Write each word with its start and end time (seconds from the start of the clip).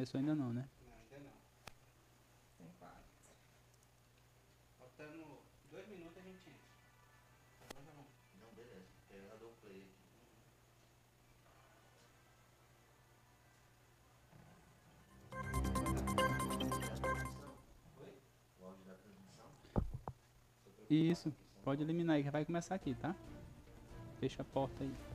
começou 0.00 0.18
ainda 0.18 0.34
não, 0.34 0.50
né? 0.50 0.66
Não, 0.86 0.94
ainda 0.94 1.18
não. 1.18 1.32
Tem 2.56 2.66
quatro. 2.78 3.04
Faltando 4.78 5.42
dois 5.70 5.86
minutos 5.88 6.16
a 6.16 6.22
gente 6.22 6.38
entra. 6.38 6.58
Já 7.60 7.66
vamos. 7.74 8.06
Não, 8.40 8.50
beleza. 8.54 8.86
Eu 9.10 9.22
já 9.28 9.34
dou 9.36 9.52
play 9.60 9.82
aqui. 9.82 9.98
Oi? 18.00 18.22
O 18.58 18.64
áudio 18.64 18.84
da 18.86 18.94
transmissão? 18.94 19.50
Isso, 20.88 21.30
pode 21.62 21.82
eliminar 21.82 22.16
aí 22.16 22.24
que 22.24 22.30
vai 22.30 22.46
começar 22.46 22.74
aqui, 22.74 22.94
tá? 22.94 23.14
Fecha 24.18 24.40
a 24.40 24.44
porta 24.46 24.82
aí. 24.82 25.09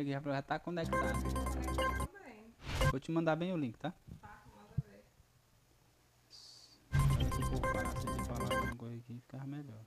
Entendeu? 0.00 0.22
Já, 0.22 0.32
já 0.32 0.42
tá 0.42 0.58
conectado. 0.58 1.18
Vou 2.90 3.00
te 3.00 3.10
mandar 3.12 3.36
bem 3.36 3.52
o 3.52 3.56
link, 3.56 3.76
tá? 3.78 3.92
Se 6.92 7.42
o 7.42 8.24
falar 8.24 8.54
alguma 8.56 8.76
coisa 8.76 8.96
aqui, 8.96 9.14
ficava 9.20 9.46
melhor. 9.46 9.84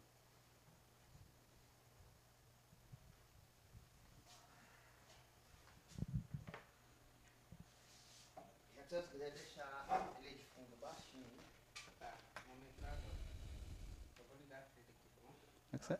Se 8.87 8.95
você 8.95 9.01
quiser 9.11 9.31
deixar 9.31 10.15
ele 10.21 10.35
de 10.35 10.45
fundo 10.55 10.75
baixinho, 10.79 11.25
Tá, 11.99 12.13
vamos 12.47 12.67
entrar 12.69 12.93
agora. 12.93 13.15
Eu 14.19 14.25
vou 14.29 14.37
ligar 14.37 14.61
pra 14.61 14.79
ele 14.79 14.91
aqui, 14.91 15.09
bom? 15.21 15.33
É 15.73 15.77
que 15.77 15.85
cê- 15.85 15.99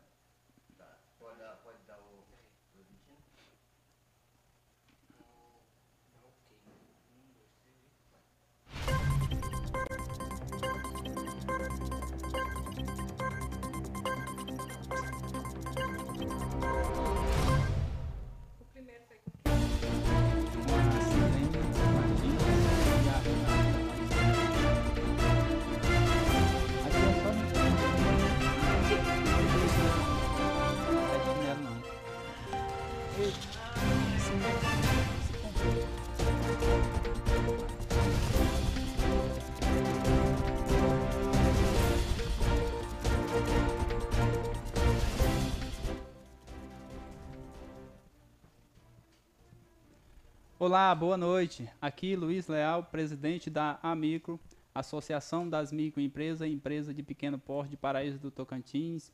Olá, 50.68 50.94
boa 50.94 51.16
noite. 51.16 51.66
Aqui 51.80 52.14
Luiz 52.14 52.46
Leal, 52.46 52.84
presidente 52.84 53.48
da 53.48 53.78
Amicro, 53.82 54.38
Associação 54.74 55.48
das 55.48 55.72
Microempresas 55.72 56.46
e 56.46 56.52
Empresas 56.52 56.94
de 56.94 57.02
Pequeno 57.02 57.38
Porte 57.38 57.70
de 57.70 57.76
Paraíso 57.78 58.18
do 58.18 58.30
Tocantins, 58.30 59.10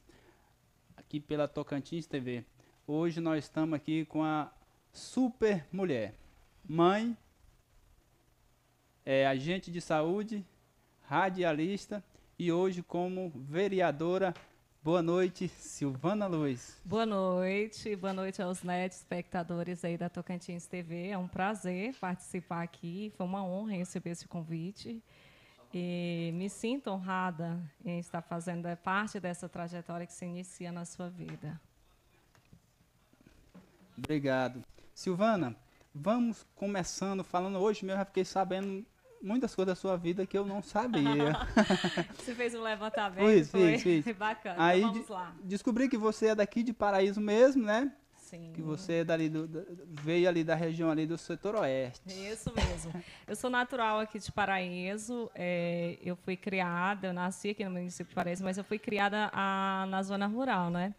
aqui 0.96 1.20
pela 1.20 1.46
Tocantins 1.46 2.06
TV. 2.06 2.44
Hoje 2.88 3.20
nós 3.20 3.44
estamos 3.44 3.72
aqui 3.72 4.04
com 4.04 4.24
a 4.24 4.52
super 4.92 5.64
mulher, 5.70 6.16
mãe, 6.68 7.16
é, 9.06 9.24
agente 9.24 9.70
de 9.70 9.80
saúde, 9.80 10.44
radialista 11.02 12.02
e 12.36 12.50
hoje 12.50 12.82
como 12.82 13.30
vereadora. 13.32 14.34
Boa 14.84 15.00
noite, 15.00 15.48
Silvana 15.48 16.26
Luiz. 16.26 16.78
Boa 16.84 17.06
noite, 17.06 17.96
boa 17.96 18.12
noite 18.12 18.42
aos 18.42 18.62
net 18.62 18.94
espectadores 18.94 19.82
aí 19.82 19.96
da 19.96 20.10
Tocantins 20.10 20.66
TV. 20.66 21.08
É 21.08 21.16
um 21.16 21.26
prazer 21.26 21.94
participar 21.94 22.62
aqui, 22.62 23.10
foi 23.16 23.24
uma 23.24 23.42
honra 23.42 23.72
receber 23.72 24.10
esse 24.10 24.28
convite. 24.28 25.02
E 25.72 26.32
me 26.34 26.50
sinto 26.50 26.90
honrada 26.90 27.58
em 27.82 27.98
estar 27.98 28.20
fazendo 28.20 28.68
parte 28.76 29.18
dessa 29.18 29.48
trajetória 29.48 30.06
que 30.06 30.12
se 30.12 30.26
inicia 30.26 30.70
na 30.70 30.84
sua 30.84 31.08
vida. 31.08 31.58
Obrigado. 33.96 34.62
Silvana, 34.94 35.56
vamos 35.94 36.46
começando 36.54 37.24
falando 37.24 37.56
hoje 37.56 37.86
mesmo, 37.86 38.00
já 38.00 38.04
fiquei 38.04 38.26
sabendo 38.26 38.84
muitas 39.24 39.54
coisas 39.54 39.72
da 39.72 39.80
sua 39.80 39.96
vida 39.96 40.26
que 40.26 40.36
eu 40.36 40.44
não 40.44 40.62
sabia. 40.62 41.32
Você 42.16 42.34
fez 42.34 42.54
um 42.54 42.62
levantamento, 42.62 43.26
Fiz, 43.26 43.50
foi 43.50 43.78
fiz, 43.78 44.04
fiz. 44.04 44.16
bacana. 44.16 44.56
Aí 44.58 44.80
então 44.80 44.92
vamos 44.92 45.08
lá. 45.08 45.34
Descobri 45.42 45.88
que 45.88 45.96
você 45.96 46.28
é 46.28 46.34
daqui 46.34 46.62
de 46.62 46.72
Paraíso 46.72 47.20
mesmo, 47.20 47.64
né? 47.64 47.92
Sim. 48.16 48.52
Que 48.54 48.62
você 48.62 48.94
é 48.94 49.04
dali 49.04 49.28
do, 49.28 49.48
veio 49.88 50.28
ali 50.28 50.42
da 50.42 50.54
região 50.54 50.90
ali 50.90 51.06
do 51.06 51.16
setor 51.16 51.54
oeste. 51.56 52.02
Isso 52.08 52.52
mesmo. 52.54 52.92
Eu 53.26 53.36
sou 53.36 53.48
natural 53.50 54.00
aqui 54.00 54.18
de 54.18 54.32
Paraíso. 54.32 55.30
é, 55.34 55.98
eu 56.02 56.16
fui 56.16 56.36
criada, 56.36 57.08
eu 57.08 57.12
nasci 57.12 57.50
aqui 57.50 57.64
no 57.64 57.70
município 57.70 58.08
de 58.08 58.14
Paraíso, 58.14 58.42
mas 58.42 58.58
eu 58.58 58.64
fui 58.64 58.78
criada 58.78 59.30
ah, 59.32 59.86
na 59.88 60.02
zona 60.02 60.26
rural, 60.26 60.70
né? 60.70 60.94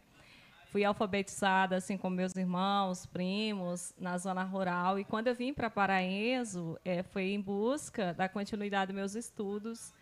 Fui 0.75 0.83
alfabetizada, 0.83 1.77
assim 1.77 1.97
como 1.97 2.17
meus 2.17 2.35
irmãos, 2.35 3.05
primos, 3.05 3.93
na 3.97 4.17
zona 4.17 4.43
rural. 4.43 4.99
E 4.99 5.05
quando 5.05 5.27
eu 5.27 5.33
vim 5.33 5.53
para 5.53 5.69
Paraíso, 5.69 6.77
é, 6.83 7.01
foi 7.01 7.31
em 7.31 7.39
busca 7.39 8.13
da 8.13 8.27
continuidade 8.27 8.87
dos 8.87 8.95
meus 8.97 9.15
estudos, 9.15 9.93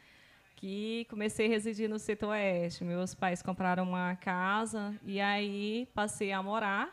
que 0.56 1.06
comecei 1.12 1.45
a 1.45 1.50
residir 1.50 1.88
no 1.88 2.00
setor 2.00 2.29
oeste. 2.29 2.83
Meus 2.83 3.13
pais 3.13 3.39
compraram 3.44 3.83
uma 3.83 4.16
casa 4.16 5.00
e 5.06 5.21
aí 5.21 5.88
passei 5.94 6.31
a 6.31 6.42
morar 6.42 6.89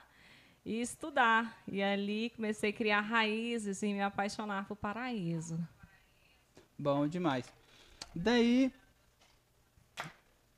e 0.62 0.78
estudar. 0.82 1.62
E 1.66 1.82
ali 1.82 2.28
comecei 2.36 2.68
a 2.68 2.74
criar 2.74 3.00
raízes 3.00 3.82
e 3.82 3.94
me 3.94 4.02
apaixonar 4.02 4.68
por 4.68 4.76
Paraíso. 4.76 5.58
Bom 6.78 7.08
demais. 7.08 7.50
Daí 8.14 8.70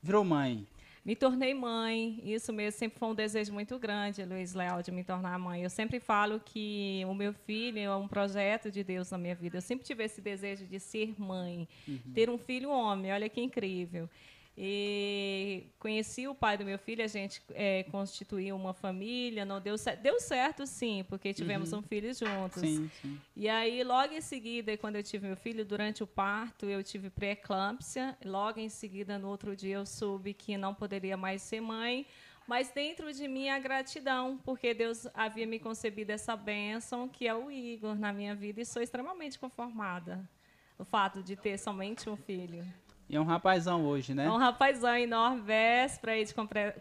virou 0.01 0.25
mãe. 0.25 0.67
Me 1.05 1.17
tornei 1.17 1.53
mãe, 1.53 2.21
isso 2.23 2.53
mesmo, 2.53 2.79
sempre 2.79 2.97
foi 2.97 3.09
um 3.09 3.13
desejo 3.13 3.51
muito 3.51 3.77
grande, 3.77 4.23
Luiz 4.23 4.53
Leal, 4.53 4.81
de 4.81 4.89
me 4.89 5.03
tornar 5.03 5.37
mãe. 5.37 5.61
Eu 5.61 5.69
sempre 5.69 5.99
falo 5.99 6.39
que 6.39 7.03
o 7.05 7.13
meu 7.13 7.33
filho 7.33 7.77
é 7.77 7.93
um 7.93 8.07
projeto 8.07 8.71
de 8.71 8.85
Deus 8.85 9.11
na 9.11 9.17
minha 9.17 9.35
vida. 9.35 9.57
Eu 9.57 9.61
sempre 9.61 9.85
tive 9.85 10.01
esse 10.05 10.21
desejo 10.21 10.65
de 10.65 10.79
ser 10.79 11.13
mãe, 11.19 11.67
ter 12.13 12.29
um 12.29 12.37
filho 12.37 12.69
homem, 12.69 13.11
olha 13.11 13.27
que 13.27 13.41
incrível. 13.41 14.09
E 14.55 15.65
conheci 15.79 16.27
o 16.27 16.35
pai 16.35 16.57
do 16.57 16.63
meu 16.63 16.77
filho, 16.77 17.03
a 17.03 17.07
gente 17.07 17.41
eh, 17.55 17.83
constituiu 17.89 18.55
uma 18.55 18.71
família, 18.71 19.43
não 19.43 19.59
deu 19.59 19.75
certo. 19.79 20.01
Deu 20.01 20.19
certo, 20.19 20.67
sim, 20.67 21.03
porque 21.09 21.33
tivemos 21.33 21.73
um 21.73 21.81
filho 21.81 22.13
juntos. 22.13 22.61
Sim, 22.61 22.89
sim. 23.01 23.19
E 23.35 23.49
aí, 23.49 23.83
logo 23.83 24.13
em 24.13 24.21
seguida, 24.21 24.77
quando 24.77 24.97
eu 24.97 25.03
tive 25.03 25.25
meu 25.25 25.35
filho, 25.35 25.65
durante 25.65 26.03
o 26.03 26.07
parto, 26.07 26.67
eu 26.67 26.83
tive 26.83 27.09
pré-eclâmpsia. 27.09 28.15
Logo 28.23 28.59
em 28.59 28.69
seguida, 28.69 29.17
no 29.17 29.27
outro 29.27 29.55
dia, 29.55 29.77
eu 29.77 29.87
soube 29.87 30.35
que 30.35 30.55
não 30.55 30.73
poderia 30.75 31.17
mais 31.17 31.41
ser 31.41 31.59
mãe. 31.59 32.05
Mas 32.45 32.69
dentro 32.69 33.11
de 33.11 33.27
mim 33.27 33.49
a 33.49 33.57
gratidão, 33.57 34.37
porque 34.43 34.73
Deus 34.73 35.07
havia 35.15 35.47
me 35.47 35.57
concebido 35.57 36.11
essa 36.11 36.35
bênção, 36.35 37.07
que 37.07 37.27
é 37.27 37.33
o 37.33 37.49
Igor, 37.49 37.95
na 37.95 38.13
minha 38.13 38.35
vida, 38.35 38.61
e 38.61 38.65
sou 38.65 38.83
extremamente 38.83 39.39
conformada. 39.39 40.29
O 40.77 40.83
fato 40.83 41.23
de 41.23 41.35
ter 41.35 41.57
somente 41.57 42.09
um 42.09 42.17
filho. 42.17 42.63
E 43.09 43.15
é 43.15 43.19
um 43.19 43.25
rapazão 43.25 43.85
hoje, 43.85 44.13
né? 44.13 44.25
É 44.25 44.31
um 44.31 44.37
rapazão 44.37 44.95
enorme, 44.95 45.41
véspera 45.41 46.13
aí 46.13 46.25
de 46.25 46.33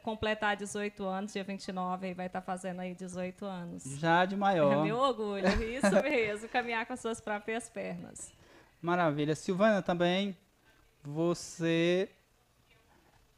completar 0.02 0.56
18 0.56 1.04
anos, 1.04 1.32
dia 1.32 1.44
29, 1.44 2.06
aí 2.06 2.14
vai 2.14 2.26
estar 2.26 2.40
fazendo 2.40 2.80
aí 2.80 2.94
18 2.94 3.44
anos. 3.44 3.84
Já 3.98 4.24
de 4.24 4.34
É 4.34 4.38
maior. 4.38 4.84
meu 4.84 4.96
orgulho, 4.96 5.46
isso 5.62 6.02
mesmo, 6.02 6.48
caminhar 6.48 6.86
com 6.86 6.92
as 6.92 7.00
suas 7.00 7.20
próprias 7.20 7.68
pernas. 7.68 8.32
Maravilha. 8.80 9.34
Silvana, 9.34 9.82
também 9.82 10.36
você 11.02 12.08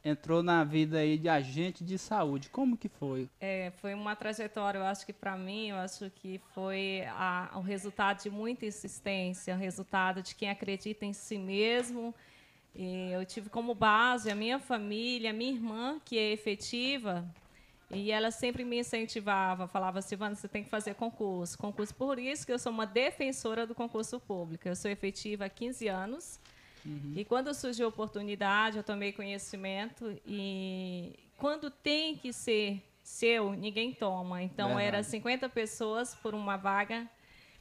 entrou 0.03 0.43
na 0.43 0.63
vida 0.63 0.99
aí 0.99 1.17
de 1.17 1.27
agente 1.27 1.83
de 1.83 1.97
saúde. 1.97 2.49
Como 2.49 2.77
que 2.77 2.87
foi? 2.87 3.27
É, 3.41 3.71
foi 3.77 3.95
uma 3.95 4.15
trajetória, 4.15 4.77
eu 4.77 4.85
acho 4.85 5.03
que 5.05 5.11
para 5.11 5.35
mim, 5.35 5.69
eu 5.69 5.77
acho 5.77 6.11
que 6.11 6.39
foi 6.53 7.03
a, 7.09 7.49
o 7.55 7.61
resultado 7.61 8.21
de 8.21 8.29
muita 8.29 8.67
insistência, 8.67 9.55
o 9.55 9.57
resultado 9.57 10.21
de 10.21 10.35
quem 10.35 10.49
acredita 10.49 11.05
em 11.05 11.13
si 11.13 11.39
mesmo. 11.39 12.13
E 12.75 13.11
eu 13.11 13.25
tive 13.25 13.49
como 13.49 13.73
base 13.73 14.29
a 14.29 14.35
minha 14.35 14.59
família, 14.59 15.29
a 15.29 15.33
minha 15.33 15.51
irmã, 15.51 15.99
que 16.03 16.17
é 16.17 16.31
efetiva, 16.31 17.25
e 17.89 18.11
ela 18.11 18.31
sempre 18.31 18.65
me 18.65 18.79
incentivava, 18.79 19.67
falava, 19.67 20.01
Silvana, 20.01 20.35
você 20.35 20.47
tem 20.47 20.63
que 20.63 20.69
fazer 20.69 20.95
concurso. 20.95 21.57
Concurso, 21.57 21.95
por 21.95 22.19
isso 22.19 22.45
que 22.45 22.51
eu 22.51 22.59
sou 22.59 22.71
uma 22.71 22.85
defensora 22.85 23.65
do 23.65 23.73
concurso 23.73 24.19
público. 24.19 24.67
Eu 24.67 24.75
sou 24.75 24.91
efetiva 24.91 25.45
há 25.45 25.49
15 25.49 25.87
anos. 25.87 26.39
E 27.15 27.25
quando 27.25 27.51
surgiu 27.53 27.87
a 27.87 27.89
oportunidade, 27.89 28.77
eu 28.77 28.83
tomei 28.83 29.11
conhecimento 29.11 30.15
e 30.23 31.15
quando 31.35 31.71
tem 31.71 32.15
que 32.15 32.31
ser 32.31 32.79
seu, 33.01 33.53
ninguém 33.53 33.91
toma. 33.91 34.43
Então 34.43 34.67
Verdade. 34.67 34.87
era 34.87 35.03
50 35.03 35.49
pessoas 35.49 36.13
por 36.13 36.35
uma 36.35 36.57
vaga. 36.57 37.09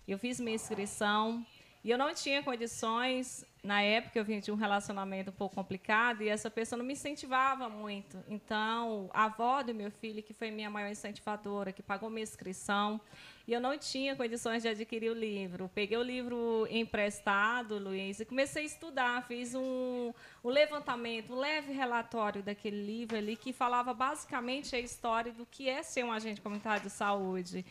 Eu 0.07 0.19
fiz 0.19 0.39
minha 0.39 0.55
inscrição 0.55 1.45
e 1.85 1.91
eu 1.91 1.99
não 1.99 2.15
tinha 2.15 2.43
condições. 2.43 3.45
Na 3.63 3.83
época 3.83 4.19
eu 4.19 4.25
vinha 4.25 4.41
de 4.41 4.51
um 4.51 4.55
relacionamento 4.55 5.31
um 5.31 5.35
pouco 5.35 5.55
complicado 5.55 6.23
e 6.23 6.29
essa 6.29 6.51
pessoa 6.51 6.79
não 6.79 6.85
me 6.85 6.95
incentivava 6.95 7.69
muito. 7.69 8.19
Então, 8.27 9.11
a 9.13 9.25
avó 9.25 9.63
do 9.63 9.75
meu 9.75 9.91
filho, 9.91 10.23
que 10.23 10.33
foi 10.33 10.51
minha 10.51 10.71
maior 10.71 10.91
incentivadora, 10.91 11.73
que 11.73 11.83
pagou 11.83 12.09
minha 12.09 12.23
inscrição, 12.23 13.01
e 13.47 13.53
eu 13.53 13.61
não 13.61 13.77
tinha 13.77 14.17
condições 14.17 14.63
de 14.63 14.69
adquirir 14.69 15.11
o 15.11 15.15
livro. 15.15 15.71
Peguei 15.75 15.99
o 15.99 16.03
livro 16.03 16.67
emprestado, 16.71 17.79
Luiz, 17.79 18.19
e 18.21 18.25
comecei 18.25 18.63
a 18.63 18.67
estudar. 18.67 19.23
Fiz 19.27 19.55
um, 19.55 20.13
um 20.43 20.49
levantamento, 20.49 21.35
um 21.35 21.39
leve 21.39 21.73
relatório 21.73 22.43
daquele 22.43 22.83
livro 22.83 23.19
ali, 23.19 23.37
que 23.37 23.53
falava 23.53 23.93
basicamente 23.93 24.75
a 24.75 24.81
história 24.81 25.33
do 25.33 25.45
que 25.45 25.69
é 25.69 25.83
ser 25.83 26.05
um 26.05 26.13
agente 26.13 26.41
comunitário 26.41 26.83
de 26.83 26.91
saúde. 26.91 27.65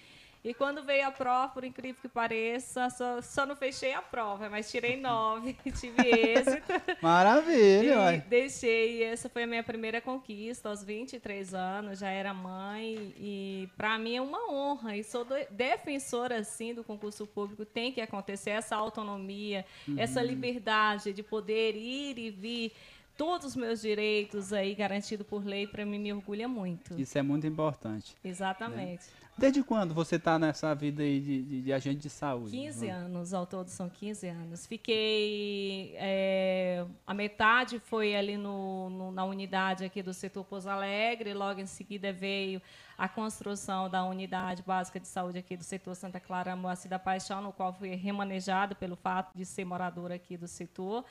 E 0.44 0.54
quando 0.54 0.84
veio 0.84 1.08
a 1.08 1.12
prova, 1.12 1.48
por 1.54 1.64
incrível 1.64 2.02
que 2.02 2.10
pareça, 2.10 2.90
só, 2.90 3.22
só 3.22 3.46
não 3.46 3.56
fechei 3.56 3.94
a 3.94 4.02
prova, 4.02 4.50
mas 4.50 4.70
tirei 4.70 4.98
nove, 4.98 5.54
tive 5.80 6.02
êxito. 6.06 6.74
Maravilha, 7.02 7.84
E 7.94 7.96
uai. 7.96 8.20
deixei, 8.28 9.04
essa 9.04 9.30
foi 9.30 9.44
a 9.44 9.48
minha 9.48 9.64
primeira 9.64 10.02
conquista, 10.02 10.68
aos 10.68 10.84
23 10.84 11.54
anos, 11.54 12.00
já 12.00 12.10
era 12.10 12.34
mãe, 12.34 13.14
e 13.18 13.70
para 13.78 13.98
mim 13.98 14.18
é 14.18 14.22
uma 14.22 14.52
honra, 14.52 14.98
e 14.98 15.04
sou 15.04 15.24
do- 15.24 15.34
defensora, 15.52 16.40
assim, 16.40 16.74
do 16.74 16.84
concurso 16.84 17.26
público, 17.26 17.64
tem 17.64 17.94
que 17.94 18.02
acontecer 18.02 18.50
essa 18.50 18.76
autonomia, 18.76 19.66
essa 19.96 20.22
liberdade 20.22 21.14
de 21.14 21.24
poder 21.24 21.74
ir 21.76 22.18
e 22.20 22.30
vir, 22.30 22.74
todos 23.16 23.48
os 23.48 23.56
meus 23.56 23.80
direitos 23.82 24.52
aí 24.52 24.74
garantidos 24.76 25.26
por 25.26 25.46
lei, 25.46 25.68
para 25.68 25.86
mim 25.86 26.00
me 26.00 26.12
orgulha 26.12 26.48
muito. 26.48 27.00
Isso 27.00 27.18
é 27.18 27.22
muito 27.22 27.46
importante. 27.48 28.14
Exatamente. 28.26 29.04
Desde 29.36 29.64
quando 29.64 29.94
você 29.96 30.18
está 30.18 30.38
nessa 30.38 30.76
vida 30.76 31.02
aí 31.02 31.20
de, 31.20 31.42
de- 31.42 31.62
de 31.64 31.74
agente 31.74 31.98
de 32.02 32.10
saúde? 32.10 32.52
15 32.52 32.88
anos, 32.88 33.34
ao 33.34 33.46
todo 33.48 33.68
são 33.68 33.90
15 33.90 34.28
anos. 34.28 34.66
Fiquei. 34.68 35.94
é, 35.98 36.86
a 37.06 37.14
metade 37.14 37.80
foi 37.80 38.16
ali 38.16 38.38
no, 38.38 38.90
no- 38.92 39.12
na 39.12 39.26
unidade 39.26 39.84
aqui 39.84 40.04
do 40.04 40.14
setor 40.14 40.44
Pouso 40.46 40.70
Alegre, 40.70 41.34
logo 41.34 41.60
em 41.60 41.66
seguida 41.66 42.14
veio 42.14 42.62
a 42.98 43.10
construção 43.10 43.90
da 43.90 44.04
unidade 44.06 44.62
básica 44.62 45.00
de 45.00 45.08
saúde 45.08 45.40
aqui 45.40 45.58
do 45.58 45.64
setor 45.64 45.96
Santa 45.96 46.20
Clara 46.20 46.56
Moacir 46.56 46.90
da 46.90 47.00
Paixão, 47.00 47.42
no 47.42 47.52
qual 47.52 47.74
fui 47.74 47.90
remanejada 47.96 48.76
pelo 48.76 48.96
fato 48.96 49.36
de 49.36 49.46
ser 49.46 49.66
moradora 49.66 50.14
aqui 50.16 50.38
do 50.38 50.48
setor. 50.48 51.04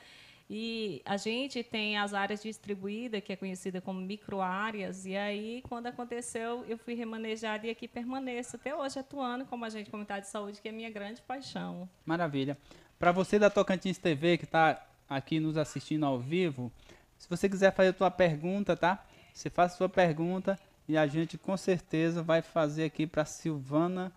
E 0.55 1.01
a 1.03 1.17
gente 1.17 1.63
tem 1.63 1.97
as 1.97 2.13
áreas 2.13 2.43
distribuídas, 2.43 3.23
que 3.23 3.33
é 3.33 3.35
conhecida 3.35 3.81
como 3.81 3.99
microáreas, 3.99 5.03
e 5.03 5.17
aí, 5.17 5.63
quando 5.67 5.87
aconteceu, 5.87 6.63
eu 6.67 6.77
fui 6.77 6.93
remanejada 6.93 7.65
e 7.65 7.71
aqui 7.71 7.87
permaneço 7.87 8.55
até 8.55 8.75
hoje 8.75 8.99
atuando 8.99 9.45
como 9.47 9.65
agente 9.65 9.89
comunitário 9.89 10.23
de 10.23 10.29
saúde, 10.29 10.61
que 10.61 10.69
é 10.69 10.71
minha 10.71 10.91
grande 10.91 11.23
paixão. 11.23 11.89
Maravilha. 12.05 12.55
Para 12.99 13.11
você 13.11 13.39
da 13.39 13.49
Tocantins 13.49 13.97
TV 13.97 14.37
que 14.37 14.45
está 14.45 14.85
aqui 15.09 15.39
nos 15.39 15.57
assistindo 15.57 16.05
ao 16.05 16.19
vivo, 16.19 16.71
se 17.17 17.27
você 17.27 17.49
quiser 17.49 17.73
fazer 17.73 17.89
a 17.89 17.97
sua 17.97 18.11
pergunta, 18.11 18.77
tá? 18.77 19.03
Você 19.33 19.49
faz 19.49 19.73
a 19.73 19.75
sua 19.75 19.89
pergunta 19.89 20.59
e 20.87 20.95
a 20.95 21.07
gente 21.07 21.35
com 21.35 21.57
certeza 21.57 22.21
vai 22.21 22.43
fazer 22.43 22.83
aqui 22.83 23.07
para 23.07 23.25
Silvana 23.25 24.13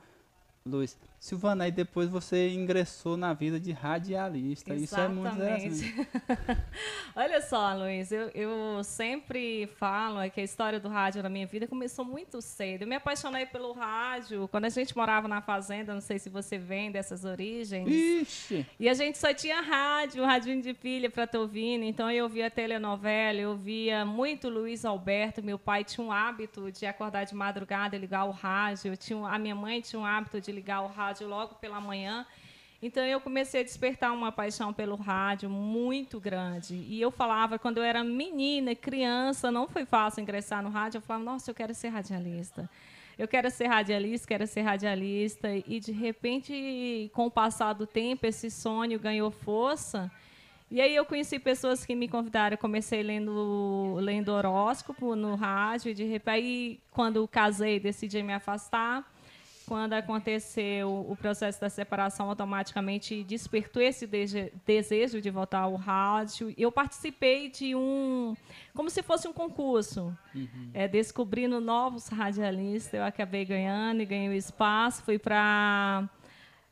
Luiz. 0.67 0.99
Silvana, 1.27 1.65
aí 1.65 1.73
depois 1.73 2.09
você 2.09 2.51
ingressou 2.51 3.17
na 3.17 3.33
vida 3.35 3.59
de 3.59 3.73
radialista. 3.73 4.73
Isso 4.75 4.95
é 4.99 5.09
muito 5.09 5.35
interessante. 5.35 6.07
Olha 7.17 7.41
só, 7.41 7.75
Luiz, 7.75 8.13
eu, 8.13 8.29
eu 8.35 8.85
sempre 8.85 9.67
falo 9.79 10.21
é 10.21 10.29
que 10.31 10.41
a 10.41 10.45
história 10.45 10.79
do 10.79 10.89
rádio 10.89 11.23
na 11.23 11.29
minha 11.29 11.47
vida 11.47 11.67
começou 11.67 12.05
muito 12.05 12.41
cedo. 12.41 12.83
Eu 12.83 12.87
me 12.89 12.95
apaixonei 12.95 13.45
pelo 13.47 13.73
rádio 13.73 14.47
quando 14.49 14.67
a 14.67 14.69
gente 14.69 14.97
morava 14.97 15.27
na 15.27 15.41
fazenda, 15.41 15.93
não 15.95 16.01
sei 16.01 16.19
se 16.19 16.29
você 16.29 16.59
vem 16.59 16.91
dessas 16.93 17.25
origens. 17.25 17.89
Ixi, 17.89 18.67
E 18.79 18.89
a 18.89 18.95
gente 18.95 19.19
só 19.19 19.33
tinha 19.35 19.61
rádio, 19.61 20.25
radinho 20.25 20.63
de 20.63 20.75
pilha 20.75 21.11
para 21.11 21.25
estar 21.25 21.39
ouvindo. 21.41 21.85
Então 21.85 22.11
eu 22.11 22.29
via 22.29 22.51
telenovela, 22.51 23.41
eu 23.41 23.57
via 23.57 24.05
muito 24.05 24.49
Luiz 24.49 24.85
Alberto. 24.85 25.43
Meu 25.43 25.59
pai 25.59 25.83
tinha 25.83 26.07
um 26.07 26.13
hábito 26.13 26.71
de 26.71 26.87
acordar 26.87 27.25
de 27.25 27.35
madrugada 27.35 27.97
e 27.97 27.99
ligar 27.99 28.25
o 28.27 28.31
rádio. 28.31 28.93
Eu 28.93 28.97
tinha, 28.97 29.17
um- 29.19 29.27
a 29.27 29.39
minha 29.39 29.55
mãe 29.55 29.81
tinha 29.81 29.99
um 29.99 30.05
hábito 30.07 30.41
de 30.41 30.53
ligar 30.53 30.83
o 30.83 30.87
rádio 30.87 31.16
logo 31.25 31.55
pela 31.57 31.81
manhã. 31.81 32.27
Então 32.83 33.05
eu 33.05 33.21
comecei 33.21 33.63
a 33.63 33.65
despertar 33.65 34.13
uma 34.13 34.31
paixão 34.31 34.73
pelo 34.73 34.97
rádio 34.97 35.49
muito 35.49 36.21
grande. 36.21 36.75
E 36.75 37.01
eu 37.01 37.11
falava, 37.11 37.59
quando 37.59 37.79
eu 37.79 37.85
era 37.85 38.05
menina, 38.05 38.75
criança, 38.75 39.51
não 39.51 39.67
foi 39.67 39.87
fácil 39.87 40.21
ingressar 40.21 40.63
no 40.63 40.69
rádio. 40.69 40.99
Eu 40.99 41.03
falava, 41.03 41.25
nossa, 41.25 41.51
eu 41.51 41.55
quero 41.55 41.75
ser 41.75 41.89
radialista. 41.89 42.69
Eu 43.19 43.27
quero 43.27 43.51
ser 43.51 43.67
radialista, 43.67 44.29
quero 44.29 44.47
ser 44.47 44.61
radialista. 44.61 45.49
E 45.67 45.81
de 45.81 45.91
repente, 45.91 47.11
com 47.15 47.27
o 47.27 47.31
passar 47.31 47.73
do 47.73 47.87
tempo, 47.87 48.27
esse 48.27 48.51
sonho 48.51 49.01
ganhou 49.01 49.31
força. 49.31 50.11
E 50.71 50.81
aí 50.81 50.95
eu 50.95 51.05
conheci 51.05 51.39
pessoas 51.39 51.87
que 51.87 51.95
me 51.95 52.09
convidaram. 52.09 52.55
Eu 52.55 52.59
comecei 52.59 53.03
lendo, 53.03 53.95
lendo 54.01 54.29
horóscopo 54.29 55.17
no 55.17 55.35
rádio. 55.35 55.93
E 55.93 55.95
de 55.95 56.05
repente, 56.05 56.35
aí, 56.35 56.81
quando 56.91 57.27
casei, 57.27 57.81
decidi 57.81 58.23
me 58.23 58.35
afastar. 58.35 59.11
Quando 59.67 59.95
aconteceu 59.95 61.05
o 61.09 61.17
processo 61.17 61.61
da 61.61 61.69
separação, 61.69 62.29
automaticamente 62.29 63.25
despertou 63.25 63.83
esse 63.83 64.07
dese- 64.07 64.53
desejo 64.65 65.21
de 65.21 65.29
voltar 65.31 65.61
ao 65.61 65.75
rádio. 65.75 66.55
Eu 66.57 66.71
participei 66.71 67.49
de 67.51 67.75
um, 67.75 68.37
como 68.73 68.89
se 68.89 69.03
fosse 69.03 69.27
um 69.27 69.33
concurso, 69.33 70.17
é, 70.73 70.87
descobrindo 70.87 71.61
novos 71.61 72.07
radialistas. 72.09 72.95
Eu 72.95 73.05
acabei 73.05 73.45
ganhando 73.45 74.01
e 74.03 74.05
ganhei 74.07 74.29
o 74.29 74.33
espaço. 74.33 75.03
Fui 75.03 75.19
para 75.19 76.09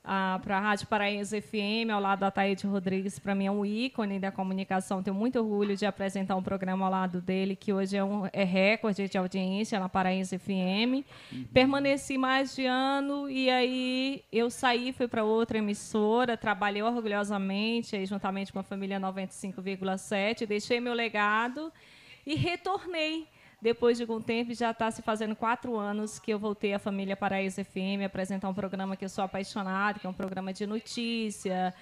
para 0.05 0.59
a 0.59 0.61
Rádio 0.61 0.87
Paraíso 0.87 1.35
FM, 1.41 1.91
ao 1.91 1.99
lado 1.99 2.21
da 2.21 2.31
Taíde 2.31 2.67
Rodrigues, 2.67 3.19
para 3.19 3.35
mim 3.35 3.47
é 3.47 3.51
um 3.51 3.65
ícone 3.65 4.19
da 4.19 4.31
comunicação. 4.31 5.03
Tenho 5.03 5.17
muito 5.17 5.39
orgulho 5.39 5.75
de 5.75 5.87
apresentar 5.87 6.37
um 6.37 6.43
programa 6.43 6.85
ao 6.85 6.91
lado 6.91 7.23
dele, 7.23 7.57
que 7.57 7.73
hoje 7.73 7.97
é, 7.97 8.05
um, 8.05 8.29
é 8.31 8.45
recorde 8.45 9.09
de 9.09 9.17
audiência 9.17 9.81
na 9.81 9.89
Paraíso 9.89 10.39
FM. 10.39 11.07
Permaneci 11.55 12.19
mais 12.19 12.55
de 12.55 12.67
ano 12.67 13.31
e 13.31 13.49
aí 13.49 14.23
eu 14.31 14.51
saí, 14.51 14.93
fui 14.93 15.09
para 15.09 15.25
outra 15.25 15.57
emissora, 15.57 16.37
trabalhei 16.37 16.83
orgulhosamente, 16.83 17.97
aí, 17.97 18.05
juntamente 18.05 18.53
com 18.53 18.59
a 18.59 18.63
família 18.63 19.01
95,7, 19.01 20.45
deixei 20.47 20.81
meu 20.81 20.93
legado 20.93 21.73
e 22.27 22.35
retornei. 22.35 23.27
Depois 23.65 23.97
de 23.97 24.03
algum 24.03 24.21
tempo, 24.21 24.53
já 24.53 24.73
está 24.73 24.91
se 24.91 25.01
fazendo 25.01 25.35
quatro 25.35 25.75
anos 25.79 26.19
que 26.19 26.31
eu 26.31 26.39
voltei 26.39 26.75
à 26.75 26.79
família 26.79 27.17
Paraíso 27.17 27.65
FM 27.65 28.05
apresentar 28.05 28.47
um 28.47 28.53
programa 28.53 28.95
que 28.95 29.07
eu 29.07 29.09
sou 29.09 29.25
apaixonada, 29.25 29.99
que 29.99 30.07
é 30.07 30.11
um 30.11 30.13
programa 30.13 30.53
de 30.53 30.67
notícia, 30.67 31.73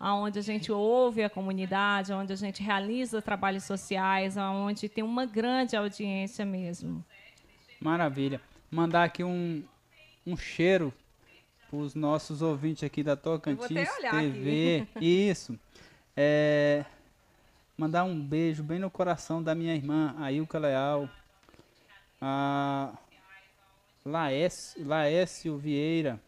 onde 0.00 0.38
a 0.38 0.42
gente 0.42 0.70
ouve 0.70 1.24
a 1.24 1.28
comunidade, 1.28 2.12
onde 2.12 2.32
a 2.32 2.36
gente 2.36 2.62
realiza 2.62 3.20
trabalhos 3.20 3.64
sociais, 3.64 4.36
onde 4.36 4.88
tem 4.88 5.02
uma 5.02 5.26
grande 5.26 5.74
audiência 5.74 6.46
mesmo. 6.46 7.04
maravilha. 7.80 8.40
Mandar 8.70 9.02
aqui 9.02 9.24
um, 9.24 9.64
um 10.24 10.36
cheiro 10.36 10.94
para 11.68 11.76
os 11.76 11.92
nossos 11.96 12.40
ouvintes 12.40 12.84
aqui 12.84 13.02
da 13.02 13.16
Tocantins 13.16 13.64
até 13.64 13.98
olhar 13.98 14.12
TV. 14.12 14.86
Isso. 15.02 15.58
É, 16.16 16.84
mandar 17.76 18.04
um 18.04 18.16
beijo 18.16 18.62
bem 18.62 18.78
no 18.78 18.88
coração 18.88 19.42
da 19.42 19.56
minha 19.56 19.74
irmã, 19.74 20.14
Ailka 20.20 20.56
Leal. 20.56 21.10
A 22.24 22.92
Laércio, 24.06 24.86
Laércio 24.86 25.56
Vieira. 25.58 26.20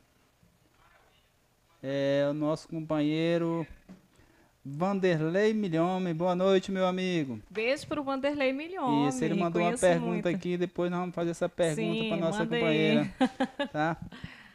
É, 1.80 2.26
o 2.28 2.34
nosso 2.34 2.66
companheiro 2.68 3.64
Vanderlei 4.64 5.52
Milhome. 5.54 6.12
Boa 6.12 6.34
noite, 6.34 6.72
meu 6.72 6.84
amigo. 6.86 7.40
Beijo 7.48 7.86
pro 7.86 8.02
Vanderlei 8.02 8.52
Milhões. 8.52 9.14
Isso, 9.14 9.24
ele 9.24 9.34
mandou 9.34 9.62
uma 9.62 9.76
pergunta 9.78 10.08
muito. 10.08 10.28
aqui, 10.28 10.56
depois 10.56 10.90
nós 10.90 10.98
vamos 10.98 11.14
fazer 11.14 11.30
essa 11.30 11.48
pergunta 11.48 12.08
para 12.08 12.16
nossa 12.16 12.38
manda 12.40 12.56
aí. 12.56 12.60
companheira. 12.62 13.14
Tá? 13.70 13.96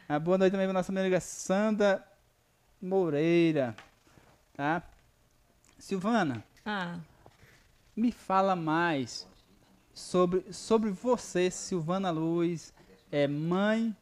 Ah, 0.08 0.18
boa 0.18 0.36
noite 0.36 0.50
também 0.52 0.66
para 0.66 0.74
nossa 0.74 0.92
amiga 0.92 1.20
Sandra 1.20 2.04
Moreira. 2.82 3.74
Tá? 4.54 4.82
Silvana, 5.78 6.44
Ah, 6.66 6.98
me 7.96 8.12
fala 8.12 8.54
mais 8.54 9.26
sobre, 10.00 10.52
sobre 10.52 10.90
você, 10.90 11.50
Silvana 11.50 12.10
Luz, 12.10 12.72
é 13.12 13.28
mãe, 13.28 13.94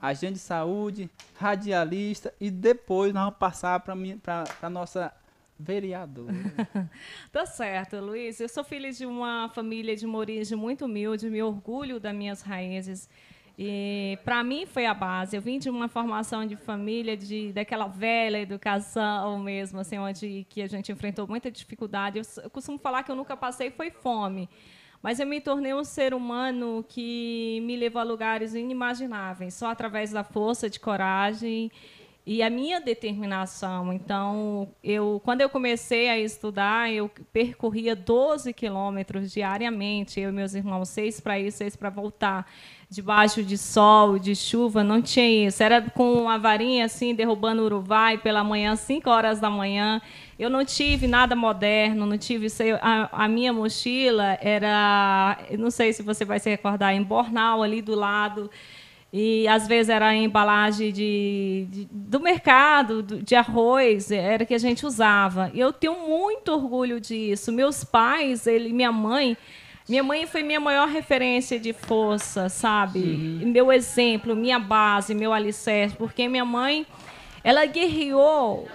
agente 0.00 0.34
de 0.34 0.38
saúde, 0.38 1.10
radialista 1.34 2.32
e 2.40 2.50
depois 2.50 3.12
nós 3.12 3.24
vamos 3.24 3.38
passar 3.38 3.80
para 3.80 4.44
a 4.62 4.70
nossa 4.70 5.12
vereadora. 5.58 6.32
Tá 7.32 7.44
certo, 7.44 7.98
Luiz. 7.98 8.40
Eu 8.40 8.48
sou 8.48 8.64
filha 8.64 8.90
de 8.92 9.04
uma 9.04 9.50
família 9.50 9.96
de 9.96 10.06
uma 10.06 10.18
origem 10.18 10.56
muito 10.56 10.84
humilde, 10.84 11.28
me 11.28 11.42
orgulho 11.42 11.98
das 11.98 12.14
minhas 12.14 12.40
raízes. 12.40 13.08
E 13.58 14.18
para 14.22 14.44
mim 14.44 14.66
foi 14.66 14.84
a 14.84 14.92
base. 14.92 15.34
Eu 15.34 15.40
vim 15.40 15.58
de 15.58 15.70
uma 15.70 15.88
formação 15.88 16.46
de 16.46 16.56
família 16.56 17.16
de 17.16 17.52
daquela 17.52 17.86
velha 17.86 18.38
educação 18.38 19.38
mesmo, 19.38 19.80
assim, 19.80 19.98
onde 19.98 20.46
que 20.50 20.60
a 20.60 20.66
gente 20.68 20.92
enfrentou 20.92 21.26
muita 21.26 21.50
dificuldade. 21.50 22.18
Eu, 22.18 22.24
eu 22.44 22.50
costumo 22.50 22.78
falar 22.78 23.02
que 23.02 23.10
eu 23.10 23.16
nunca 23.16 23.36
passei 23.36 23.70
foi 23.70 23.90
fome. 23.90 24.48
Mas 25.02 25.20
eu 25.20 25.26
me 25.26 25.40
tornei 25.40 25.72
um 25.72 25.84
ser 25.84 26.12
humano 26.12 26.84
que 26.88 27.60
me 27.62 27.76
levou 27.76 28.00
a 28.00 28.04
lugares 28.04 28.54
inimagináveis, 28.54 29.54
só 29.54 29.70
através 29.70 30.10
da 30.10 30.24
força 30.24 30.68
de 30.68 30.80
coragem 30.80 31.70
e 32.26 32.42
a 32.42 32.50
minha 32.50 32.80
determinação. 32.80 33.92
Então, 33.92 34.68
eu, 34.82 35.22
quando 35.24 35.42
eu 35.42 35.48
comecei 35.48 36.08
a 36.08 36.18
estudar, 36.18 36.92
eu 36.92 37.08
percorria 37.32 37.94
12 37.94 38.52
quilômetros 38.52 39.30
diariamente, 39.30 40.18
eu 40.18 40.30
e 40.30 40.32
meus 40.32 40.52
irmãos, 40.52 40.88
seis 40.88 41.20
para 41.20 41.38
ir, 41.38 41.52
seis 41.52 41.76
para 41.76 41.88
voltar, 41.88 42.44
debaixo 42.90 43.44
de 43.44 43.56
sol, 43.56 44.18
de 44.18 44.34
chuva, 44.34 44.82
não 44.82 45.00
tinha 45.00 45.46
isso. 45.46 45.62
Era 45.62 45.80
com 45.82 46.28
a 46.28 46.36
varinha 46.36 46.86
assim, 46.86 47.14
derrubando 47.14 47.62
o 47.62 47.66
urubai 47.66 48.18
pela 48.18 48.42
manhã, 48.42 48.74
5 48.74 49.08
horas 49.08 49.38
da 49.38 49.48
manhã. 49.48 50.02
Eu 50.36 50.50
não 50.50 50.64
tive 50.64 51.06
nada 51.06 51.36
moderno, 51.36 52.06
não 52.06 52.18
tive 52.18 52.48
aí. 52.60 52.72
A, 52.82 53.08
a 53.24 53.28
minha 53.28 53.52
mochila 53.52 54.36
era, 54.40 55.38
não 55.56 55.70
sei 55.70 55.92
se 55.92 56.02
você 56.02 56.24
vai 56.24 56.40
se 56.40 56.50
recordar, 56.50 56.92
em 56.92 57.02
Bornal 57.02 57.62
ali 57.62 57.80
do 57.80 57.94
lado. 57.94 58.50
E 59.12 59.46
às 59.48 59.66
vezes 59.66 59.88
era 59.88 60.08
a 60.08 60.14
embalagem 60.14 60.92
de, 60.92 61.66
de- 61.70 61.88
do 61.90 62.20
mercado, 62.20 63.02
do- 63.02 63.22
de 63.22 63.34
arroz, 63.34 64.10
era 64.10 64.44
que 64.44 64.52
a 64.54 64.58
gente 64.58 64.84
usava. 64.84 65.50
E 65.54 65.60
eu 65.60 65.72
tenho 65.72 66.06
muito 66.06 66.52
orgulho 66.52 67.00
disso. 67.00 67.52
Meus 67.52 67.82
pais, 67.84 68.46
ele, 68.46 68.72
minha 68.72 68.92
mãe, 68.92 69.36
minha 69.88 70.02
mãe 70.02 70.26
foi 70.26 70.42
minha 70.42 70.60
maior 70.60 70.88
referência 70.88 71.58
de 71.58 71.72
força, 71.72 72.48
sabe? 72.48 72.98
Meu 73.46 73.72
exemplo, 73.72 74.34
minha 74.34 74.58
base, 74.58 75.14
meu 75.14 75.32
alicerce, 75.32 75.96
porque 75.96 76.28
minha 76.28 76.44
mãe, 76.44 76.84
ela 77.44 77.64
guerreou 77.64 78.68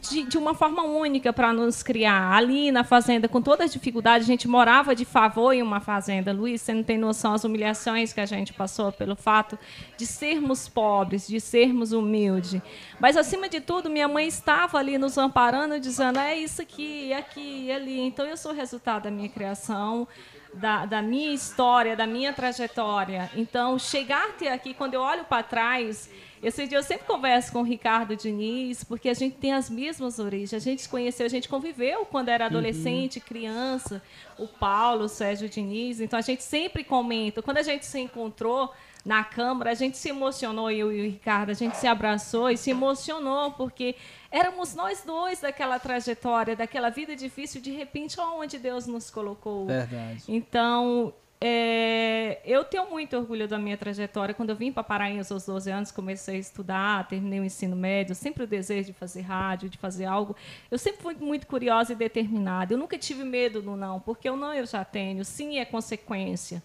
de, 0.00 0.24
de 0.24 0.38
uma 0.38 0.54
forma 0.54 0.82
única 0.82 1.32
para 1.32 1.52
nos 1.52 1.82
criar. 1.82 2.32
Ali 2.32 2.70
na 2.70 2.84
fazenda, 2.84 3.28
com 3.28 3.40
toda 3.40 3.64
a 3.64 3.66
dificuldade, 3.66 4.24
a 4.24 4.26
gente 4.26 4.46
morava 4.48 4.94
de 4.94 5.04
favor 5.04 5.52
em 5.52 5.62
uma 5.62 5.80
fazenda. 5.80 6.32
Luiz, 6.32 6.62
você 6.62 6.74
não 6.74 6.82
tem 6.82 6.98
noção 6.98 7.34
as 7.34 7.44
humilhações 7.44 8.12
que 8.12 8.20
a 8.20 8.26
gente 8.26 8.52
passou 8.52 8.92
pelo 8.92 9.16
fato 9.16 9.58
de 9.96 10.06
sermos 10.06 10.68
pobres, 10.68 11.26
de 11.26 11.40
sermos 11.40 11.92
humildes. 11.92 12.60
Mas, 13.00 13.16
acima 13.16 13.48
de 13.48 13.60
tudo, 13.60 13.90
minha 13.90 14.08
mãe 14.08 14.26
estava 14.26 14.78
ali 14.78 14.98
nos 14.98 15.18
amparando, 15.18 15.78
dizendo: 15.80 16.18
é 16.18 16.36
isso 16.36 16.62
aqui, 16.62 17.12
é 17.12 17.18
aqui, 17.18 17.70
é 17.70 17.74
ali. 17.74 18.00
Então, 18.00 18.26
eu 18.26 18.36
sou 18.36 18.52
resultado 18.52 19.04
da 19.04 19.10
minha 19.10 19.28
criação. 19.28 20.06
Da, 20.54 20.86
da 20.86 21.02
minha 21.02 21.34
história, 21.34 21.94
da 21.94 22.06
minha 22.06 22.32
trajetória. 22.32 23.30
Então, 23.36 23.78
chegar 23.78 24.28
até 24.30 24.50
aqui, 24.50 24.72
quando 24.72 24.94
eu 24.94 25.02
olho 25.02 25.22
para 25.24 25.42
trás, 25.42 26.10
esse 26.42 26.66
dia 26.66 26.78
eu 26.78 26.82
sempre 26.82 27.06
converso 27.06 27.52
com 27.52 27.60
o 27.60 27.64
Ricardo 27.64 28.14
Diniz, 28.16 28.84
porque 28.84 29.08
a 29.08 29.14
gente 29.14 29.36
tem 29.36 29.52
as 29.52 29.68
mesmas 29.68 30.18
origens. 30.18 30.54
A 30.54 30.58
gente 30.58 30.82
se 30.82 30.88
conheceu, 30.88 31.26
a 31.26 31.28
gente 31.28 31.48
conviveu 31.48 32.04
quando 32.06 32.28
era 32.28 32.46
adolescente, 32.46 33.20
criança. 33.20 34.02
O 34.38 34.46
Paulo, 34.46 35.04
o 35.04 35.08
Sérgio 35.08 35.48
Diniz. 35.48 36.00
Então 36.00 36.18
a 36.18 36.22
gente 36.22 36.42
sempre 36.42 36.84
comenta. 36.84 37.42
Quando 37.42 37.58
a 37.58 37.62
gente 37.62 37.84
se 37.84 37.98
encontrou 37.98 38.72
na 39.04 39.24
Câmara, 39.24 39.70
a 39.70 39.74
gente 39.74 39.96
se 39.96 40.10
emocionou, 40.10 40.70
eu 40.70 40.92
e 40.92 41.00
o 41.00 41.10
Ricardo, 41.10 41.50
a 41.50 41.54
gente 41.54 41.76
se 41.76 41.86
abraçou 41.86 42.50
e 42.50 42.56
se 42.56 42.70
emocionou, 42.70 43.52
porque 43.52 43.94
éramos 44.30 44.74
nós 44.74 45.02
dois 45.04 45.40
daquela 45.40 45.78
trajetória, 45.78 46.54
daquela 46.54 46.90
vida 46.90 47.16
difícil, 47.16 47.60
de 47.60 47.70
repente, 47.70 48.20
aonde 48.20 48.58
Deus 48.58 48.86
nos 48.86 49.10
colocou. 49.10 49.66
Verdade. 49.66 50.24
Então, 50.28 51.14
é, 51.40 52.40
eu 52.44 52.64
tenho 52.64 52.90
muito 52.90 53.16
orgulho 53.16 53.46
da 53.46 53.58
minha 53.58 53.76
trajetória. 53.76 54.34
Quando 54.34 54.50
eu 54.50 54.56
vim 54.56 54.72
para 54.72 54.82
Paraíba 54.82 55.24
aos 55.30 55.46
12 55.46 55.70
anos, 55.70 55.92
comecei 55.92 56.36
a 56.36 56.38
estudar, 56.38 57.06
terminei 57.06 57.38
o 57.38 57.44
ensino 57.44 57.76
médio, 57.76 58.14
sempre 58.14 58.42
o 58.42 58.46
desejo 58.46 58.88
de 58.88 58.92
fazer 58.92 59.20
rádio, 59.20 59.68
de 59.68 59.78
fazer 59.78 60.04
algo. 60.04 60.34
Eu 60.70 60.78
sempre 60.78 61.00
fui 61.00 61.14
muito 61.14 61.46
curiosa 61.46 61.92
e 61.92 61.96
determinada. 61.96 62.74
Eu 62.74 62.78
nunca 62.78 62.98
tive 62.98 63.22
medo 63.22 63.62
do 63.62 63.76
não, 63.76 64.00
porque 64.00 64.28
o 64.28 64.36
não 64.36 64.52
eu 64.52 64.66
já 64.66 64.84
tenho, 64.84 65.24
sim 65.24 65.58
é 65.58 65.64
consequência. 65.64 66.62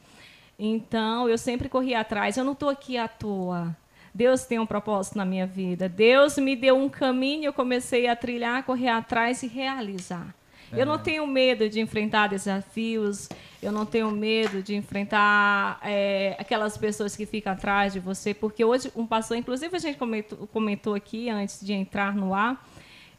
Então, 0.57 1.29
eu 1.29 1.37
sempre 1.37 1.69
corri 1.69 1.93
atrás. 1.93 2.37
Eu 2.37 2.43
não 2.43 2.53
estou 2.53 2.69
aqui 2.69 2.97
à 2.97 3.07
toa. 3.07 3.75
Deus 4.13 4.45
tem 4.45 4.59
um 4.59 4.65
propósito 4.65 5.17
na 5.17 5.25
minha 5.25 5.45
vida. 5.45 5.87
Deus 5.87 6.37
me 6.37 6.55
deu 6.55 6.77
um 6.77 6.89
caminho, 6.89 7.45
eu 7.45 7.53
comecei 7.53 8.07
a 8.07 8.15
trilhar, 8.15 8.63
correr 8.63 8.89
atrás 8.89 9.43
e 9.43 9.47
realizar. 9.47 10.33
Eu 10.75 10.85
não 10.85 10.97
tenho 10.97 11.25
medo 11.27 11.69
de 11.69 11.79
enfrentar 11.79 12.27
desafios, 12.27 13.29
eu 13.61 13.71
não 13.71 13.85
tenho 13.85 14.09
medo 14.11 14.61
de 14.63 14.75
enfrentar 14.75 15.79
é, 15.83 16.35
aquelas 16.39 16.77
pessoas 16.77 17.15
que 17.15 17.25
ficam 17.25 17.53
atrás 17.53 17.93
de 17.93 17.99
você, 17.99 18.33
porque 18.33 18.65
hoje 18.65 18.91
um 18.95 19.05
pastor, 19.05 19.37
inclusive 19.37 19.75
a 19.75 19.79
gente 19.79 19.97
comentou, 19.97 20.47
comentou 20.47 20.95
aqui 20.95 21.29
antes 21.29 21.63
de 21.63 21.73
entrar 21.73 22.15
no 22.15 22.33
ar, 22.33 22.65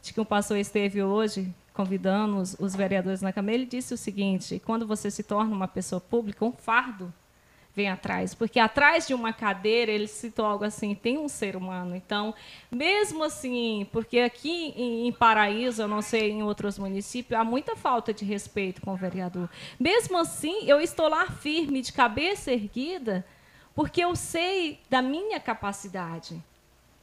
de 0.03 0.13
que 0.13 0.21
um 0.21 0.25
pastor 0.25 0.59
esteve 0.59 1.03
hoje 1.03 1.53
convidando 1.73 2.39
os, 2.39 2.57
os 2.59 2.75
vereadores 2.75 3.23
na 3.23 3.33
Câmara, 3.33 3.55
ele 3.55 3.67
disse 3.67 3.95
o 3.95 3.97
seguinte: 3.97 4.61
quando 4.65 4.87
você 4.87 5.11
se 5.11 5.23
torna 5.23 5.55
uma 5.55 5.69
pessoa 5.69 6.01
pública, 6.01 6.45
um 6.45 6.53
fardo 6.53 7.13
vem 7.75 7.89
atrás, 7.89 8.35
porque 8.35 8.61
atrás 8.61 9.07
de 9.07 9.15
uma 9.15 9.33
cadeira 9.33 9.91
ele 9.91 10.07
citou 10.07 10.47
algo 10.47 10.65
assim, 10.65 10.95
tem 10.95 11.19
um 11.19 11.29
ser 11.29 11.57
humano. 11.57 11.97
Então, 11.97 12.35
mesmo 12.71 13.25
assim, 13.25 13.87
porque 13.93 14.21
aqui 14.21 14.73
em, 14.77 15.13
Paraíso, 15.13 15.83
eu 15.83 15.89
não 15.89 16.01
sei 16.01 16.31
em 16.31 16.43
outros 16.43 16.79
municípios, 16.79 17.39
há 17.39 17.43
muita 17.43 17.75
falta 17.75 18.15
de 18.15 18.25
respeito 18.25 18.81
com 18.81 18.93
o 18.93 18.97
vereador. 18.97 19.49
Mesmo 19.79 20.19
assim, 20.19 20.69
eu 20.69 20.81
estou 20.81 21.09
lá 21.09 21.27
firme, 21.31 21.83
de 21.83 21.93
cabeça 21.93 22.53
erguida, 22.53 23.27
porque 23.75 24.05
eu 24.05 24.15
sei 24.15 24.79
da 24.89 25.03
minha 25.03 25.41
capacidade. 25.41 26.41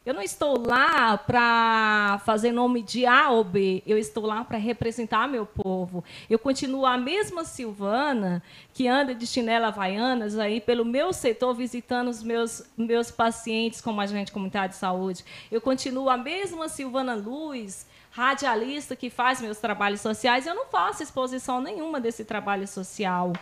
Eu 0.04 0.16
não 0.16 0.22
estou 0.24 0.58
lá 0.58 1.16
para 1.16 2.20
fazer 2.26 2.52
nome 2.52 2.82
de 2.82 3.06
A 3.06 3.30
ou 3.30 3.44
B, 3.44 3.84
eu 3.86 4.00
estou 4.00 4.26
lá 4.26 4.44
para 4.44 4.58
representar 4.58 5.28
meu 5.28 5.46
povo. 5.46 6.04
Eu 6.28 6.40
continuo 6.40 6.88
a 6.88 6.98
mesma 6.98 7.46
Silvana 7.46 8.42
que 8.74 8.88
anda 8.88 9.14
de 9.14 9.28
chinela 9.28 9.68
havaianas 9.68 10.40
aí 10.40 10.60
pelo 10.60 10.84
meu 10.84 11.14
setor 11.14 11.54
visitando 11.54 12.08
os 12.08 12.24
meus, 12.24 12.64
meus 12.76 13.12
pacientes 13.12 13.80
como 13.80 14.02
agente 14.02 14.32
comunitário 14.32 14.70
de 14.70 14.76
saúde. 14.76 15.24
Eu 15.52 15.62
continuo 15.62 16.10
a 16.10 16.18
mesma 16.18 16.68
Silvana 16.68 17.14
Luz, 17.14 17.86
radialista 18.12 18.96
que 18.96 19.10
faz 19.10 19.42
meus 19.42 19.58
trabalhos 19.58 20.02
sociais. 20.02 20.46
Eu 20.46 20.54
não 20.54 20.66
faço 20.66 21.02
exposição 21.02 21.62
nenhuma 21.62 22.00
desse 22.00 22.24
trabalho 22.24 22.68
social. 22.68 23.34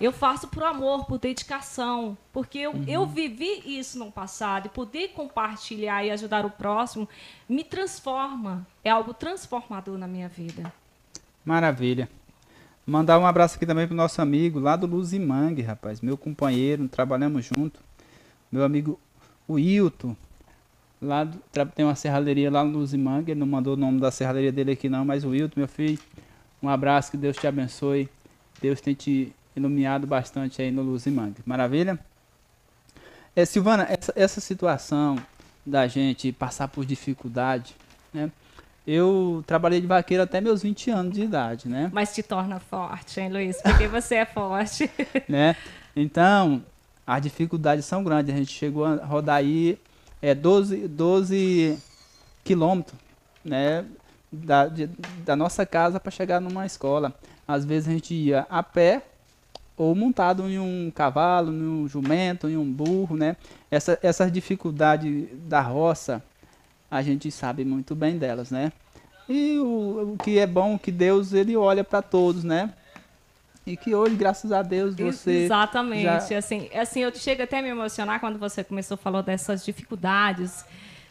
Eu 0.00 0.12
faço 0.12 0.46
por 0.46 0.62
amor, 0.62 1.06
por 1.06 1.18
dedicação, 1.18 2.16
porque 2.32 2.58
eu, 2.58 2.72
eu 2.86 3.04
vivi 3.04 3.62
isso 3.66 3.98
no 3.98 4.12
passado 4.12 4.66
e 4.66 4.68
poder 4.68 5.08
compartilhar 5.08 6.04
e 6.04 6.10
ajudar 6.12 6.46
o 6.46 6.50
próximo 6.50 7.08
me 7.48 7.64
transforma. 7.64 8.64
É 8.84 8.90
algo 8.90 9.12
transformador 9.12 9.98
na 9.98 10.06
minha 10.06 10.28
vida. 10.28 10.72
Maravilha. 11.44 12.08
Mandar 12.86 13.18
um 13.18 13.26
abraço 13.26 13.56
aqui 13.56 13.66
também 13.66 13.86
pro 13.86 13.96
nosso 13.96 14.22
amigo 14.22 14.60
lá 14.60 14.76
do 14.76 14.86
Luzimangue, 14.86 15.62
rapaz. 15.62 16.00
Meu 16.00 16.16
companheiro, 16.16 16.88
trabalhamos 16.88 17.44
junto. 17.44 17.80
Meu 18.52 18.64
amigo 18.64 19.00
Wilton. 19.50 20.16
Lá 21.00 21.24
do- 21.24 21.38
tem 21.74 21.84
uma 21.84 21.94
serralheria 21.94 22.50
lá 22.50 22.64
no 22.64 22.78
Luzimangue. 22.78 23.32
Ele 23.32 23.40
não 23.40 23.46
mandou 23.46 23.74
o 23.74 23.76
nome 23.76 24.00
da 24.00 24.10
serralheria 24.10 24.50
dele 24.52 24.72
aqui 24.72 24.88
não, 24.88 25.04
mas 25.04 25.24
o 25.24 25.30
Wilton, 25.30 25.60
meu 25.60 25.68
filho. 25.68 25.98
Um 26.62 26.68
abraço, 26.68 27.10
que 27.10 27.16
Deus 27.16 27.36
te 27.36 27.46
abençoe. 27.46 28.08
Deus 28.60 28.80
tem 28.80 28.94
te 28.94 29.32
iluminado 29.54 30.06
bastante 30.06 30.60
aí 30.60 30.70
no 30.70 30.82
Luzimangue. 30.82 31.36
Maravilha? 31.46 31.98
É, 33.36 33.44
Silvana, 33.44 33.86
essa, 33.88 34.12
essa 34.16 34.40
situação 34.40 35.16
da 35.64 35.86
gente 35.86 36.32
passar 36.32 36.66
por 36.68 36.84
dificuldade, 36.84 37.74
né? 38.12 38.30
Eu 38.86 39.44
trabalhei 39.46 39.82
de 39.82 39.86
vaqueiro 39.86 40.22
até 40.22 40.40
meus 40.40 40.62
20 40.62 40.90
anos 40.90 41.12
de 41.12 41.22
idade, 41.22 41.68
né? 41.68 41.90
Mas 41.92 42.14
te 42.14 42.22
torna 42.22 42.58
forte, 42.58 43.20
hein, 43.20 43.28
Luiz? 43.30 43.60
Porque 43.60 43.86
você 43.86 44.16
é 44.16 44.24
forte. 44.24 44.90
né? 45.28 45.54
Então, 45.94 46.64
as 47.06 47.20
dificuldades 47.20 47.84
são 47.84 48.02
grandes. 48.02 48.34
A 48.34 48.38
gente 48.38 48.50
chegou 48.50 48.86
a 48.86 48.94
rodar 49.04 49.36
aí 49.36 49.78
é, 50.22 50.34
12, 50.34 50.88
12 50.88 51.78
quilômetros, 52.44 52.98
né? 53.44 53.84
Da, 54.30 54.66
de- 54.66 54.90
da 55.24 55.34
nossa 55.34 55.64
casa 55.64 55.98
para 55.98 56.10
chegar 56.10 56.40
numa 56.40 56.66
escola. 56.66 57.14
Às 57.46 57.64
vezes 57.64 57.88
a 57.88 57.92
gente 57.92 58.14
ia 58.14 58.46
a 58.50 58.62
pé 58.62 59.02
ou 59.76 59.94
montado 59.94 60.48
em 60.48 60.58
um 60.58 60.90
cavalo, 60.90 61.52
em 61.52 61.62
um 61.84 61.88
jumento, 61.88 62.48
em 62.48 62.56
um 62.56 62.70
burro, 62.70 63.16
né? 63.16 63.36
Essa, 63.70 63.98
essas 64.02 64.30
dificuldades 64.32 65.28
da 65.48 65.60
roça, 65.60 66.22
a 66.90 67.00
gente 67.02 67.30
sabe 67.30 67.64
muito 67.64 67.94
bem 67.94 68.18
delas, 68.18 68.50
né? 68.50 68.72
E 69.28 69.58
o, 69.58 70.14
o 70.14 70.18
que 70.18 70.38
é 70.38 70.46
bom, 70.46 70.78
que 70.78 70.90
Deus 70.90 71.32
ele 71.32 71.56
olha 71.56 71.84
para 71.84 72.02
todos, 72.02 72.42
né? 72.44 72.72
E 73.68 73.76
que 73.76 73.94
hoje, 73.94 74.14
graças 74.16 74.50
a 74.50 74.62
Deus, 74.62 74.94
você 74.94 75.44
Exatamente. 75.44 76.02
já- 76.04 76.38
Assim, 76.38 76.68
assim, 76.74 77.00
eu 77.00 77.14
chego 77.14 77.42
até 77.42 77.58
a 77.58 77.62
me 77.62 77.68
emocionar 77.68 78.18
quando 78.18 78.38
você 78.38 78.64
começou 78.64 78.94
a 78.94 78.98
falar 78.98 79.20
dessas 79.22 79.64
dificuldades 79.64 80.64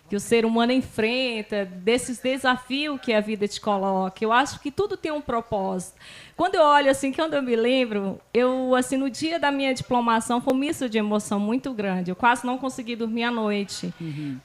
que 0.07 0.15
o 0.15 0.19
ser 0.19 0.45
humano 0.45 0.71
enfrenta, 0.71 1.65
desses 1.65 2.19
desafios 2.19 2.99
que 3.01 3.13
a 3.13 3.19
vida 3.19 3.47
te 3.47 3.59
coloca. 3.59 4.23
Eu 4.23 4.31
acho 4.31 4.59
que 4.59 4.71
tudo 4.71 4.95
tem 4.95 5.11
um 5.11 5.19
propósito. 5.19 5.95
Quando 6.35 6.55
eu 6.55 6.61
olho 6.61 6.89
assim, 6.89 7.11
quando 7.11 7.33
eu 7.33 7.41
me 7.41 7.55
lembro, 7.55 8.19
eu 8.33 8.73
assim 8.75 8.95
no 8.95 9.09
dia 9.09 9.39
da 9.39 9.51
minha 9.51 9.73
diplomação 9.73 10.39
foi 10.39 10.53
um 10.53 10.57
misto 10.57 10.87
de 10.87 10.97
emoção 10.97 11.39
muito 11.39 11.73
grande. 11.73 12.11
Eu 12.11 12.15
quase 12.15 12.45
não 12.45 12.57
consegui 12.57 12.95
dormir 12.95 13.23
à 13.23 13.31
noite, 13.31 13.93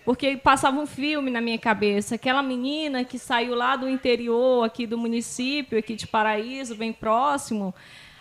porque 0.04 0.36
passava 0.36 0.80
um 0.80 0.86
filme 0.86 1.30
na 1.30 1.40
minha 1.40 1.58
cabeça, 1.58 2.16
aquela 2.16 2.42
menina 2.42 3.04
que 3.04 3.18
saiu 3.18 3.54
lá 3.54 3.76
do 3.76 3.88
interior 3.88 4.64
aqui 4.64 4.86
do 4.86 4.98
município, 4.98 5.78
aqui 5.78 5.94
de 5.94 6.06
Paraíso, 6.06 6.74
bem 6.74 6.92
próximo, 6.92 7.74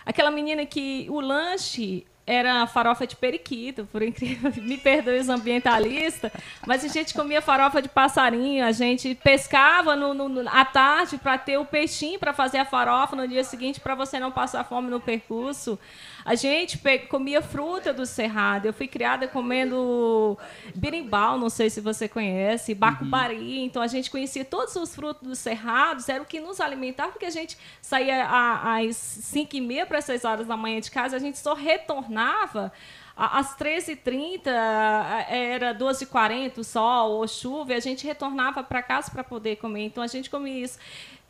Aquela 0.05 0.31
menina 0.31 0.65
que 0.65 1.05
o 1.09 1.19
lanche 1.19 2.05
era 2.25 2.65
farofa 2.67 3.05
de 3.07 3.15
periquito, 3.15 3.87
por 3.91 4.01
incrível, 4.01 4.51
me 4.61 4.77
perdoe 4.77 5.19
os 5.19 5.27
ambientalistas, 5.29 6.31
mas 6.65 6.83
a 6.85 6.87
gente 6.87 7.13
comia 7.13 7.41
farofa 7.41 7.81
de 7.81 7.89
passarinho, 7.89 8.63
a 8.65 8.71
gente 8.71 9.15
pescava 9.15 9.95
no, 9.95 10.13
no- 10.13 10.49
à 10.49 10.63
tarde 10.63 11.17
para 11.17 11.37
ter 11.37 11.57
o 11.57 11.65
peixinho 11.65 12.19
para 12.19 12.33
fazer 12.33 12.59
a 12.59 12.65
farofa 12.65 13.15
no 13.15 13.27
dia 13.27 13.43
seguinte 13.43 13.79
para 13.79 13.95
você 13.95 14.19
não 14.19 14.31
passar 14.31 14.63
fome 14.63 14.89
no 14.89 14.99
percurso. 14.99 15.77
A 16.23 16.35
gente 16.35 16.79
comia 17.09 17.41
fruta 17.41 17.91
do 17.93 18.05
cerrado. 18.05 18.65
Eu 18.67 18.73
fui 18.73 18.87
criada 18.87 19.27
comendo 19.27 20.37
birimbau, 20.75 21.37
não 21.37 21.49
sei 21.49 21.69
se 21.69 21.81
você 21.81 22.07
conhece, 22.07 22.73
bacubari. 22.75 23.59
Então 23.63 23.81
a 23.81 23.87
gente 23.87 24.09
conhecia 24.11 24.45
todos 24.45 24.75
os 24.75 24.93
frutos 24.95 25.27
dos 25.27 25.39
cerrados, 25.39 26.07
era 26.09 26.21
o 26.21 26.25
que 26.25 26.39
nos 26.39 26.59
alimentava, 26.61 27.11
porque 27.11 27.25
a 27.25 27.29
gente 27.31 27.57
saía 27.81 28.27
às 28.29 28.95
5 28.95 29.55
e 29.55 29.61
meia 29.61 29.85
para 29.85 29.97
as 29.97 30.05
6 30.05 30.23
horas 30.25 30.47
da 30.47 30.55
manhã 30.55 30.79
de 30.79 30.91
casa, 30.91 31.15
a 31.15 31.19
gente 31.19 31.37
só 31.37 31.53
retornava 31.53 32.71
às 33.15 33.55
13h30, 33.55 34.47
a- 34.49 35.25
era 35.29 35.73
12h40 35.73 36.59
o 36.59 36.63
sol 36.63 37.11
ou 37.11 37.27
chuva, 37.27 37.73
e 37.73 37.75
a 37.75 37.79
gente 37.79 38.05
retornava 38.05 38.63
para 38.63 38.81
casa 38.81 39.11
para 39.11 39.23
poder 39.23 39.57
comer. 39.57 39.83
Então 39.85 40.03
a 40.03 40.07
gente 40.07 40.29
comia 40.29 40.63
isso. 40.65 40.77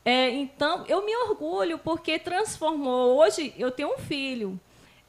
É, 0.03 0.29
então, 0.31 0.83
eu 0.88 1.05
me 1.05 1.15
orgulho 1.27 1.77
porque 1.77 2.17
transformou. 2.17 3.17
Hoje 3.19 3.53
eu 3.57 3.69
tenho 3.71 3.93
um 3.93 3.98
filho. 4.00 4.60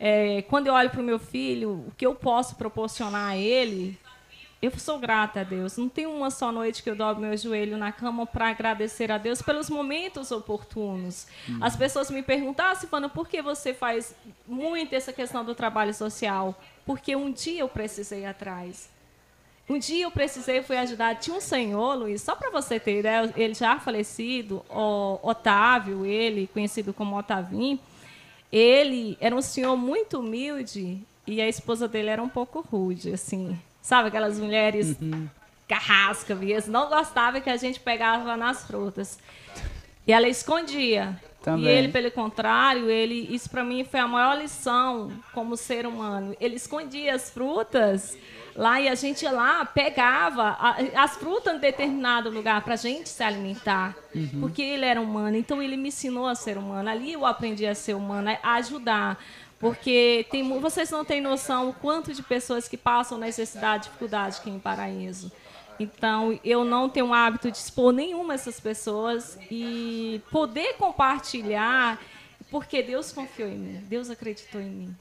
É, 0.04 0.42
quando 0.48 0.66
eu 0.66 0.74
olho 0.74 0.90
para 0.90 1.00
o 1.00 1.04
meu 1.04 1.20
filho, 1.20 1.84
o 1.86 1.92
que 1.96 2.04
eu 2.04 2.12
posso 2.12 2.56
proporcionar 2.56 3.30
a 3.30 3.36
ele, 3.36 3.96
eu 4.60 4.76
sou 4.76 4.98
grata 4.98 5.42
a 5.42 5.44
Deus. 5.44 5.76
Não 5.76 5.88
tem 5.88 6.06
uma 6.06 6.28
só 6.28 6.50
noite 6.50 6.82
que 6.82 6.90
eu 6.90 6.96
dobro 6.96 7.22
meu 7.22 7.36
joelho 7.36 7.76
na 7.76 7.92
cama 7.92 8.26
para 8.26 8.48
agradecer 8.48 9.12
a 9.12 9.16
Deus 9.16 9.40
pelos 9.40 9.70
momentos 9.70 10.32
oportunos. 10.32 11.28
As 11.60 11.76
pessoas 11.76 12.10
me 12.10 12.20
perguntam, 12.20 12.66
ah, 12.66 12.74
Silvana, 12.74 13.08
por 13.08 13.28
que 13.28 13.40
você 13.40 13.72
faz 13.72 14.12
muito 14.44 14.92
essa 14.92 15.12
questão 15.12 15.44
do 15.44 15.54
trabalho 15.54 15.94
social? 15.94 16.60
Porque 16.84 17.14
um 17.14 17.30
dia 17.30 17.60
eu 17.60 17.68
precisei 17.68 18.26
atrás. 18.26 18.90
Um 19.68 19.78
dia 19.78 20.02
eu 20.02 20.10
precisei, 20.10 20.64
fui 20.64 20.78
ajudar. 20.78 21.14
Tinha 21.14 21.36
um 21.36 21.40
senhor, 21.40 21.94
Luiz, 21.94 22.22
só 22.22 22.34
para 22.34 22.50
você 22.50 22.80
ter 22.80 22.98
ideia, 22.98 23.32
ele 23.36 23.54
já 23.54 23.78
falecido, 23.78 24.64
o 24.68 25.20
Otávio, 25.22 26.04
ele, 26.04 26.48
conhecido 26.52 26.92
como 26.92 27.16
Otavim, 27.16 27.78
ele 28.52 29.16
era 29.20 29.34
um 29.34 29.40
senhor 29.40 29.76
muito 29.76 30.20
humilde 30.20 31.00
e 31.26 31.40
a 31.40 31.48
esposa 31.48 31.88
dele 31.88 32.10
era 32.10 32.22
um 32.22 32.28
pouco 32.28 32.60
rude, 32.60 33.12
assim. 33.12 33.58
Sabe 33.80 34.08
aquelas 34.08 34.38
mulheres 34.38 34.96
carrasca 35.66 36.34
mesmo? 36.34 36.72
Não 36.72 36.88
gostava 36.88 37.40
que 37.40 37.48
a 37.48 37.56
gente 37.56 37.80
pegava 37.80 38.36
nas 38.36 38.66
frutas. 38.66 39.18
E 40.06 40.12
ela 40.12 40.28
escondia. 40.28 41.18
Também. 41.42 41.64
E 41.64 41.68
ele, 41.68 41.88
pelo 41.88 42.10
contrário, 42.12 42.88
ele, 42.88 43.26
isso 43.34 43.50
para 43.50 43.64
mim 43.64 43.82
foi 43.84 43.98
a 43.98 44.06
maior 44.06 44.38
lição 44.38 45.10
como 45.32 45.56
ser 45.56 45.86
humano. 45.86 46.36
Ele 46.40 46.54
escondia 46.54 47.14
as 47.14 47.30
frutas 47.30 48.16
lá 48.54 48.80
e 48.80 48.88
a 48.88 48.94
gente 48.94 49.22
ia 49.22 49.32
lá 49.32 49.64
pegava 49.64 50.56
as 50.94 51.16
frutas 51.16 51.54
em 51.54 51.58
determinado 51.58 52.30
lugar 52.30 52.62
para 52.62 52.74
a 52.74 52.76
gente 52.76 53.08
se 53.08 53.22
alimentar, 53.22 53.96
porque 54.40 54.62
ele 54.62 54.84
era 54.84 55.00
humano. 55.00 55.36
Então 55.36 55.62
ele 55.62 55.76
me 55.76 55.88
ensinou 55.88 56.26
a 56.26 56.34
ser 56.34 56.58
humano. 56.58 56.88
Ali 56.88 57.12
eu 57.12 57.24
aprendi 57.24 57.66
a 57.66 57.74
ser 57.74 57.94
humano, 57.94 58.36
a 58.42 58.54
ajudar. 58.54 59.18
Porque 59.58 60.26
tem, 60.28 60.58
vocês 60.58 60.90
não 60.90 61.04
têm 61.04 61.20
noção 61.20 61.68
o 61.68 61.72
quanto 61.72 62.12
de 62.12 62.20
pessoas 62.20 62.66
que 62.66 62.76
passam 62.76 63.16
necessidade, 63.16 63.84
dificuldade 63.84 64.38
aqui 64.40 64.50
em 64.50 64.58
Paraíso. 64.58 65.30
Então, 65.78 66.38
eu 66.44 66.64
não 66.64 66.88
tenho 66.88 67.06
o 67.06 67.14
hábito 67.14 67.50
de 67.50 67.56
expor 67.56 67.92
nenhuma 67.92 68.34
dessas 68.34 68.58
pessoas 68.58 69.38
e 69.50 70.20
poder 70.30 70.74
compartilhar, 70.74 72.00
porque 72.50 72.82
Deus 72.82 73.12
confiou 73.12 73.48
em 73.48 73.58
mim, 73.58 73.84
Deus 73.88 74.10
acreditou 74.10 74.60
em 74.60 74.70
mim. 74.70 74.96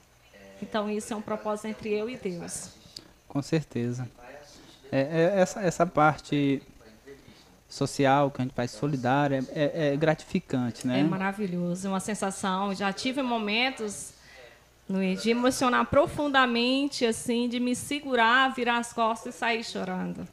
Então, 0.61 0.89
isso 0.89 1.11
é 1.11 1.15
um 1.15 1.21
propósito 1.21 1.67
entre 1.67 1.89
eu 1.89 2.09
e 2.09 2.15
Deus. 2.15 2.80
Com 3.31 3.41
certeza. 3.41 4.09
É, 4.91 4.99
é 4.99 5.39
essa, 5.39 5.61
essa 5.61 5.85
parte 5.85 6.61
social 7.69 8.29
que 8.29 8.41
a 8.41 8.43
gente 8.43 8.53
faz 8.53 8.71
solidária 8.71 9.41
é, 9.53 9.71
é- 9.73 9.93
é 9.93 9.95
gratificante, 9.95 10.85
né? 10.85 10.99
É 10.99 11.03
maravilhoso, 11.03 11.87
é 11.87 11.89
uma 11.89 12.01
sensação. 12.01 12.75
Já 12.75 12.91
tive 12.91 13.21
momentos 13.21 14.11
Luiz, 14.89 15.23
de 15.23 15.29
emocionar 15.29 15.85
profundamente, 15.85 17.05
assim, 17.05 17.47
de 17.47 17.57
me 17.57 17.73
segurar, 17.73 18.53
virar 18.53 18.79
as 18.79 18.91
costas 18.91 19.33
e 19.33 19.37
sair 19.37 19.63
chorando. 19.63 20.27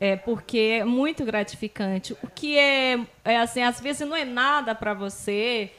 É 0.00 0.16
porque 0.16 0.78
é 0.80 0.84
muito 0.86 1.26
gratificante. 1.26 2.16
O 2.22 2.26
que 2.26 2.56
é, 2.56 3.06
é 3.22 3.36
assim, 3.36 3.62
às 3.62 3.78
vezes 3.82 4.08
não 4.08 4.16
é 4.16 4.24
nada 4.24 4.74
para 4.74 4.94
você, 4.94 5.70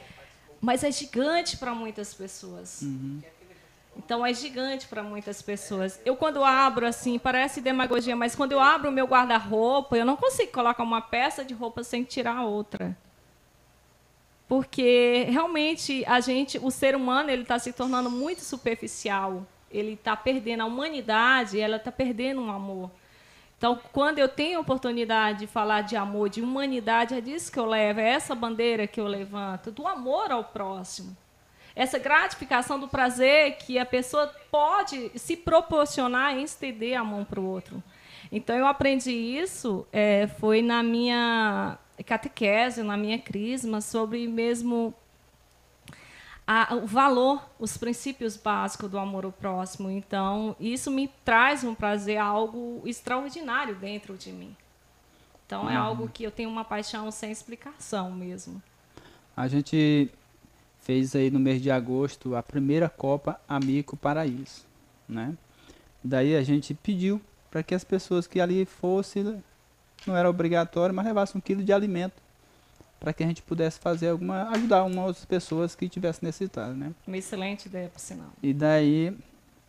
mas 0.60 0.84
é 0.84 0.92
gigante 0.92 1.56
para 1.56 1.74
muitas 1.74 2.14
pessoas. 2.14 2.84
Então 3.96 4.24
é 4.24 4.32
gigante 4.32 4.86
para 4.86 5.02
muitas 5.02 5.40
pessoas. 5.40 6.00
Eu 6.04 6.16
quando 6.16 6.44
abro 6.44 6.86
assim, 6.86 7.18
parece 7.18 7.60
demagogia, 7.60 8.14
mas 8.14 8.34
quando 8.34 8.52
eu 8.52 8.60
abro 8.60 8.90
o 8.90 8.92
meu 8.92 9.06
guarda-roupa, 9.06 9.96
eu 9.96 10.04
não 10.04 10.16
consigo 10.16 10.52
colocar 10.52 10.82
uma 10.82 11.00
peça 11.00 11.44
de 11.44 11.54
roupa 11.54 11.82
sem 11.82 12.04
tirar 12.04 12.44
outra. 12.44 12.96
Porque 14.46 15.26
realmente 15.28 16.04
a 16.06 16.20
gente, 16.20 16.58
o 16.58 16.70
ser 16.70 16.94
humano, 16.94 17.30
ele 17.30 17.42
está 17.42 17.58
se 17.58 17.72
tornando 17.72 18.10
muito 18.10 18.42
superficial. 18.42 19.46
Ele 19.70 19.94
está 19.94 20.16
perdendo 20.16 20.62
a 20.62 20.66
humanidade, 20.66 21.58
ela 21.58 21.76
está 21.76 21.90
perdendo 21.90 22.40
um 22.40 22.50
amor. 22.50 22.90
Então, 23.58 23.80
quando 23.92 24.18
eu 24.18 24.28
tenho 24.28 24.58
a 24.58 24.60
oportunidade 24.60 25.40
de 25.40 25.46
falar 25.46 25.80
de 25.80 25.96
amor, 25.96 26.28
de 26.28 26.42
humanidade, 26.42 27.14
é 27.14 27.20
disso 27.20 27.50
que 27.50 27.58
eu 27.58 27.64
levo, 27.64 28.00
é 28.00 28.10
essa 28.10 28.34
bandeira 28.34 28.86
que 28.86 29.00
eu 29.00 29.06
levanto, 29.06 29.70
do 29.70 29.86
amor 29.88 30.30
ao 30.30 30.44
próximo. 30.44 31.16
Essa 31.76 31.98
gratificação 31.98 32.80
do 32.80 32.88
prazer 32.88 33.58
que 33.58 33.78
a 33.78 33.84
pessoa 33.84 34.34
pode 34.50 35.12
se 35.18 35.36
proporcionar 35.36 36.34
em 36.34 36.42
estender 36.42 36.98
a 36.98 37.04
mão 37.04 37.22
para 37.22 37.38
o 37.38 37.44
outro. 37.46 37.82
Então, 38.32 38.56
eu 38.56 38.66
aprendi 38.66 39.12
isso, 39.12 39.86
é, 39.92 40.26
foi 40.26 40.62
na 40.62 40.82
minha 40.82 41.78
catequese, 42.06 42.82
na 42.82 42.96
minha 42.96 43.18
crisma, 43.18 43.80
sobre 43.82 44.26
mesmo 44.26 44.94
a- 46.46 46.74
o 46.76 46.86
valor, 46.86 47.42
os 47.58 47.76
princípios 47.76 48.36
básicos 48.36 48.90
do 48.90 48.98
amor 48.98 49.24
ao 49.24 49.32
próximo. 49.32 49.90
Então, 49.90 50.56
isso 50.58 50.90
me 50.90 51.08
traz 51.24 51.62
um 51.62 51.74
prazer, 51.74 52.16
algo 52.18 52.82
extraordinário 52.86 53.74
dentro 53.74 54.16
de 54.16 54.32
mim. 54.32 54.56
Então, 55.44 55.68
é 55.70 55.76
algo 55.76 56.08
que 56.08 56.24
eu 56.24 56.30
tenho 56.30 56.48
uma 56.48 56.64
paixão 56.64 57.10
sem 57.10 57.30
explicação 57.30 58.10
mesmo. 58.10 58.62
A 59.36 59.46
gente 59.46 60.10
fez 60.86 61.16
aí 61.16 61.32
no 61.32 61.40
mês 61.40 61.60
de 61.60 61.68
agosto 61.68 62.36
a 62.36 62.42
primeira 62.44 62.88
Copa 62.88 63.40
Amigo 63.48 63.96
Paraíso, 63.96 64.64
né? 65.08 65.36
Daí 66.02 66.36
a 66.36 66.44
gente 66.44 66.74
pediu 66.74 67.20
para 67.50 67.60
que 67.60 67.74
as 67.74 67.82
pessoas 67.82 68.28
que 68.28 68.40
ali 68.40 68.64
fossem, 68.64 69.42
não 70.06 70.16
era 70.16 70.30
obrigatório, 70.30 70.94
mas 70.94 71.04
levassem 71.04 71.38
um 71.38 71.40
quilo 71.40 71.64
de 71.64 71.72
alimento 71.72 72.22
para 73.00 73.12
que 73.12 73.24
a 73.24 73.26
gente 73.26 73.42
pudesse 73.42 73.80
fazer 73.80 74.10
alguma, 74.10 74.48
ajudar 74.50 74.84
umas 74.84 75.24
pessoas 75.24 75.74
que 75.74 75.88
tivessem 75.88 76.24
necessitado, 76.24 76.76
né? 76.76 76.92
Uma 77.04 77.18
excelente 77.18 77.66
ideia, 77.66 77.88
por 77.88 77.98
sinal. 77.98 78.30
E 78.40 78.54
daí 78.54 79.12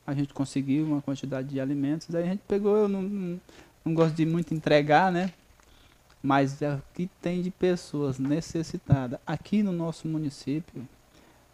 a 0.05 0.13
gente 0.13 0.31
conseguiu 0.35 0.85
uma 0.85 1.01
quantidade 1.01 1.47
de 1.47 1.59
alimentos, 1.59 2.09
daí 2.11 2.25
a 2.25 2.27
gente 2.27 2.43
pegou, 2.47 2.77
eu 2.77 2.87
não, 2.87 3.01
não, 3.01 3.41
não 3.83 3.93
gosto 3.95 4.13
de 4.13 4.23
muito 4.23 4.53
entregar, 4.53 5.11
né? 5.11 5.33
Mas 6.21 6.61
é 6.61 6.75
o 6.75 6.81
que 6.93 7.09
tem 7.19 7.41
de 7.41 7.49
pessoas 7.49 8.19
necessitadas 8.19 9.19
aqui 9.25 9.63
no 9.63 9.71
nosso 9.71 10.07
município 10.07 10.87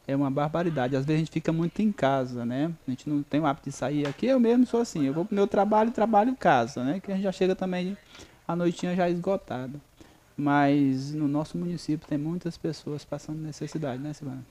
é 0.07 0.15
uma 0.15 0.29
barbaridade. 0.29 0.95
Às 0.95 1.05
vezes 1.05 1.17
a 1.17 1.25
gente 1.25 1.31
fica 1.31 1.51
muito 1.51 1.81
em 1.81 1.91
casa, 1.91 2.45
né? 2.45 2.71
A 2.87 2.91
gente 2.91 3.09
não 3.09 3.23
tem 3.23 3.39
o 3.39 3.45
hábito 3.45 3.69
de 3.69 3.75
sair 3.75 4.07
aqui. 4.07 4.27
Eu 4.27 4.39
mesmo 4.39 4.65
sou 4.65 4.81
assim. 4.81 5.05
Eu 5.05 5.13
vou 5.13 5.25
pro 5.25 5.35
meu 5.35 5.47
trabalho, 5.47 5.91
trabalho 5.91 6.31
em 6.31 6.35
casa, 6.35 6.83
né? 6.83 6.99
Que 6.99 7.11
a 7.11 7.15
gente 7.15 7.23
já 7.23 7.31
chega 7.31 7.55
também 7.55 7.97
a 8.47 8.55
noitinha 8.55 8.95
já 8.95 9.09
esgotada. 9.09 9.79
Mas 10.35 11.13
no 11.13 11.27
nosso 11.27 11.57
município 11.57 12.07
tem 12.07 12.17
muitas 12.17 12.57
pessoas 12.57 13.05
passando 13.05 13.39
necessidade, 13.39 14.01
né, 14.01 14.13
Silvana? 14.13 14.43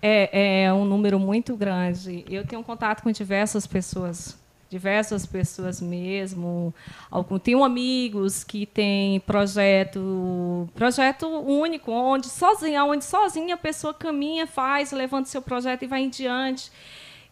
É, 0.00 0.64
é 0.64 0.72
um 0.72 0.84
número 0.84 1.18
muito 1.18 1.54
grande. 1.56 2.24
Eu 2.28 2.46
tenho 2.46 2.62
contato 2.64 3.02
com 3.02 3.12
diversas 3.12 3.66
pessoas, 3.66 4.38
diversas 4.70 5.24
pessoas 5.24 5.80
mesmo. 5.80 6.74
Algum, 7.10 7.38
tenho 7.38 7.64
amigos 7.64 8.44
que 8.44 8.66
têm 8.66 9.20
projeto, 9.20 10.68
projeto 10.74 11.26
único, 11.26 11.90
onde 11.90 12.28
sozinha, 12.28 12.84
onde 12.84 13.04
sozinha 13.04 13.54
a 13.54 13.58
pessoa 13.58 13.94
caminha, 13.94 14.46
faz, 14.46 14.92
levanta 14.92 15.28
seu 15.28 15.42
projeto 15.42 15.82
e 15.84 15.86
vai 15.86 16.02
em 16.02 16.08
diante. 16.08 16.70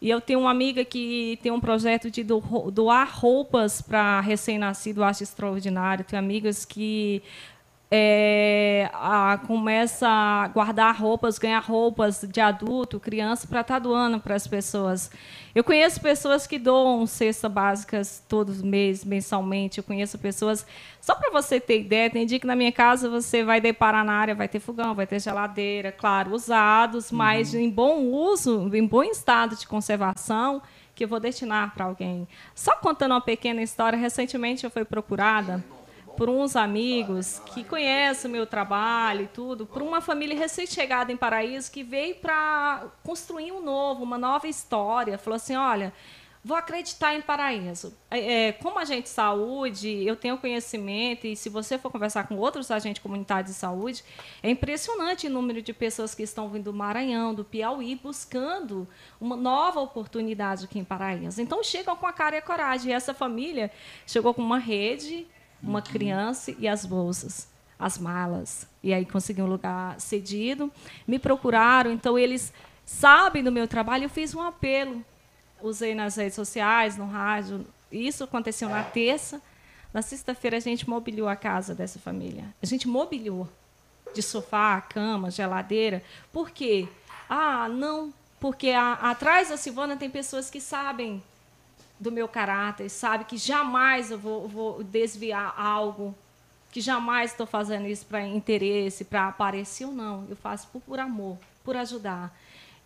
E 0.01 0.11
eu 0.11 0.21
tenho 0.21 0.41
uma 0.41 0.51
amiga 0.51 0.85
que 0.85 1.39
tem 1.43 1.51
um 1.51 1.61
projeto 1.61 2.11
de 2.11 2.23
doar 2.23 3.09
roupas 3.11 3.81
para 3.81 4.21
recém-nascido, 4.21 5.03
acho 5.03 5.23
extraordinário. 5.23 6.05
Tenho 6.05 6.21
amigas 6.21 6.65
que 6.65 7.23
é, 7.89 8.91
a, 8.93 9.39
começa 9.47 10.09
a 10.09 10.49
guardar 10.49 10.95
roupas, 10.97 11.39
ganhar 11.39 11.61
roupas 11.61 12.25
de 12.29 12.41
adulto, 12.41 12.99
criança, 12.99 13.47
para 13.47 13.61
estar 13.61 13.75
tá 13.75 13.79
doando 13.79 14.19
para 14.19 14.35
as 14.35 14.47
pessoas. 14.47 15.11
Eu 15.55 15.63
conheço 15.63 16.01
pessoas 16.01 16.47
que 16.47 16.59
doam 16.59 17.07
cestas 17.07 17.51
básicas 17.51 18.23
todos 18.29 18.57
os 18.57 18.63
meses, 18.63 19.05
mensalmente. 19.05 19.79
Eu 19.79 19.85
conheço 19.85 20.19
pessoas. 20.19 20.67
Só 21.01 21.15
para 21.15 21.31
você 21.31 21.61
ter 21.61 21.81
ideia, 21.81 22.11
tem 22.11 22.27
dia 22.27 22.41
que 22.41 22.47
na 22.47 22.57
minha 22.57 22.73
casa 22.73 23.09
você 23.09 23.45
vai 23.45 23.61
deparar 23.61 24.05
na 24.05 24.15
área, 24.15 24.35
vai 24.35 24.49
ter 24.49 24.59
fogão, 24.59 24.95
vai 24.95 25.07
ter 25.07 25.21
geladeira, 25.21 25.93
claro, 25.93 26.35
usados, 26.35 27.11
uhum. 27.11 27.19
mas 27.19 27.55
em 27.55 27.71
bom 27.71 28.01
uso, 28.03 28.69
em 28.75 28.87
bom 28.87 29.05
estado 29.05 29.55
de 29.55 29.67
conservação, 29.67 30.61
que 30.95 31.05
eu 31.05 31.09
vou 31.09 31.21
destinar 31.21 31.73
para 31.73 31.85
alguém. 31.85 32.27
Só 32.55 32.75
contando 32.77 33.13
uma 33.13 33.21
pequena 33.21 33.63
história, 33.63 33.97
recentemente 33.97 34.65
eu 34.65 34.71
fui 34.71 34.85
procurada 34.85 35.63
por 36.17 36.29
uns 36.31 36.57
amigos 36.57 37.41
que 37.53 37.63
conhecem 37.63 38.29
o 38.29 38.33
meu 38.33 38.47
trabalho 38.47 39.25
e 39.25 39.29
tudo, 39.29 39.67
por 39.67 39.83
uma 39.83 40.01
família 40.01 40.37
recém-chegada 40.37 41.13
em 41.13 41.17
Paraíso 41.17 41.71
que 41.71 41.83
veio 41.83 42.17
para 42.17 42.87
construir 43.03 43.53
um 43.53 43.63
novo, 43.63 44.03
uma 44.03 44.19
nova 44.19 44.49
história. 44.49 45.19
Falou 45.19 45.37
assim: 45.37 45.55
olha, 45.55 45.93
vou 46.47 46.57
acreditar 46.57 47.13
em 47.13 47.21
Paraíso. 47.21 47.93
É, 48.09 48.49
é, 48.49 48.53
como 48.53 48.79
agente 48.79 49.03
de 49.03 49.09
saúde, 49.09 50.07
eu 50.07 50.15
tenho 50.15 50.39
conhecimento, 50.39 51.27
e 51.27 51.35
se 51.35 51.49
você 51.49 51.77
for 51.77 51.91
conversar 51.91 52.29
com 52.29 52.37
outros 52.37 52.71
agentes 52.71 53.03
comunitários 53.03 53.53
de 53.53 53.59
saúde, 53.59 54.05
é 54.43 54.49
impressionante 54.49 55.27
o 55.27 55.31
número 55.31 55.61
de 55.61 55.73
pessoas 55.73 56.15
que 56.15 56.23
estão 56.23 56.49
vindo 56.49 56.65
do 56.65 56.73
Maranhão, 56.73 57.35
do 57.35 57.45
Piauí, 57.45 57.97
buscando 57.97 58.87
uma 59.21 59.35
nova 59.35 59.81
oportunidade 59.81 60.67
aqui 60.67 60.79
em 60.79 60.85
Paraíso. 60.85 61.43
Então, 61.43 61.65
chegam 61.65 61.97
com 61.97 62.07
a 62.07 62.13
cara 62.13 62.37
e 62.37 62.39
a 62.39 62.43
coragem. 62.43 62.93
E 62.93 62.95
essa 62.95 63.13
família 63.13 63.71
chegou 64.07 64.33
com 64.33 64.41
uma 64.41 64.59
rede 64.59 65.27
uma 65.63 65.83
criança 65.83 66.55
e 66.59 66.69
as 66.69 66.85
bolsas, 66.85 67.49
as 67.79 67.99
malas. 67.99 68.67
E 68.83 68.93
aí 68.93 69.05
consegui 69.05 69.43
um 69.43 69.47
lugar 69.47 70.01
cedido. 70.01 70.71
Me 71.07 71.19
procuraram, 71.19 71.91
então 71.91 72.19
eles 72.19 72.53
sabem 72.85 73.43
do 73.43 73.53
meu 73.53 73.67
trabalho. 73.67 74.05
Eu 74.05 74.11
fiz 74.11 74.35
um 74.35 74.43
apelo, 74.43 75.05
usei 75.61 75.95
nas 75.95 76.17
redes 76.17 76.35
sociais, 76.35 76.97
no 76.97 77.07
rádio. 77.07 77.67
Isso 77.91 78.25
aconteceu 78.25 78.69
na 78.69 78.83
terça. 78.83 79.41
Na 79.93 80.03
sexta-feira 80.03 80.57
a 80.57 80.61
gente 80.61 80.89
mobiliou 80.89 81.29
a 81.29 81.37
casa 81.37 81.75
dessa 81.75 81.99
família. 81.99 82.45
A 82.63 82.67
gente 82.67 82.87
mobiliou 82.87 83.49
de 84.15 84.23
sofá, 84.23 84.81
cama, 84.81 85.31
geladeira. 85.31 86.03
Por 86.33 86.51
quê? 86.51 86.89
Ah, 87.29 87.69
não, 87.69 88.13
porque 88.39 88.71
a, 88.71 88.93
atrás 88.93 89.49
da 89.49 89.57
Silvana 89.57 89.97
tem 89.97 90.09
pessoas 90.09 90.51
que 90.51 90.61
sabem 90.61 91.23
do 91.99 92.13
meu 92.13 92.29
caráter, 92.29 92.89
sabe 92.89 93.25
que 93.25 93.37
jamais 93.37 94.11
eu 94.11 94.19
vou, 94.19 94.47
vou 94.47 94.85
desviar 94.85 95.55
algo, 95.59 96.15
que 96.71 96.81
jamais 96.81 97.31
estou 97.31 97.47
fazendo 97.47 97.87
isso 97.87 98.05
para 98.07 98.27
interesse, 98.27 99.05
para 99.05 99.29
aparecer 99.29 99.87
ou 99.87 99.93
não. 99.93 100.27
Eu 100.29 100.37
faço 100.37 100.69
por, 100.69 100.81
por 100.83 100.99
amor, 100.99 101.39
por 101.65 101.77
ajudar. 101.77 102.37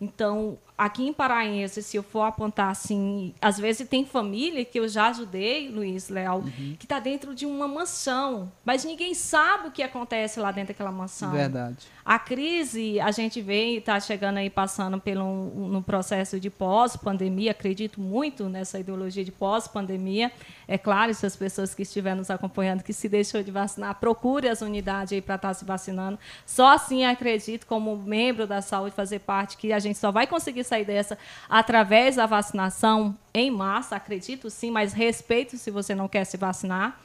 Então, 0.01 0.57
aqui 0.75 1.07
em 1.07 1.13
Paraense, 1.13 1.83
se 1.83 1.95
eu 1.95 2.01
for 2.01 2.23
apontar 2.23 2.69
assim, 2.69 3.35
às 3.39 3.59
vezes 3.59 3.87
tem 3.87 4.03
família 4.03 4.65
que 4.65 4.79
eu 4.79 4.87
já 4.87 5.09
ajudei, 5.09 5.69
Luiz 5.69 6.09
Leal, 6.09 6.39
uhum. 6.39 6.75
que 6.79 6.85
está 6.85 6.99
dentro 6.99 7.35
de 7.35 7.45
uma 7.45 7.67
mansão, 7.67 8.51
mas 8.65 8.83
ninguém 8.83 9.13
sabe 9.13 9.67
o 9.67 9.71
que 9.71 9.83
acontece 9.83 10.39
lá 10.39 10.51
dentro 10.51 10.73
daquela 10.73 10.91
mansão. 10.91 11.29
Verdade. 11.31 11.85
A 12.03 12.17
crise, 12.17 12.99
a 12.99 13.11
gente 13.11 13.39
vê 13.41 13.73
e 13.73 13.77
está 13.77 13.99
chegando 13.99 14.37
aí, 14.37 14.49
passando 14.49 14.99
pelo 14.99 15.23
um, 15.23 15.67
no 15.67 15.83
processo 15.83 16.39
de 16.39 16.49
pós-pandemia, 16.49 17.51
acredito 17.51 18.01
muito 18.01 18.49
nessa 18.49 18.79
ideologia 18.79 19.23
de 19.23 19.31
pós-pandemia. 19.31 20.31
É 20.71 20.77
claro, 20.77 21.13
se 21.13 21.25
as 21.25 21.35
pessoas 21.35 21.75
que 21.75 21.81
estiverem 21.81 22.19
nos 22.19 22.31
acompanhando, 22.31 22.81
que 22.81 22.93
se 22.93 23.09
deixou 23.09 23.43
de 23.43 23.51
vacinar, 23.51 23.93
procure 23.95 24.47
as 24.47 24.61
unidades 24.61 25.11
aí 25.11 25.21
para 25.21 25.35
estar 25.35 25.49
tá 25.49 25.53
se 25.53 25.65
vacinando. 25.65 26.17
Só 26.45 26.69
assim 26.69 27.03
acredito, 27.03 27.67
como 27.67 27.97
membro 27.97 28.47
da 28.47 28.61
saúde, 28.61 28.95
fazer 28.95 29.19
parte, 29.19 29.57
que 29.57 29.73
a 29.73 29.79
gente 29.79 29.99
só 29.99 30.13
vai 30.13 30.25
conseguir 30.25 30.63
sair 30.63 30.85
dessa 30.85 31.17
através 31.49 32.15
da 32.15 32.25
vacinação 32.25 33.17
em 33.33 33.51
massa, 33.51 33.97
acredito 33.97 34.49
sim, 34.49 34.71
mas 34.71 34.93
respeito 34.93 35.57
se 35.57 35.69
você 35.69 35.93
não 35.93 36.07
quer 36.07 36.23
se 36.23 36.37
vacinar. 36.37 36.97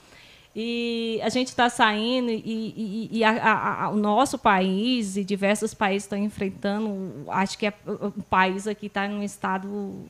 E 0.55 1.21
a 1.23 1.29
gente 1.29 1.49
está 1.49 1.69
saindo 1.69 2.31
e, 2.31 2.43
e, 2.47 3.19
e 3.19 3.25
a, 3.25 3.83
a, 3.83 3.91
o 3.91 3.97
nosso 3.97 4.39
país 4.39 5.17
e 5.17 5.25
diversos 5.25 5.75
países 5.75 6.05
estão 6.05 6.17
enfrentando. 6.17 7.25
Acho 7.29 7.59
que 7.59 7.67
é, 7.67 7.75
o 7.85 8.23
país 8.31 8.69
aqui 8.69 8.87
está 8.87 9.07
em 9.07 9.15
um 9.15 9.23
estado, 9.25 10.07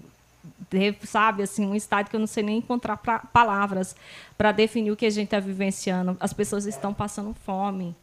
sabe, 1.05 1.42
assim, 1.42 1.66
um 1.66 1.74
estado 1.74 2.11
que 2.11 2.16
eu 2.16 2.20
não 2.20 2.26
sei 2.26 2.42
nem 2.42 2.59
encontrar 2.59 2.96
pra, 2.96 3.20
palavras 3.20 3.94
para 4.37 4.52
definir 4.52 4.90
o 4.90 4.96
que 4.96 5.07
a 5.07 5.11
gente 5.11 5.26
está 5.26 5.40
vivenciando. 5.40 6.16
As 6.20 6.33
pessoas 6.33 6.66
estão 6.66 6.92
passando 6.92 7.35
fome 7.35 7.94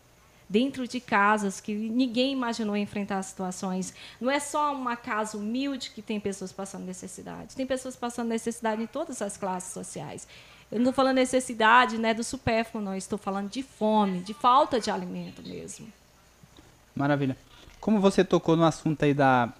dentro 0.49 0.87
de 0.87 0.99
casas 0.99 1.59
que 1.59 1.73
ninguém 1.73 2.31
imaginou 2.33 2.77
enfrentar 2.77 3.21
situações. 3.23 3.93
Não 4.19 4.29
é 4.29 4.39
só 4.39 4.73
uma 4.73 4.95
casa 4.95 5.37
humilde 5.37 5.91
que 5.91 6.01
tem 6.01 6.19
pessoas 6.19 6.51
passando 6.51 6.85
necessidade. 6.85 7.55
Tem 7.55 7.65
pessoas 7.65 7.95
passando 7.95 8.29
necessidade 8.29 8.83
em 8.83 8.87
todas 8.87 9.21
as 9.21 9.35
classes 9.35 9.73
sociais. 9.73 10.27
Eu 10.71 10.79
não 10.79 10.85
estou 10.85 10.93
falando 10.93 11.15
necessidade 11.15 11.97
né, 11.97 12.13
do 12.13 12.23
supérfluo, 12.23 12.83
não. 12.83 12.95
Estou 12.95 13.17
falando 13.17 13.49
de 13.49 13.61
fome, 13.61 14.21
de 14.21 14.33
falta 14.33 14.79
de 14.79 14.89
alimento 14.89 15.41
mesmo. 15.41 15.87
Maravilha. 16.95 17.37
Como 17.79 17.99
você 17.99 18.23
tocou 18.23 18.55
no 18.55 18.63
assunto 18.63 19.03
aí 19.03 19.13
da 19.13 19.51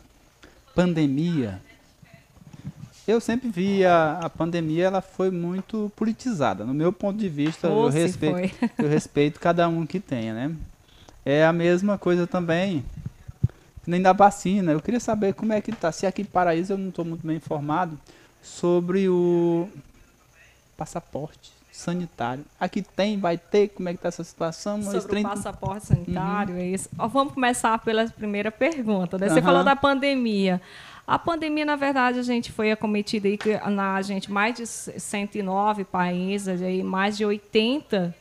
pandemia, 0.73 1.61
eu 3.07 3.19
sempre 3.19 3.49
vi 3.49 3.85
a, 3.85 4.19
a 4.21 4.29
pandemia, 4.29 4.85
ela 4.85 5.01
foi 5.01 5.29
muito 5.29 5.91
politizada. 5.95 6.63
No 6.63 6.73
meu 6.73 6.93
ponto 6.93 7.17
de 7.17 7.27
vista, 7.27 7.67
eu, 7.67 7.89
respeito, 7.89 8.55
eu 8.79 8.89
respeito 8.89 9.39
cada 9.39 9.67
um 9.67 9.85
que 9.85 9.99
tenha, 9.99 10.33
né? 10.33 10.55
É 11.25 11.45
a 11.45 11.53
mesma 11.53 11.97
coisa 11.97 12.25
também, 12.27 12.83
nem 13.85 14.01
da 14.01 14.13
vacina. 14.13 14.71
Eu 14.71 14.81
queria 14.81 14.99
saber 14.99 15.33
como 15.33 15.53
é 15.53 15.61
que 15.61 15.71
está. 15.71 15.91
Se 15.91 16.05
aqui 16.05 16.21
em 16.21 16.25
Paraíso 16.25 16.73
eu 16.73 16.77
não 16.77 16.89
estou 16.89 17.05
muito 17.05 17.25
bem 17.25 17.37
informado 17.37 17.97
sobre 18.41 19.07
o 19.09 19.69
passaporte 20.77 21.51
sanitário. 21.71 22.45
Aqui 22.59 22.81
tem, 22.81 23.19
vai 23.19 23.37
ter, 23.37 23.69
como 23.69 23.89
é 23.89 23.93
que 23.93 23.97
está 23.97 24.09
essa 24.09 24.23
situação? 24.23 24.81
Sobre 24.83 25.19
o 25.19 25.23
passaporte 25.23 25.87
sanitário, 25.87 26.55
uhum. 26.55 26.61
é 26.61 26.67
isso. 26.67 26.89
vamos 26.95 27.33
começar 27.33 27.79
pela 27.79 28.07
primeira 28.07 28.51
pergunta. 28.51 29.17
Né? 29.17 29.27
Você 29.27 29.39
uhum. 29.39 29.45
falou 29.45 29.63
da 29.63 29.75
pandemia. 29.75 30.61
A 31.05 31.19
pandemia, 31.19 31.65
na 31.65 31.75
verdade, 31.75 32.19
a 32.19 32.23
gente 32.23 32.51
foi 32.51 32.71
acometida 32.71 33.27
aí, 33.27 33.37
na 33.69 34.01
gente 34.01 34.31
mais 34.31 34.55
de 34.55 34.65
109 34.65 35.83
países, 35.83 36.61
aí, 36.61 36.81
mais 36.81 37.17
de 37.17 37.25
80 37.25 38.15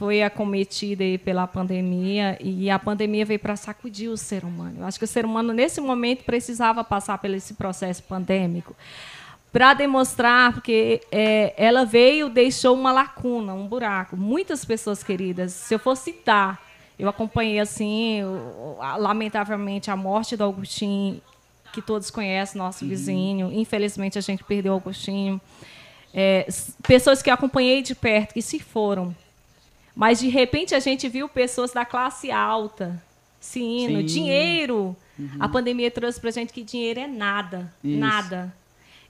foi 0.00 0.22
acometida 0.22 1.04
aí 1.04 1.18
pela 1.18 1.46
pandemia 1.46 2.38
e 2.40 2.70
a 2.70 2.78
pandemia 2.78 3.22
veio 3.26 3.38
para 3.38 3.54
sacudir 3.54 4.08
o 4.08 4.16
ser 4.16 4.44
humano. 4.44 4.76
Eu 4.78 4.86
acho 4.86 4.98
que 4.98 5.04
o 5.04 5.08
ser 5.08 5.26
humano 5.26 5.52
nesse 5.52 5.78
momento 5.78 6.24
precisava 6.24 6.82
passar 6.82 7.18
por 7.18 7.28
esse 7.28 7.52
processo 7.52 8.02
pandêmico 8.04 8.74
para 9.52 9.74
demonstrar, 9.74 10.54
porque 10.54 11.02
é, 11.12 11.52
ela 11.56 11.84
veio, 11.84 12.30
deixou 12.30 12.74
uma 12.74 12.92
lacuna, 12.92 13.52
um 13.52 13.66
buraco. 13.66 14.16
Muitas 14.16 14.64
pessoas 14.64 15.02
queridas, 15.02 15.52
se 15.52 15.74
eu 15.74 15.78
for 15.78 15.96
citar, 15.96 16.58
eu 16.98 17.06
acompanhei 17.06 17.58
assim, 17.58 18.22
lamentavelmente, 18.98 19.90
a 19.90 19.96
morte 19.96 20.34
do 20.34 20.44
Agostinho, 20.44 21.20
que 21.72 21.82
todos 21.82 22.10
conhecem, 22.10 22.58
nosso 22.58 22.84
uhum. 22.84 22.90
vizinho. 22.90 23.52
Infelizmente, 23.52 24.18
a 24.18 24.20
gente 24.20 24.44
perdeu 24.44 24.74
o 24.74 24.76
Agostinho. 24.76 25.40
É, 26.12 26.46
pessoas 26.82 27.22
que 27.22 27.30
acompanhei 27.30 27.82
de 27.82 27.94
perto, 27.94 28.34
que 28.34 28.42
se 28.42 28.58
foram. 28.58 29.14
Mas, 29.94 30.20
de 30.20 30.28
repente, 30.28 30.74
a 30.74 30.80
gente 30.80 31.08
viu 31.08 31.28
pessoas 31.28 31.72
da 31.72 31.84
classe 31.84 32.30
alta 32.30 33.02
se 33.40 33.60
indo. 33.60 34.00
Sim. 34.00 34.04
Dinheiro. 34.04 34.96
Uhum. 35.18 35.28
A 35.38 35.48
pandemia 35.48 35.90
trouxe 35.90 36.20
para 36.20 36.30
a 36.30 36.32
gente 36.32 36.52
que 36.52 36.62
dinheiro 36.62 37.00
é 37.00 37.06
nada. 37.06 37.72
Isso. 37.82 37.98
Nada. 37.98 38.54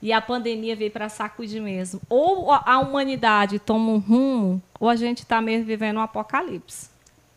E 0.03 0.13
a 0.13 0.21
pandemia 0.21 0.75
veio 0.75 0.91
para 0.91 1.09
sacudir 1.09 1.61
mesmo. 1.61 2.01
Ou 2.09 2.51
a 2.53 2.79
humanidade 2.79 3.59
toma 3.59 3.93
um 3.93 3.99
rumo, 3.99 4.63
ou 4.79 4.89
a 4.89 4.97
gente 4.97 5.19
está 5.19 5.43
mesmo 5.43 5.67
vivendo 5.67 5.99
um 5.99 6.01
apocalipse. 6.01 6.89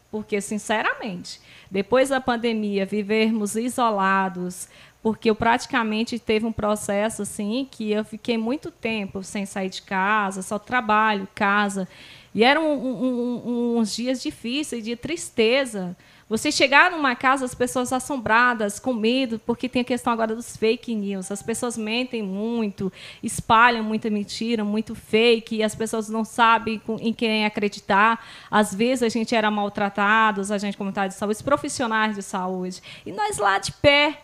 Porque, 0.10 0.40
sinceramente, 0.40 1.42
depois 1.70 2.10
da 2.10 2.22
pandemia, 2.22 2.86
vivermos 2.86 3.56
isolados, 3.56 4.70
porque 5.04 5.30
eu 5.30 5.36
praticamente 5.36 6.18
teve 6.18 6.46
um 6.46 6.52
processo 6.52 7.24
assim 7.24 7.68
que 7.70 7.92
eu 7.92 8.06
fiquei 8.06 8.38
muito 8.38 8.72
tempo 8.72 9.22
sem 9.22 9.46
sair 9.46 9.70
de 9.70 9.82
casa, 9.82 10.42
só 10.42 10.58
trabalho, 10.58 11.28
casa. 11.36 11.89
E 12.34 12.42
eram 12.42 12.66
um, 12.66 13.44
um, 13.46 13.78
uns 13.78 13.94
dias 13.94 14.24
difíceis, 14.24 14.82
de 14.82 14.96
tristeza. 14.96 15.96
Você 16.30 16.54
chegar 16.54 16.89
numa 16.89 17.16
casa, 17.16 17.44
as 17.44 17.54
pessoas 17.54 17.92
assombradas, 17.92 18.80
com 18.80 18.94
medo, 18.94 19.39
porque 19.46 19.68
tem 19.68 19.82
a 19.82 19.86
questão 19.86 20.13
agora 20.13 20.34
dos 20.34 20.56
fake 20.56 20.96
news. 20.96 21.30
As 21.30 21.44
pessoas 21.44 21.78
mentem 21.78 22.24
muito, 22.24 22.92
espalham 23.22 23.84
muita 23.84 24.10
mentira, 24.10 24.63
muito 24.63 24.96
fake, 24.96 25.58
e 25.58 25.63
as 25.63 25.76
pessoas 25.76 26.08
não 26.08 26.24
sabem 26.24 26.82
em 27.02 27.13
quem 27.13 27.46
acreditar. 27.46 28.26
Às 28.50 28.74
vezes 28.74 29.04
a 29.04 29.10
gente 29.10 29.36
era 29.36 29.52
maltratados, 29.52 30.50
a 30.50 30.58
gente 30.58 30.78
comunidade 30.78 31.13
de 31.13 31.20
saúde, 31.20 31.44
profissionais 31.44 32.16
de 32.16 32.24
saúde. 32.24 32.82
E 33.06 33.12
nós 33.12 33.38
lá 33.38 33.60
de 33.60 33.74
pé, 33.74 34.18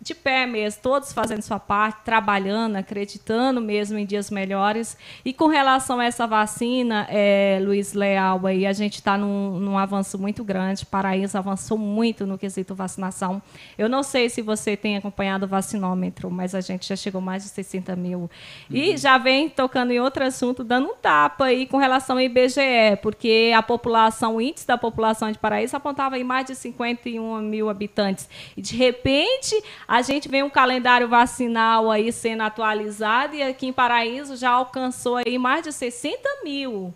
de 0.00 0.14
pé 0.14 0.46
mesmo, 0.46 0.80
todos 0.80 1.12
fazendo 1.12 1.42
sua 1.42 1.58
parte, 1.58 2.02
trabalhando, 2.04 2.76
acreditando 2.76 3.60
mesmo 3.60 3.98
em 3.98 4.06
dias 4.06 4.30
melhores. 4.30 4.96
E 5.24 5.32
com 5.32 5.48
relação 5.48 5.98
a 5.98 6.04
essa 6.04 6.26
vacina, 6.26 7.06
é, 7.10 7.58
Luiz 7.60 7.94
Leal, 7.94 8.46
aí, 8.46 8.64
a 8.64 8.72
gente 8.72 8.94
está 8.94 9.18
num, 9.18 9.58
num, 9.58 9.76
avanço 9.76 10.16
muito 10.16 10.44
grande. 10.44 10.86
Paraíso 10.86 11.36
avançou 11.36 11.76
muito 11.76 12.26
no 12.26 12.38
quesito 12.38 12.74
vacinação. 12.74 13.42
Eu 13.76 13.88
não 13.88 14.02
sei 14.04 14.28
se 14.28 14.40
você 14.40 14.76
tem 14.76 14.96
acompanhado 14.96 15.46
o 15.46 15.48
vacinômetro, 15.48 16.30
mas 16.30 16.54
a 16.54 16.60
gente 16.60 16.86
já 16.88 16.96
chegou 16.96 17.20
mais 17.20 17.42
de 17.42 17.48
60 17.48 17.96
mil. 17.96 18.20
Uhum. 18.20 18.28
E 18.70 18.96
já 18.96 19.18
vem 19.18 19.48
tocando 19.48 19.90
em 19.90 19.98
outro 19.98 20.24
assunto, 20.24 20.62
dando 20.62 20.88
um 20.88 20.94
tapa 20.94 21.46
aí 21.46 21.66
com 21.66 21.76
relação 21.76 22.16
ao 22.16 22.22
IBGE, 22.22 22.96
porque 23.02 23.52
a 23.54 23.62
população, 23.62 24.36
o 24.36 24.40
índice 24.40 24.66
da 24.66 24.78
população 24.78 25.32
de 25.32 25.38
Paraíso 25.38 25.76
apontava 25.76 26.16
em 26.18 26.24
mais 26.24 26.46
de 26.46 26.54
51 26.54 27.40
mil 27.42 27.68
habitantes. 27.68 28.28
E, 28.56 28.62
de 28.62 28.76
repente, 28.76 29.60
a 29.88 30.02
gente 30.02 30.28
vê 30.28 30.42
um 30.42 30.50
calendário 30.50 31.08
vacinal 31.08 31.90
aí 31.90 32.12
sendo 32.12 32.42
atualizado 32.42 33.34
e 33.34 33.42
aqui 33.42 33.68
em 33.68 33.72
Paraíso 33.72 34.36
já 34.36 34.50
alcançou 34.50 35.16
aí 35.16 35.38
mais 35.38 35.62
de 35.64 35.72
60 35.72 36.28
mil. 36.44 36.92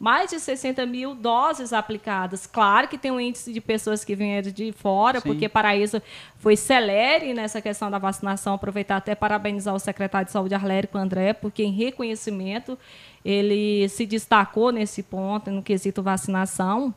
Mais 0.00 0.30
de 0.30 0.40
60 0.40 0.84
mil 0.86 1.14
doses 1.14 1.74
aplicadas. 1.74 2.46
Claro 2.46 2.88
que 2.88 2.96
tem 2.96 3.10
um 3.12 3.20
índice 3.20 3.52
de 3.52 3.60
pessoas 3.60 4.02
que 4.02 4.16
vieram 4.16 4.50
de 4.50 4.72
fora, 4.72 5.20
Sim. 5.20 5.28
porque 5.28 5.48
Paraíso 5.48 6.02
foi 6.38 6.56
celere 6.56 7.34
nessa 7.34 7.60
questão 7.60 7.90
da 7.90 7.98
vacinação. 7.98 8.54
Aproveitar 8.54 8.96
até 8.96 9.14
parabenizar 9.14 9.74
o 9.74 9.78
secretário 9.78 10.24
de 10.24 10.32
Saúde, 10.32 10.54
Arlérico 10.54 10.96
André, 10.96 11.34
porque 11.34 11.62
em 11.62 11.70
reconhecimento 11.70 12.78
ele 13.22 13.88
se 13.90 14.06
destacou 14.06 14.72
nesse 14.72 15.02
ponto, 15.02 15.50
no 15.50 15.62
quesito 15.62 16.02
vacinação. 16.02 16.92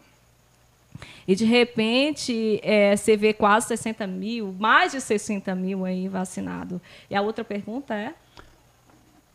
E, 1.28 1.36
de 1.36 1.46
repente, 1.46 2.60
é, 2.64 2.96
você 2.96 3.18
vê 3.18 3.34
quase 3.34 3.68
60 3.68 4.06
mil, 4.08 4.56
mais 4.60 4.92
de 4.92 5.02
60 5.02 5.54
mil 5.56 5.86
aí 5.86 6.08
vacinados. 6.08 6.80
E 7.10 7.16
a 7.16 7.22
outra 7.22 7.44
pergunta 7.44 7.94
é? 7.94 8.14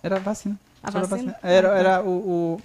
Era 0.02 0.18
vacina. 0.18 0.58
A 0.82 0.90
vacina? 0.90 1.08
vacina? 1.08 1.36
Era, 1.42 1.68
era 1.78 2.02
o, 2.02 2.56
o, 2.56 2.60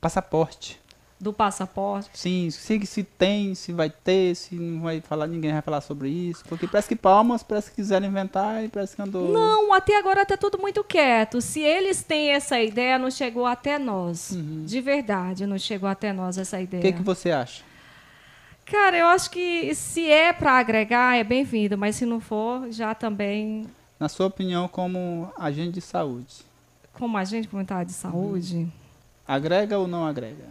passaporte. 0.00 0.80
Do 1.18 1.32
passaporte? 1.32 2.10
Sim, 2.12 2.50
se, 2.50 2.84
se 2.84 3.02
tem, 3.02 3.54
se 3.54 3.72
vai 3.72 3.88
ter, 3.88 4.34
se 4.36 4.54
não 4.54 4.82
vai 4.82 5.00
falar, 5.00 5.26
ninguém 5.26 5.50
vai 5.50 5.62
falar 5.62 5.80
sobre 5.80 6.10
isso. 6.10 6.44
Porque 6.46 6.66
parece 6.66 6.88
que 6.88 6.94
Palmas, 6.94 7.42
parece 7.42 7.70
que 7.70 7.76
quiseram 7.76 8.06
inventar 8.06 8.62
e 8.62 8.68
parece 8.68 8.94
que 8.94 9.00
andou. 9.00 9.32
Não, 9.32 9.72
até 9.72 9.98
agora 9.98 10.22
está 10.22 10.36
tudo 10.36 10.58
muito 10.58 10.84
quieto. 10.84 11.40
Se 11.40 11.60
eles 11.60 12.02
têm 12.02 12.32
essa 12.32 12.60
ideia, 12.60 12.98
não 12.98 13.10
chegou 13.10 13.46
até 13.46 13.78
nós. 13.78 14.32
Uhum. 14.32 14.64
De 14.66 14.78
verdade, 14.82 15.46
não 15.46 15.58
chegou 15.58 15.88
até 15.88 16.12
nós 16.12 16.36
essa 16.36 16.60
ideia. 16.60 16.80
O 16.80 16.84
que, 16.84 16.92
que 16.92 17.02
você 17.02 17.30
acha? 17.30 17.64
Cara, 18.66 18.98
eu 18.98 19.06
acho 19.06 19.30
que 19.30 19.72
se 19.76 20.10
é 20.10 20.32
para 20.32 20.58
agregar, 20.58 21.16
é 21.16 21.22
bem-vindo, 21.22 21.78
mas 21.78 21.94
se 21.94 22.04
não 22.04 22.18
for, 22.18 22.70
já 22.72 22.94
também. 22.96 23.64
Na 23.98 24.08
sua 24.08 24.26
opinião, 24.26 24.66
como 24.66 25.32
agente 25.38 25.70
de 25.70 25.80
saúde? 25.80 26.44
Como 26.92 27.16
agente 27.16 27.46
comunitário 27.46 27.86
de 27.86 27.92
saúde? 27.92 28.56
Uhum. 28.56 28.70
Agrega 29.26 29.78
ou 29.78 29.86
não 29.86 30.04
agrega? 30.04 30.46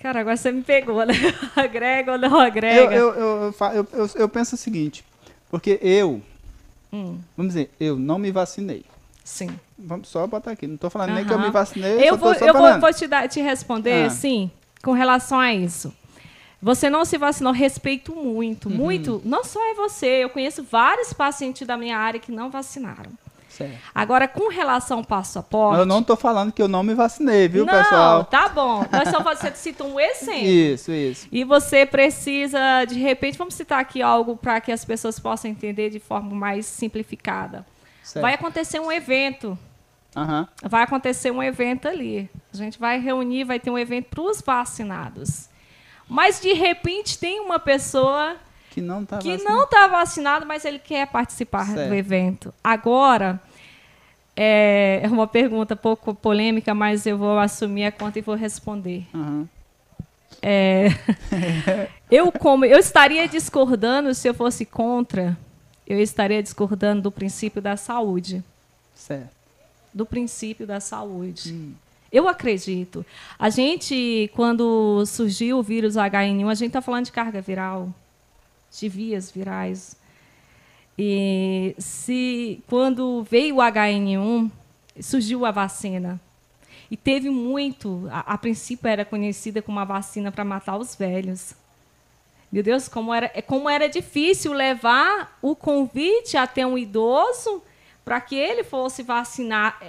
Cara, 0.00 0.20
agora 0.20 0.36
você 0.36 0.50
me 0.50 0.62
pegou, 0.62 1.06
né? 1.06 1.14
agrega 1.54 2.12
ou 2.12 2.18
não 2.18 2.40
agrega? 2.40 2.92
Eu, 2.92 3.14
eu, 3.14 3.54
eu, 3.72 3.88
eu, 3.92 4.10
eu 4.16 4.28
penso 4.28 4.56
o 4.56 4.58
seguinte, 4.58 5.04
porque 5.48 5.78
eu, 5.80 6.20
hum. 6.92 7.18
vamos 7.36 7.54
dizer, 7.54 7.70
eu 7.78 7.96
não 7.96 8.18
me 8.18 8.32
vacinei. 8.32 8.84
Sim. 9.22 9.48
Vamos 9.78 10.08
só 10.08 10.26
botar 10.26 10.50
aqui. 10.50 10.66
Não 10.66 10.74
estou 10.74 10.90
falando 10.90 11.10
uhum. 11.10 11.14
nem 11.14 11.24
que 11.24 11.32
eu 11.32 11.38
me 11.38 11.50
vacinei. 11.50 12.08
Eu 12.08 12.18
vou, 12.18 12.34
eu 12.34 12.52
vou, 12.52 12.80
vou, 12.80 12.92
te, 12.92 13.06
dar, 13.06 13.28
te 13.28 13.40
responder, 13.40 14.06
ah. 14.06 14.10
sim, 14.10 14.50
com 14.82 14.92
relação 14.92 15.38
a 15.38 15.54
isso. 15.54 15.94
Você 16.64 16.88
não 16.88 17.04
se 17.04 17.18
vacinou, 17.18 17.52
respeito 17.52 18.16
muito, 18.16 18.70
uhum. 18.70 18.74
muito. 18.74 19.20
Não 19.22 19.44
só 19.44 19.60
é 19.70 19.74
você, 19.74 20.24
eu 20.24 20.30
conheço 20.30 20.64
vários 20.64 21.12
pacientes 21.12 21.66
da 21.66 21.76
minha 21.76 21.98
área 21.98 22.18
que 22.18 22.32
não 22.32 22.48
vacinaram. 22.48 23.10
Certo. 23.50 23.76
Agora, 23.94 24.26
com 24.26 24.48
relação 24.48 24.98
ao 24.98 25.04
passaporte. 25.04 25.78
Eu 25.78 25.84
não 25.84 25.98
estou 25.98 26.16
falando 26.16 26.50
que 26.52 26.62
eu 26.62 26.66
não 26.66 26.82
me 26.82 26.94
vacinei, 26.94 27.48
viu, 27.48 27.66
não, 27.66 27.72
pessoal? 27.74 28.16
Não, 28.16 28.24
tá 28.24 28.48
bom. 28.48 28.82
Nós 28.90 29.10
só 29.10 29.22
você 29.22 29.52
cita 29.54 29.84
um 29.84 30.00
exemplo. 30.00 30.46
Isso, 30.46 30.90
isso. 30.90 31.28
E 31.30 31.44
você 31.44 31.84
precisa, 31.84 32.86
de 32.86 32.98
repente, 32.98 33.36
vamos 33.36 33.52
citar 33.52 33.78
aqui 33.78 34.00
algo 34.00 34.34
para 34.34 34.58
que 34.58 34.72
as 34.72 34.86
pessoas 34.86 35.20
possam 35.20 35.50
entender 35.50 35.90
de 35.90 36.00
forma 36.00 36.34
mais 36.34 36.64
simplificada. 36.64 37.66
Certo. 38.02 38.22
Vai 38.22 38.32
acontecer 38.32 38.80
um 38.80 38.90
evento. 38.90 39.58
Uhum. 40.16 40.46
Vai 40.62 40.82
acontecer 40.82 41.30
um 41.30 41.42
evento 41.42 41.86
ali. 41.86 42.30
A 42.54 42.56
gente 42.56 42.78
vai 42.78 42.98
reunir, 42.98 43.44
vai 43.44 43.60
ter 43.60 43.70
um 43.70 43.78
evento 43.78 44.06
para 44.06 44.22
os 44.22 44.40
vacinados. 44.40 45.52
Mas 46.08 46.40
de 46.40 46.52
repente 46.52 47.18
tem 47.18 47.40
uma 47.40 47.58
pessoa 47.58 48.36
que 48.70 48.80
não 48.80 49.02
está 49.02 49.20
não 49.44 49.66
tá 49.66 49.86
vacinado, 49.86 50.44
mas 50.44 50.64
ele 50.64 50.78
quer 50.78 51.06
participar 51.06 51.66
certo. 51.66 51.88
do 51.88 51.94
evento. 51.94 52.52
Agora 52.62 53.40
é, 54.36 55.00
é 55.02 55.08
uma 55.08 55.28
pergunta 55.28 55.76
pouco 55.76 56.14
polêmica, 56.14 56.74
mas 56.74 57.06
eu 57.06 57.16
vou 57.16 57.38
assumir 57.38 57.84
a 57.84 57.92
conta 57.92 58.18
e 58.18 58.22
vou 58.22 58.34
responder. 58.34 59.06
Uhum. 59.14 59.46
É, 60.42 60.88
eu 62.10 62.32
como 62.32 62.64
eu 62.64 62.78
estaria 62.78 63.28
discordando 63.28 64.12
se 64.14 64.28
eu 64.28 64.34
fosse 64.34 64.66
contra, 64.66 65.38
eu 65.86 66.00
estaria 66.00 66.42
discordando 66.42 67.02
do 67.02 67.12
princípio 67.12 67.62
da 67.62 67.76
saúde. 67.76 68.42
Certo. 68.94 69.30
Do 69.92 70.04
princípio 70.04 70.66
da 70.66 70.80
saúde. 70.80 71.52
Hum. 71.52 71.74
Eu 72.14 72.28
acredito. 72.28 73.04
A 73.36 73.50
gente, 73.50 74.30
quando 74.36 75.04
surgiu 75.04 75.58
o 75.58 75.64
vírus 75.64 75.96
HN1, 75.96 76.48
a 76.48 76.54
gente 76.54 76.68
está 76.68 76.80
falando 76.80 77.06
de 77.06 77.10
carga 77.10 77.40
viral, 77.40 77.92
de 78.70 78.88
vias 78.88 79.32
virais. 79.32 79.96
E 80.96 81.74
se 81.76 82.62
quando 82.68 83.26
veio 83.28 83.56
o 83.56 83.58
HN1, 83.58 84.48
surgiu 85.00 85.44
a 85.44 85.50
vacina. 85.50 86.20
E 86.88 86.96
teve 86.96 87.30
muito, 87.30 88.08
a, 88.08 88.34
a 88.34 88.38
princípio 88.38 88.86
era 88.86 89.04
conhecida 89.04 89.60
como 89.60 89.78
uma 89.78 89.84
vacina 89.84 90.30
para 90.30 90.44
matar 90.44 90.76
os 90.76 90.94
velhos. 90.94 91.52
Meu 92.52 92.62
Deus, 92.62 92.86
como 92.86 93.12
era, 93.12 93.28
como 93.42 93.68
era 93.68 93.88
difícil 93.88 94.52
levar 94.52 95.36
o 95.42 95.56
convite 95.56 96.36
até 96.36 96.64
um 96.64 96.78
idoso 96.78 97.60
para 98.04 98.20
que 98.20 98.36
ele 98.36 98.62
fosse 98.62 99.02
vacinar 99.02 99.80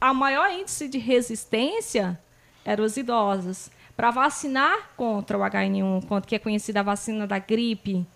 a 0.00 0.12
maior 0.12 0.50
índice 0.50 0.88
de 0.88 0.98
resistência 0.98 2.18
eram 2.64 2.84
os 2.84 2.96
idosos. 2.96 3.70
Para 3.96 4.10
vacinar 4.10 4.90
contra 4.96 5.38
o 5.38 5.40
H1N1, 5.40 6.26
que 6.26 6.34
é 6.34 6.38
conhecida 6.38 6.80
a 6.80 6.82
vacina 6.82 7.26
da 7.26 7.38
gripe, 7.38 8.06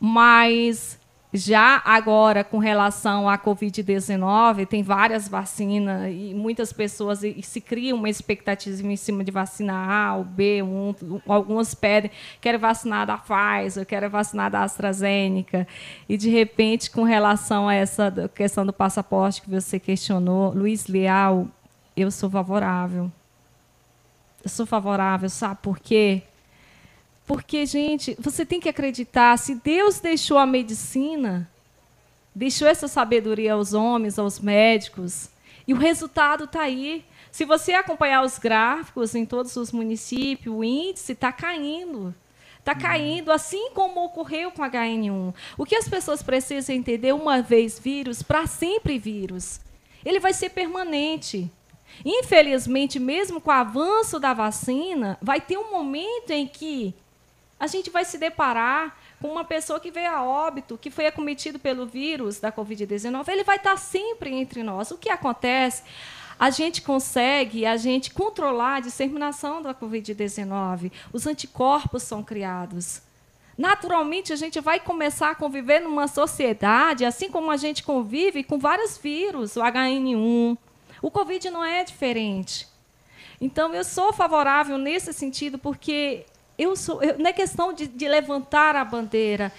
mas 0.00 0.97
já 1.32 1.82
agora, 1.84 2.42
com 2.42 2.56
relação 2.56 3.28
à 3.28 3.36
Covid-19, 3.36 4.66
tem 4.66 4.82
várias 4.82 5.28
vacinas 5.28 6.10
e 6.10 6.32
muitas 6.34 6.72
pessoas 6.72 7.22
e, 7.22 7.34
e 7.36 7.42
se 7.42 7.60
cria 7.60 7.94
uma 7.94 8.08
expectativa 8.08 8.86
em 8.86 8.96
cima 8.96 9.22
de 9.22 9.30
vacina 9.30 9.74
A 9.74 10.16
ou 10.16 10.24
B. 10.24 10.62
Um, 10.62 10.94
alguns 11.28 11.74
pedem, 11.74 12.10
quero 12.40 12.58
vacinar 12.58 13.06
da 13.06 13.18
Pfizer, 13.18 13.84
quero 13.84 14.08
vacinar 14.08 14.50
da 14.50 14.62
AstraZeneca. 14.62 15.68
E, 16.08 16.16
de 16.16 16.30
repente, 16.30 16.90
com 16.90 17.02
relação 17.02 17.68
a 17.68 17.74
essa 17.74 18.10
questão 18.34 18.64
do 18.64 18.72
passaporte 18.72 19.42
que 19.42 19.50
você 19.50 19.78
questionou, 19.78 20.54
Luiz 20.54 20.86
Leal, 20.86 21.46
eu 21.94 22.10
sou 22.10 22.30
favorável. 22.30 23.12
Eu 24.42 24.48
sou 24.48 24.64
favorável, 24.64 25.28
sabe 25.28 25.58
por 25.60 25.78
quê? 25.78 26.22
Porque, 27.28 27.66
gente, 27.66 28.16
você 28.18 28.46
tem 28.46 28.58
que 28.58 28.70
acreditar, 28.70 29.36
se 29.36 29.54
Deus 29.56 30.00
deixou 30.00 30.38
a 30.38 30.46
medicina, 30.46 31.46
deixou 32.34 32.66
essa 32.66 32.88
sabedoria 32.88 33.52
aos 33.52 33.74
homens, 33.74 34.18
aos 34.18 34.40
médicos, 34.40 35.28
e 35.66 35.74
o 35.74 35.76
resultado 35.76 36.44
está 36.44 36.62
aí. 36.62 37.04
Se 37.30 37.44
você 37.44 37.74
acompanhar 37.74 38.24
os 38.24 38.38
gráficos 38.38 39.14
em 39.14 39.26
todos 39.26 39.54
os 39.56 39.70
municípios, 39.70 40.54
o 40.54 40.64
índice 40.64 41.12
está 41.12 41.30
caindo. 41.30 42.14
Está 42.58 42.72
uhum. 42.72 42.78
caindo, 42.80 43.30
assim 43.30 43.72
como 43.74 44.06
ocorreu 44.06 44.50
com 44.50 44.62
HN1. 44.62 45.34
O 45.58 45.66
que 45.66 45.76
as 45.76 45.86
pessoas 45.86 46.22
precisam 46.22 46.74
entender, 46.74 47.12
uma 47.12 47.42
vez 47.42 47.78
vírus, 47.78 48.22
para 48.22 48.46
sempre 48.46 48.98
vírus. 48.98 49.60
Ele 50.02 50.18
vai 50.18 50.32
ser 50.32 50.48
permanente. 50.48 51.50
Infelizmente, 52.02 52.98
mesmo 52.98 53.38
com 53.38 53.50
o 53.50 53.52
avanço 53.52 54.18
da 54.18 54.32
vacina, 54.32 55.18
vai 55.20 55.42
ter 55.42 55.58
um 55.58 55.70
momento 55.70 56.30
em 56.30 56.46
que 56.46 56.94
A 57.58 57.66
gente 57.66 57.90
vai 57.90 58.04
se 58.04 58.18
deparar 58.18 58.96
com 59.20 59.28
uma 59.28 59.44
pessoa 59.44 59.80
que 59.80 59.90
veio 59.90 60.10
a 60.10 60.22
óbito, 60.22 60.78
que 60.78 60.90
foi 60.90 61.06
acometido 61.06 61.58
pelo 61.58 61.86
vírus 61.86 62.38
da 62.38 62.52
Covid-19, 62.52 63.28
ele 63.28 63.44
vai 63.44 63.56
estar 63.56 63.76
sempre 63.76 64.32
entre 64.32 64.62
nós. 64.62 64.90
O 64.90 64.96
que 64.96 65.10
acontece? 65.10 65.82
A 66.38 66.50
gente 66.50 66.82
consegue, 66.82 67.66
a 67.66 67.76
gente 67.76 68.12
controlar 68.12 68.76
a 68.76 68.80
disseminação 68.80 69.60
da 69.60 69.74
Covid-19. 69.74 70.92
Os 71.12 71.26
anticorpos 71.26 72.04
são 72.04 72.22
criados. 72.22 73.02
Naturalmente, 73.56 74.32
a 74.32 74.36
gente 74.36 74.60
vai 74.60 74.78
começar 74.78 75.30
a 75.30 75.34
conviver 75.34 75.80
numa 75.80 76.06
sociedade, 76.06 77.04
assim 77.04 77.28
como 77.28 77.50
a 77.50 77.56
gente 77.56 77.82
convive 77.82 78.44
com 78.44 78.56
vários 78.56 78.96
vírus, 78.96 79.56
o 79.56 79.60
HN1. 79.60 80.56
O 81.02 81.10
Covid 81.10 81.50
não 81.50 81.64
é 81.64 81.82
diferente. 81.82 82.68
Então, 83.40 83.74
eu 83.74 83.82
sou 83.82 84.12
favorável 84.12 84.78
nesse 84.78 85.12
sentido, 85.12 85.58
porque 85.58 86.24
eu 86.58 86.74
sou, 86.74 87.02
eu, 87.02 87.18
não 87.18 87.30
é 87.30 87.32
questão 87.32 87.72
de, 87.72 87.86
de 87.86 88.08
levantar 88.08 88.74
a 88.74 88.84
bandeira, 88.84 89.52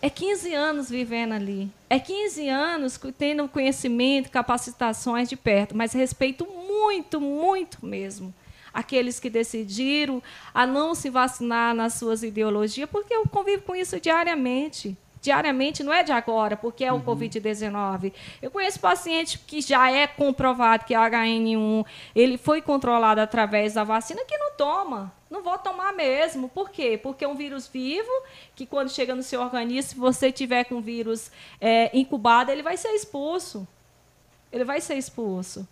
é 0.00 0.10
15 0.10 0.52
anos 0.52 0.90
vivendo 0.90 1.32
ali. 1.32 1.70
É 1.88 1.98
15 1.98 2.48
anos 2.48 3.00
tendo 3.16 3.48
conhecimento, 3.48 4.30
capacitações 4.30 5.28
de 5.28 5.36
perto, 5.36 5.76
mas 5.76 5.92
respeito 5.92 6.44
muito, 6.46 7.20
muito 7.20 7.84
mesmo 7.86 8.34
aqueles 8.72 9.20
que 9.20 9.28
decidiram 9.28 10.22
a 10.54 10.66
não 10.66 10.94
se 10.94 11.10
vacinar 11.10 11.74
nas 11.74 11.94
suas 11.94 12.22
ideologias, 12.22 12.88
porque 12.88 13.14
eu 13.14 13.28
convivo 13.28 13.62
com 13.62 13.76
isso 13.76 14.00
diariamente. 14.00 14.96
Diariamente, 15.20 15.84
não 15.84 15.92
é 15.92 16.02
de 16.02 16.10
agora, 16.10 16.56
porque 16.56 16.84
é 16.84 16.92
o 16.92 16.96
uhum. 16.96 17.02
Covid-19. 17.02 18.12
Eu 18.40 18.50
conheço 18.50 18.80
paciente 18.80 19.38
que 19.38 19.60
já 19.60 19.88
é 19.88 20.04
comprovado 20.04 20.84
que 20.84 20.94
é 20.94 20.98
HN1, 20.98 21.86
ele 22.12 22.36
foi 22.36 22.60
controlado 22.60 23.20
através 23.20 23.74
da 23.74 23.84
vacina, 23.84 24.24
que 24.24 24.36
não 24.36 24.56
toma. 24.56 25.12
Não 25.32 25.42
vou 25.42 25.56
tomar 25.56 25.94
mesmo. 25.94 26.46
Por 26.50 26.68
quê? 26.68 27.00
Porque 27.02 27.24
é 27.24 27.28
um 27.28 27.34
vírus 27.34 27.66
vivo, 27.66 28.10
que 28.54 28.66
quando 28.66 28.90
chega 28.90 29.14
no 29.14 29.22
seu 29.22 29.40
organismo, 29.40 29.90
se 29.90 29.96
você 29.96 30.30
tiver 30.30 30.64
com 30.64 30.74
o 30.74 30.80
vírus 30.82 31.32
é, 31.58 31.90
incubado, 31.96 32.50
ele 32.50 32.62
vai 32.62 32.76
ser 32.76 32.90
expulso. 32.90 33.66
Ele 34.52 34.62
vai 34.62 34.82
ser 34.82 34.96
expulso. 34.96 35.66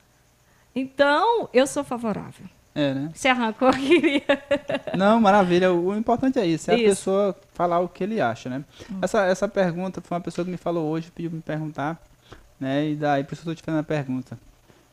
Então, 0.75 1.47
eu 1.53 1.67
sou 1.67 1.85
favorável. 1.85 2.47
É, 2.75 2.95
né? 2.95 3.11
Você 3.13 3.29
arrancou, 3.29 3.71
queria. 3.77 4.25
Não, 4.97 5.21
maravilha. 5.21 5.71
O 5.71 5.95
importante 5.95 6.39
é 6.39 6.47
isso, 6.47 6.71
é 6.71 6.77
isso. 6.77 6.85
a 6.85 6.89
pessoa 6.89 7.37
falar 7.53 7.81
o 7.81 7.89
que 7.89 8.03
ele 8.03 8.19
acha, 8.19 8.49
né? 8.49 8.65
Hum. 8.91 9.01
Essa, 9.03 9.27
essa 9.27 9.47
pergunta 9.47 10.01
foi 10.01 10.17
uma 10.17 10.23
pessoa 10.23 10.43
que 10.43 10.51
me 10.51 10.57
falou 10.57 10.89
hoje, 10.89 11.11
pediu 11.11 11.31
me 11.31 11.43
perguntar, 11.43 12.01
né? 12.59 12.89
E 12.89 12.97
daí 12.97 13.25
por 13.25 13.35
isso 13.35 13.43
eu 13.43 13.53
estou 13.53 13.55
te 13.57 13.63
fazendo 13.63 13.81
a 13.81 13.85
pergunta. 13.85 14.39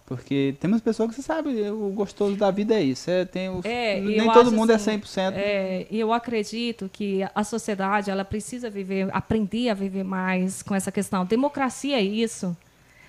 Porque 0.08 0.56
temos 0.62 0.80
pessoas 0.80 1.10
que 1.10 1.16
você 1.16 1.22
sabe, 1.22 1.70
o 1.70 1.90
gostoso 1.90 2.38
da 2.38 2.50
vida 2.50 2.74
é 2.74 2.82
isso. 2.82 3.12
É, 3.12 3.26
tem 3.26 3.50
é, 3.66 4.00
nem 4.00 4.32
todo 4.32 4.54
mundo 4.54 4.72
é 4.72 4.76
assim, 4.76 4.92
é 4.92 4.98
100%. 4.98 5.34
É, 5.36 5.88
eu 5.92 6.14
acredito 6.14 6.90
que 6.92 7.20
a 7.36 7.44
sociedade 7.44 8.10
ela 8.10 8.24
precisa 8.24 8.70
viver, 8.70 9.10
aprender 9.12 9.68
a 9.68 9.74
viver 9.74 10.06
mais 10.06 10.64
com 10.64 10.74
essa 10.74 10.94
questão. 10.94 11.26
Democracia 11.26 11.98
é 11.98 12.02
isso. 12.02 12.56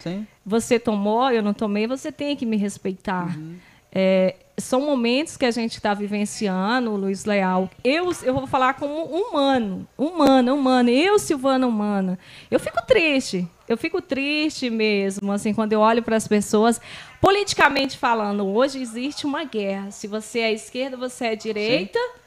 Sim. 0.00 0.26
Você 0.44 0.76
tomou, 0.76 1.30
eu 1.30 1.40
não 1.40 1.54
tomei, 1.54 1.86
você 1.86 2.10
tem 2.10 2.34
que 2.34 2.44
me 2.44 2.56
respeitar. 2.56 3.38
Uhum. 3.38 3.54
É, 3.92 4.34
são 4.58 4.80
momentos 4.80 5.36
que 5.36 5.44
a 5.44 5.50
gente 5.50 5.76
está 5.76 5.94
vivenciando, 5.94 6.94
Luiz 6.96 7.24
Leal. 7.24 7.70
Eu, 7.82 8.10
eu 8.22 8.34
vou 8.34 8.46
falar 8.46 8.74
como 8.74 9.04
humano, 9.04 9.86
humana, 9.96 10.52
humana. 10.52 10.90
Eu, 10.90 11.18
Silvana 11.18 11.66
humana. 11.66 12.18
Eu 12.50 12.58
fico 12.58 12.84
triste. 12.86 13.48
Eu 13.68 13.76
fico 13.76 14.00
triste 14.00 14.70
mesmo, 14.70 15.30
assim, 15.30 15.52
quando 15.52 15.72
eu 15.72 15.80
olho 15.80 16.02
para 16.02 16.16
as 16.16 16.26
pessoas. 16.26 16.80
Politicamente 17.20 17.98
falando, 17.98 18.46
hoje 18.46 18.80
existe 18.80 19.26
uma 19.26 19.44
guerra. 19.44 19.90
Se 19.90 20.06
você 20.06 20.40
é 20.40 20.52
esquerda, 20.52 20.96
você 20.96 21.26
é 21.26 21.36
direita, 21.36 21.98
Sim. 21.98 22.20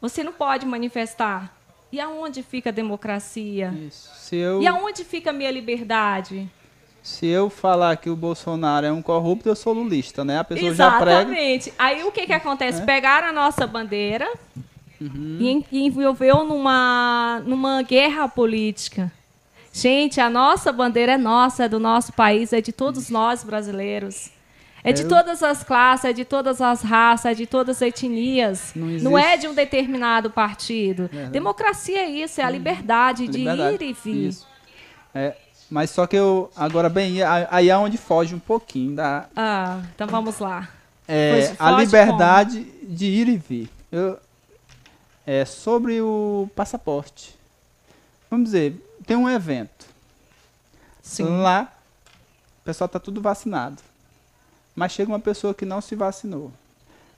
você 0.00 0.24
não 0.24 0.32
pode 0.32 0.66
manifestar. 0.66 1.56
E 1.92 2.00
aonde 2.00 2.42
fica 2.42 2.70
a 2.70 2.72
democracia? 2.72 3.72
Eu... 4.30 4.62
E 4.62 4.66
aonde 4.66 5.04
fica 5.04 5.30
a 5.30 5.32
minha 5.32 5.50
liberdade? 5.50 6.48
Se 7.02 7.26
eu 7.26 7.48
falar 7.48 7.96
que 7.96 8.10
o 8.10 8.16
Bolsonaro 8.16 8.86
é 8.86 8.92
um 8.92 9.00
corrupto, 9.00 9.48
eu 9.48 9.56
sou 9.56 9.72
lulista, 9.72 10.24
né? 10.24 10.38
A 10.38 10.44
pessoa 10.44 10.70
Exatamente. 10.70 10.98
já 10.98 11.04
prega. 11.04 11.20
Exatamente. 11.20 11.72
Aí 11.78 12.04
o 12.04 12.12
que, 12.12 12.26
que 12.26 12.32
acontece? 12.32 12.82
É. 12.82 12.84
Pegaram 12.84 13.28
a 13.28 13.32
nossa 13.32 13.66
bandeira 13.66 14.28
uhum. 15.00 15.64
e, 15.72 15.86
envolveu 15.86 16.44
numa, 16.44 17.42
numa 17.46 17.82
guerra 17.82 18.28
política. 18.28 19.10
Gente, 19.72 20.20
a 20.20 20.28
nossa 20.28 20.72
bandeira 20.72 21.12
é 21.12 21.18
nossa, 21.18 21.64
é 21.64 21.68
do 21.68 21.78
nosso 21.78 22.12
país, 22.12 22.52
é 22.52 22.60
de 22.60 22.72
todos 22.72 23.08
nós 23.08 23.42
brasileiros. 23.42 24.30
É 24.82 24.92
de 24.92 25.04
todas 25.04 25.42
as 25.42 25.62
classes, 25.62 26.06
é 26.06 26.12
de 26.12 26.24
todas 26.24 26.60
as 26.60 26.80
raças, 26.80 27.32
é 27.32 27.34
de 27.34 27.46
todas 27.46 27.76
as 27.76 27.82
etnias. 27.82 28.72
Não, 28.74 28.86
não 28.86 29.18
é 29.18 29.36
de 29.36 29.46
um 29.46 29.54
determinado 29.54 30.30
partido. 30.30 31.10
É, 31.12 31.26
Democracia 31.26 31.98
é 31.98 32.08
isso, 32.08 32.40
é 32.40 32.44
a 32.44 32.46
uhum. 32.46 32.52
liberdade, 32.54 33.26
liberdade. 33.26 33.78
de 33.78 33.84
ir 33.84 33.90
e 33.90 33.92
vir. 33.92 34.28
Isso. 34.28 34.48
É, 35.14 35.36
mas 35.70 35.90
só 35.90 36.06
que 36.06 36.16
eu. 36.16 36.50
Agora, 36.56 36.88
bem, 36.88 37.22
aí 37.22 37.68
é 37.68 37.76
onde 37.76 37.96
foge 37.96 38.34
um 38.34 38.40
pouquinho 38.40 38.96
da. 38.96 39.28
Ah, 39.36 39.80
então 39.94 40.08
vamos 40.08 40.40
lá. 40.40 40.68
É, 41.06 41.54
a 41.58 41.70
liberdade 41.72 42.64
como? 42.64 42.94
de 42.94 43.06
ir 43.06 43.28
e 43.28 43.36
vir. 43.36 43.70
Eu, 43.90 44.18
é, 45.24 45.44
sobre 45.44 46.00
o 46.00 46.50
passaporte. 46.56 47.38
Vamos 48.28 48.46
dizer, 48.46 48.74
tem 49.06 49.16
um 49.16 49.28
evento. 49.28 49.86
Sim. 51.00 51.24
Lá, 51.24 51.72
o 52.60 52.64
pessoal 52.64 52.86
está 52.86 52.98
tudo 52.98 53.20
vacinado. 53.20 53.82
Mas 54.74 54.92
chega 54.92 55.10
uma 55.10 55.20
pessoa 55.20 55.54
que 55.54 55.64
não 55.64 55.80
se 55.80 55.94
vacinou. 55.94 56.52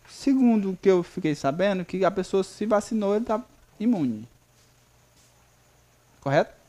Segundo 0.08 0.70
o 0.70 0.76
que 0.76 0.90
eu 0.90 1.02
fiquei 1.02 1.34
sabendo, 1.34 1.84
que 1.84 2.04
a 2.04 2.10
pessoa 2.10 2.42
se 2.42 2.66
vacinou, 2.66 3.14
ele 3.14 3.24
está 3.24 3.40
imune. 3.78 4.28
Correto? 6.20 6.61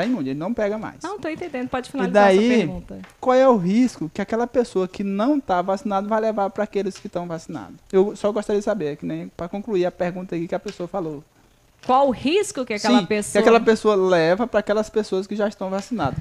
Tá 0.00 0.06
imune, 0.06 0.30
ele 0.30 0.38
não 0.38 0.54
pega 0.54 0.78
mais. 0.78 1.02
Não, 1.02 1.18
tô 1.18 1.28
entendendo. 1.28 1.68
Pode 1.68 1.90
finalizar 1.90 2.34
e 2.34 2.38
daí, 2.38 2.48
pergunta. 2.48 2.98
Qual 3.20 3.36
é 3.36 3.48
o 3.48 3.56
risco 3.56 4.10
que 4.12 4.22
aquela 4.22 4.46
pessoa 4.46 4.88
que 4.88 5.04
não 5.04 5.36
está 5.36 5.60
vacinada 5.60 6.08
vai 6.08 6.20
levar 6.20 6.48
para 6.50 6.64
aqueles 6.64 6.96
que 6.96 7.06
estão 7.06 7.26
vacinados? 7.26 7.76
Eu 7.92 8.16
só 8.16 8.32
gostaria 8.32 8.60
de 8.60 8.64
saber, 8.64 8.96
que 8.96 9.04
nem 9.04 9.28
para 9.28 9.48
concluir 9.48 9.84
a 9.84 9.90
pergunta 9.90 10.34
aí 10.34 10.48
que 10.48 10.54
a 10.54 10.58
pessoa 10.58 10.88
falou. 10.88 11.22
Qual 11.84 12.08
o 12.08 12.10
risco 12.10 12.64
que 12.64 12.74
aquela 12.74 13.00
Sim, 13.00 13.06
pessoa. 13.06 13.32
Que 13.32 13.38
aquela 13.38 13.60
pessoa 13.60 13.94
leva 13.94 14.46
para 14.46 14.60
aquelas 14.60 14.88
pessoas 14.88 15.26
que 15.26 15.36
já 15.36 15.48
estão 15.48 15.68
vacinadas. 15.68 16.18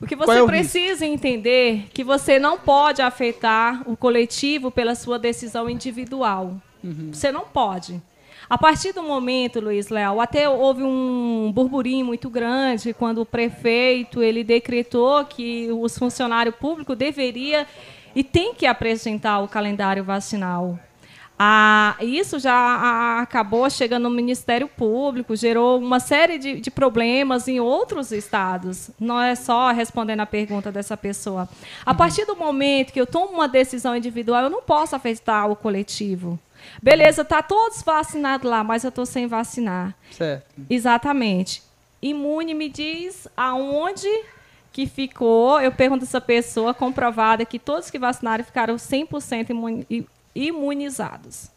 O 0.00 0.06
que 0.06 0.14
você 0.14 0.38
é 0.38 0.44
precisa 0.44 0.88
risco? 0.90 1.04
entender 1.04 1.88
que 1.94 2.04
você 2.04 2.38
não 2.38 2.58
pode 2.58 3.00
afetar 3.00 3.82
o 3.88 3.96
coletivo 3.96 4.70
pela 4.70 4.94
sua 4.94 5.18
decisão 5.18 5.70
individual. 5.70 6.54
Uhum. 6.84 7.10
Você 7.12 7.32
não 7.32 7.46
pode. 7.46 8.00
A 8.48 8.56
partir 8.56 8.92
do 8.92 9.02
momento, 9.02 9.58
Luiz 9.58 9.88
Leal, 9.88 10.20
até 10.20 10.48
houve 10.48 10.82
um 10.82 11.50
burburinho 11.52 12.06
muito 12.06 12.30
grande 12.30 12.94
quando 12.94 13.22
o 13.22 13.26
prefeito 13.26 14.22
ele 14.22 14.44
decretou 14.44 15.24
que 15.24 15.68
os 15.72 15.98
funcionários 15.98 16.54
públicos 16.54 16.96
deveria 16.96 17.66
e 18.14 18.22
tem 18.22 18.54
que 18.54 18.64
apresentar 18.64 19.40
o 19.40 19.48
calendário 19.48 20.04
vacinal. 20.04 20.78
Ah, 21.38 21.96
isso 22.00 22.38
já 22.38 23.20
acabou 23.20 23.68
chegando 23.68 24.04
no 24.04 24.10
Ministério 24.10 24.68
Público, 24.68 25.36
gerou 25.36 25.78
uma 25.78 26.00
série 26.00 26.38
de, 26.38 26.60
de, 26.60 26.70
problemas 26.70 27.46
em 27.46 27.60
outros 27.60 28.10
estados. 28.10 28.90
Não 28.98 29.20
é 29.20 29.34
só 29.34 29.70
respondendo 29.70 30.20
a 30.20 30.26
pergunta 30.26 30.72
dessa 30.72 30.96
pessoa. 30.96 31.46
A 31.84 31.92
partir 31.92 32.24
do 32.24 32.34
momento 32.34 32.90
que 32.90 33.00
eu 33.00 33.06
tomo 33.06 33.34
uma 33.34 33.48
decisão 33.48 33.94
individual, 33.94 34.44
eu 34.44 34.50
não 34.50 34.62
posso 34.62 34.96
afetar 34.96 35.50
o 35.50 35.56
coletivo. 35.56 36.38
Beleza, 36.82 37.24
tá 37.24 37.42
todos 37.42 37.82
vacinados 37.82 38.48
lá, 38.48 38.62
mas 38.62 38.84
eu 38.84 38.92
tô 38.92 39.06
sem 39.06 39.26
vacinar. 39.26 39.94
Certo. 40.10 40.46
Exatamente. 40.68 41.62
Imune 42.00 42.54
me 42.54 42.68
diz 42.68 43.26
aonde 43.36 44.08
que 44.72 44.86
ficou, 44.86 45.60
eu 45.60 45.72
pergunto 45.72 46.04
essa 46.04 46.20
pessoa, 46.20 46.74
comprovada 46.74 47.46
que 47.46 47.58
todos 47.58 47.90
que 47.90 47.98
vacinaram 47.98 48.44
ficaram 48.44 48.76
100% 48.76 50.06
imunizados. 50.34 51.48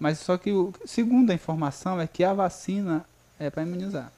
Mas 0.00 0.18
só 0.18 0.36
que, 0.36 0.50
o, 0.50 0.72
segundo 0.84 1.30
a 1.30 1.34
informação, 1.34 2.00
é 2.00 2.06
que 2.06 2.24
a 2.24 2.32
vacina 2.32 3.04
é 3.38 3.50
para 3.50 3.62
imunizar. 3.62 4.12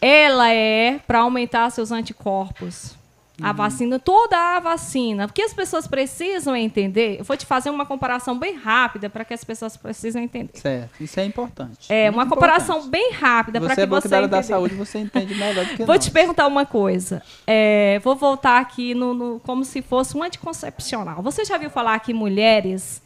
Ela 0.00 0.50
é 0.52 0.98
para 0.98 1.20
aumentar 1.20 1.70
seus 1.70 1.90
anticorpos. 1.90 2.94
A 3.42 3.50
uhum. 3.50 3.56
vacina, 3.56 3.98
toda 3.98 4.36
a 4.36 4.60
vacina. 4.60 5.26
Porque 5.26 5.42
as 5.42 5.52
pessoas 5.52 5.86
precisam 5.86 6.54
entender. 6.56 7.18
Eu 7.18 7.24
vou 7.24 7.36
te 7.36 7.46
fazer 7.46 7.70
uma 7.70 7.86
comparação 7.86 8.38
bem 8.38 8.56
rápida 8.56 9.08
para 9.08 9.24
que 9.24 9.34
as 9.34 9.44
pessoas 9.44 9.76
precisam 9.76 10.22
entender. 10.22 10.58
Certo, 10.58 11.02
isso 11.02 11.18
é 11.18 11.24
importante. 11.24 11.86
É, 11.88 12.10
Muito 12.10 12.16
uma 12.16 12.26
comparação 12.26 12.78
importante. 12.78 12.90
bem 12.90 13.12
rápida 13.12 13.60
para 13.60 13.74
que 13.74 13.80
é 13.80 13.86
você. 13.86 14.14
É 14.14 14.28
da 14.28 14.42
saúde, 14.42 14.74
você 14.74 14.98
entende 14.98 15.34
melhor 15.34 15.64
do 15.64 15.76
que 15.76 15.84
Vou 15.84 15.94
nós. 15.94 16.04
te 16.04 16.10
perguntar 16.10 16.46
uma 16.46 16.66
coisa. 16.66 17.22
É, 17.46 17.98
vou 18.02 18.16
voltar 18.16 18.60
aqui 18.60 18.94
no, 18.94 19.14
no, 19.14 19.40
como 19.40 19.64
se 19.64 19.80
fosse 19.82 20.16
um 20.16 20.22
anticoncepcional. 20.22 21.22
Você 21.22 21.44
já 21.44 21.56
viu 21.56 21.70
falar 21.70 21.98
que 22.00 22.12
mulheres, 22.12 23.02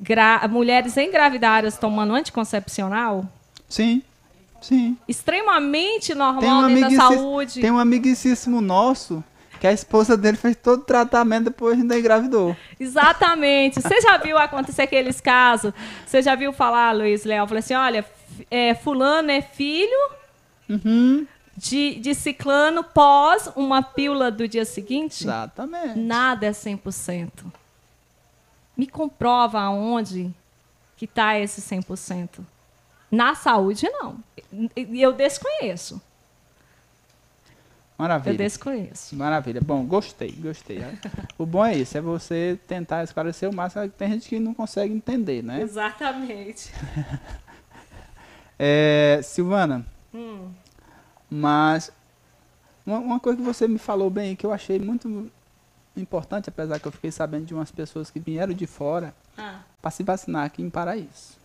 gra, 0.00 0.46
mulheres 0.48 0.96
engravidadas 0.96 1.78
tomando 1.78 2.14
anticoncepcional? 2.14 3.24
Sim. 3.68 4.02
Sim. 4.60 4.96
Extremamente 5.06 6.14
normal 6.14 6.64
um 6.64 6.74
dentro 6.74 6.90
da 6.90 6.96
saúde. 6.96 7.60
Tem 7.60 7.70
um 7.70 7.78
amiguíssimo 7.78 8.60
nosso 8.60 9.22
que 9.60 9.66
a 9.66 9.72
esposa 9.72 10.16
dele 10.16 10.36
fez 10.36 10.56
todo 10.56 10.80
o 10.80 10.84
tratamento 10.84 11.44
depois 11.44 11.78
ainda 11.78 11.98
engravidou. 11.98 12.56
Exatamente. 12.78 13.80
Você 13.80 14.00
já 14.00 14.16
viu 14.18 14.38
acontecer 14.38 14.82
aqueles 14.82 15.20
casos? 15.20 15.72
Você 16.06 16.22
já 16.22 16.34
viu 16.34 16.52
falar, 16.52 16.92
Luiz 16.94 17.24
Leal? 17.24 17.46
Falei 17.46 17.60
assim: 17.60 17.74
olha, 17.74 18.04
é, 18.50 18.74
fulano 18.74 19.30
é 19.30 19.40
filho 19.42 20.10
Uhum. 20.68 21.26
de, 21.56 21.94
de 21.96 22.14
ciclano 22.14 22.84
pós 22.84 23.50
uma 23.56 23.82
pílula 23.82 24.30
do 24.30 24.46
dia 24.46 24.64
seguinte? 24.64 25.24
Exatamente. 25.24 25.98
Nada 25.98 26.46
é 26.46 26.50
100%. 26.50 27.30
Me 28.76 28.86
comprova 28.86 29.58
aonde 29.60 30.30
que 30.96 31.04
está 31.06 31.38
esse 31.38 31.60
100%. 31.62 32.40
Na 33.10 33.34
saúde, 33.34 33.88
não. 33.90 34.16
E 34.76 35.00
eu 35.00 35.12
desconheço. 35.12 36.00
Eu 37.98 38.02
Maravilha. 38.04 38.38
desconheço. 38.38 39.16
Maravilha. 39.16 39.60
Bom, 39.60 39.84
gostei, 39.84 40.30
gostei. 40.32 40.78
O 41.36 41.44
bom 41.44 41.64
é 41.66 41.74
isso, 41.76 41.98
é 41.98 42.00
você 42.00 42.56
tentar 42.68 43.02
esclarecer 43.02 43.50
o 43.50 43.54
máximo. 43.54 43.88
Tem 43.88 44.10
gente 44.12 44.28
que 44.28 44.38
não 44.38 44.54
consegue 44.54 44.94
entender, 44.94 45.42
né? 45.42 45.60
Exatamente. 45.62 46.72
É, 48.60 49.20
Silvana, 49.22 49.86
Hum. 50.12 50.48
mas 51.30 51.92
uma, 52.84 52.98
uma 52.98 53.20
coisa 53.20 53.38
que 53.38 53.44
você 53.44 53.68
me 53.68 53.78
falou 53.78 54.10
bem 54.10 54.34
que 54.34 54.44
eu 54.44 54.52
achei 54.52 54.80
muito 54.80 55.30
importante, 55.96 56.48
apesar 56.48 56.80
que 56.80 56.88
eu 56.88 56.92
fiquei 56.92 57.12
sabendo 57.12 57.46
de 57.46 57.54
umas 57.54 57.70
pessoas 57.70 58.10
que 58.10 58.18
vieram 58.18 58.52
de 58.52 58.66
fora 58.66 59.14
Ah, 59.36 59.60
para 59.80 59.90
se 59.92 60.02
vacinar 60.02 60.44
aqui 60.46 60.60
em 60.60 60.70
Paraíso, 60.70 61.36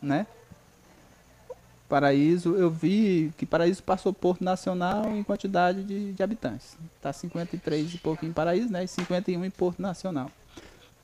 né? 0.00 0.26
Paraíso, 1.94 2.56
eu 2.56 2.68
vi 2.68 3.32
que 3.38 3.46
Paraíso 3.46 3.80
passou 3.80 4.12
Porto 4.12 4.42
Nacional 4.42 5.14
em 5.14 5.22
quantidade 5.22 5.84
de, 5.84 6.12
de 6.12 6.22
habitantes. 6.24 6.76
Tá 7.00 7.12
53 7.12 7.94
e 7.94 7.98
pouco 7.98 8.26
em 8.26 8.32
Paraíso, 8.32 8.68
né? 8.68 8.82
E 8.82 8.88
51 8.88 9.44
em 9.44 9.50
Porto 9.50 9.80
Nacional. 9.80 10.28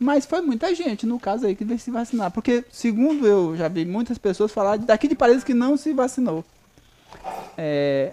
Mas 0.01 0.27
foi 0.27 0.41
muita 0.41 0.75
gente, 0.75 1.07
no 1.07 1.21
caso 1.21 1.47
aí, 1.47 1.55
que 1.55 1.65
veio 1.65 1.79
se 1.79 1.93
vacinar. 1.93 2.33
Porque, 2.33 2.65
segundo 2.73 3.25
eu 3.25 3.57
já 3.57 3.69
vi 3.69 3.85
muitas 3.85 4.19
pessoas 4.19 4.51
falar 4.51 4.79
daqui 4.79 5.07
de 5.07 5.15
Paraíso 5.15 5.47
que 5.47 5.55
não 5.55 5.77
se 5.77 5.93
vacinou. 5.93 6.45
É... 7.57 8.13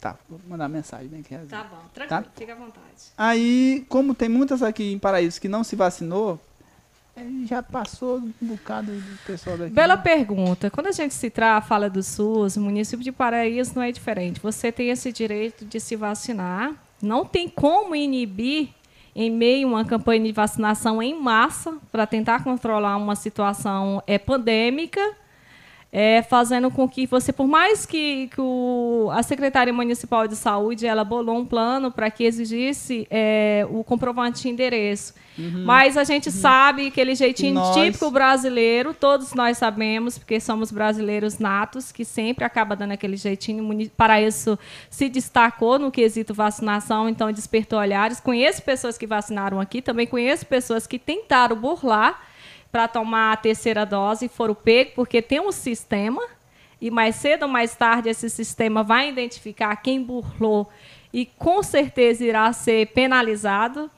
Tá, 0.00 0.14
vou 0.30 0.38
mandar 0.46 0.68
mensagem 0.68 1.08
bem 1.08 1.22
aqui. 1.22 1.36
tá 1.48 1.64
bom, 1.64 1.78
tranquilo, 1.92 2.22
Tá. 2.22 2.30
fica 2.36 2.52
à 2.52 2.56
vontade. 2.56 2.84
Aí, 3.18 3.84
como 3.88 4.14
tem 4.14 4.28
muitas 4.28 4.62
aqui 4.62 4.92
em 4.92 4.98
Paraíso 5.00 5.40
que 5.40 5.48
não 5.48 5.64
se 5.64 5.74
vacinou, 5.74 6.40
já 7.46 7.62
passou 7.62 8.18
um 8.18 8.32
bocado 8.46 8.92
do 8.92 9.18
pessoal 9.26 9.56
daqui. 9.56 9.72
Bela 9.72 9.96
né? 9.96 10.02
pergunta. 10.02 10.70
Quando 10.70 10.88
a 10.88 10.92
gente 10.92 11.14
se 11.14 11.30
tra 11.30 11.60
fala 11.60 11.88
do 11.88 12.02
SUS, 12.02 12.56
o 12.56 12.60
município 12.60 13.02
de 13.02 13.12
Paraíso 13.12 13.72
não 13.74 13.82
é 13.82 13.90
diferente. 13.90 14.40
Você 14.40 14.70
tem 14.70 14.90
esse 14.90 15.12
direito 15.12 15.64
de 15.64 15.80
se 15.80 15.96
vacinar. 15.96 16.74
Não 17.00 17.24
tem 17.24 17.48
como 17.48 17.94
inibir 17.94 18.68
em 19.14 19.30
meio 19.30 19.68
a 19.68 19.70
uma 19.70 19.84
campanha 19.84 20.22
de 20.24 20.32
vacinação 20.32 21.02
em 21.02 21.18
massa 21.18 21.78
para 21.90 22.06
tentar 22.06 22.44
controlar 22.44 22.96
uma 22.98 23.16
situação 23.16 24.02
é, 24.06 24.18
pandêmica, 24.18 25.00
é, 25.98 26.20
fazendo 26.20 26.70
com 26.70 26.86
que 26.86 27.06
você, 27.06 27.32
por 27.32 27.46
mais 27.46 27.86
que, 27.86 28.28
que 28.28 28.38
o- 28.38 29.08
a 29.14 29.22
Secretaria 29.22 29.72
Municipal 29.72 30.28
de 30.28 30.36
Saúde 30.36 30.86
ela 30.86 31.02
bolou 31.02 31.38
um 31.38 31.46
plano 31.46 31.90
para 31.90 32.10
que 32.10 32.22
exigisse 32.24 33.06
é, 33.10 33.66
o 33.70 33.82
comprovante 33.82 34.42
de 34.42 34.50
endereço. 34.50 35.14
Mas 35.64 35.96
a 35.96 36.04
gente 36.04 36.30
sabe 36.30 36.88
aquele 36.88 37.14
jeitinho 37.14 37.54
Nós- 37.54 37.74
típico 37.74 38.10
brasileiro, 38.10 38.92
todos 38.92 39.32
nós 39.34 39.56
sabemos, 39.56 40.18
porque 40.18 40.38
somos 40.38 40.70
brasileiros 40.70 41.38
natos, 41.38 41.90
que 41.92 42.04
sempre 42.04 42.44
acaba 42.44 42.76
dando 42.76 42.92
aquele 42.92 43.16
jeitinho. 43.16 43.66
Para 43.96 44.20
isso, 44.20 44.58
se 44.90 45.08
destacou 45.08 45.78
no 45.78 45.90
quesito 45.90 46.34
vacinação, 46.34 47.08
então 47.08 47.30
despertou 47.32 47.78
olhares. 47.78 48.20
Conheço 48.20 48.62
pessoas 48.62 48.98
que 48.98 49.06
vacinaram 49.06 49.60
aqui, 49.60 49.80
também 49.80 50.06
conheço 50.06 50.44
pessoas 50.46 50.86
que 50.86 50.98
tentaram 50.98 51.56
burlar 51.56 52.20
para 52.70 52.88
tomar 52.88 53.32
a 53.32 53.36
terceira 53.36 53.84
dose 53.86 54.28
foram 54.28 54.54
pego, 54.54 54.92
porque 54.94 55.22
tem 55.22 55.40
um 55.40 55.52
sistema, 55.52 56.22
e 56.80 56.90
mais 56.90 57.16
cedo 57.16 57.44
ou 57.44 57.48
mais 57.48 57.74
tarde 57.74 58.08
esse 58.08 58.28
sistema 58.28 58.82
vai 58.82 59.08
identificar 59.08 59.74
quem 59.76 60.02
burlou 60.02 60.68
e 61.12 61.24
com 61.24 61.62
certeza 61.62 62.24
irá 62.24 62.52
ser 62.52 62.88
penalizado. 62.88 63.90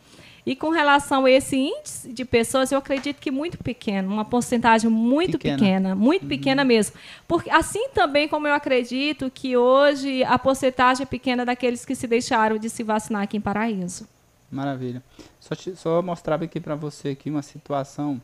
E 0.47 0.57
com 0.57 0.71
relação 0.71 1.27
a 1.27 1.31
esse 1.31 1.57
índice 1.57 2.11
de 2.11 2.25
pessoas, 2.25 2.73
eu 2.73 2.79
acredito 2.79 3.19
que 3.21 3.31
muito 3.31 3.59
pequeno, 3.59 4.11
uma 4.11 4.25
porcentagem 4.25 4.89
muito 4.89 5.33
Pequena. 5.33 5.59
pequena, 5.59 5.95
muito 5.95 6.25
pequena 6.27 6.65
mesmo. 6.65 6.97
Porque 7.27 7.51
assim 7.51 7.89
também 7.91 8.27
como 8.27 8.47
eu 8.47 8.55
acredito 8.55 9.31
que 9.31 9.59
hoje 9.59 10.25
a 10.25 10.39
porcentagem 10.39 11.03
é 11.03 11.07
pequena 11.07 11.45
daqueles 11.45 11.85
que 11.85 11.95
se 11.95 12.07
deixaram 12.07 12.57
de 12.57 12.71
se 12.71 12.83
vacinar 12.83 13.25
aqui 13.25 13.37
em 13.37 13.43
Paraíso. 13.43 14.09
Maravilha. 14.51 15.03
Só, 15.39 15.55
te- 15.55 15.77
só 15.77 16.01
mostrava 16.01 16.45
aqui 16.45 16.59
pra 16.61 16.75
você 16.75 17.11
aqui 17.11 17.29
uma 17.29 17.43
situação 17.43 18.19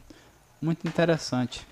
muito 0.65 0.87
interessante. 0.89 1.67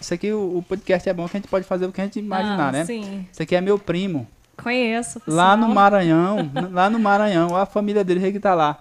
Isso 0.00 0.12
aqui, 0.14 0.32
o, 0.32 0.58
o 0.58 0.62
podcast 0.62 1.08
é 1.08 1.12
bom 1.12 1.26
que 1.28 1.36
a 1.36 1.40
gente 1.40 1.48
pode 1.48 1.64
fazer 1.64 1.86
o 1.86 1.92
que 1.92 2.00
a 2.00 2.04
gente 2.04 2.18
imaginar, 2.18 2.68
Ah, 2.68 2.72
né? 2.72 2.84
Sim, 2.84 3.26
Isso 3.32 3.42
aqui 3.42 3.56
é 3.56 3.60
meu 3.60 3.78
primo. 3.78 4.26
conheço. 4.62 5.20
Lá 5.26 5.56
no. 5.56 5.68
Maranhão, 5.68 6.50
lá 6.72 6.88
no 6.90 6.98
Maranhão, 6.98 7.48
olha 7.52 7.62
a 7.62 7.66
família 7.66 8.02
dele 8.04 8.30
que 8.32 8.40
tá 8.40 8.54
lá. 8.54 8.78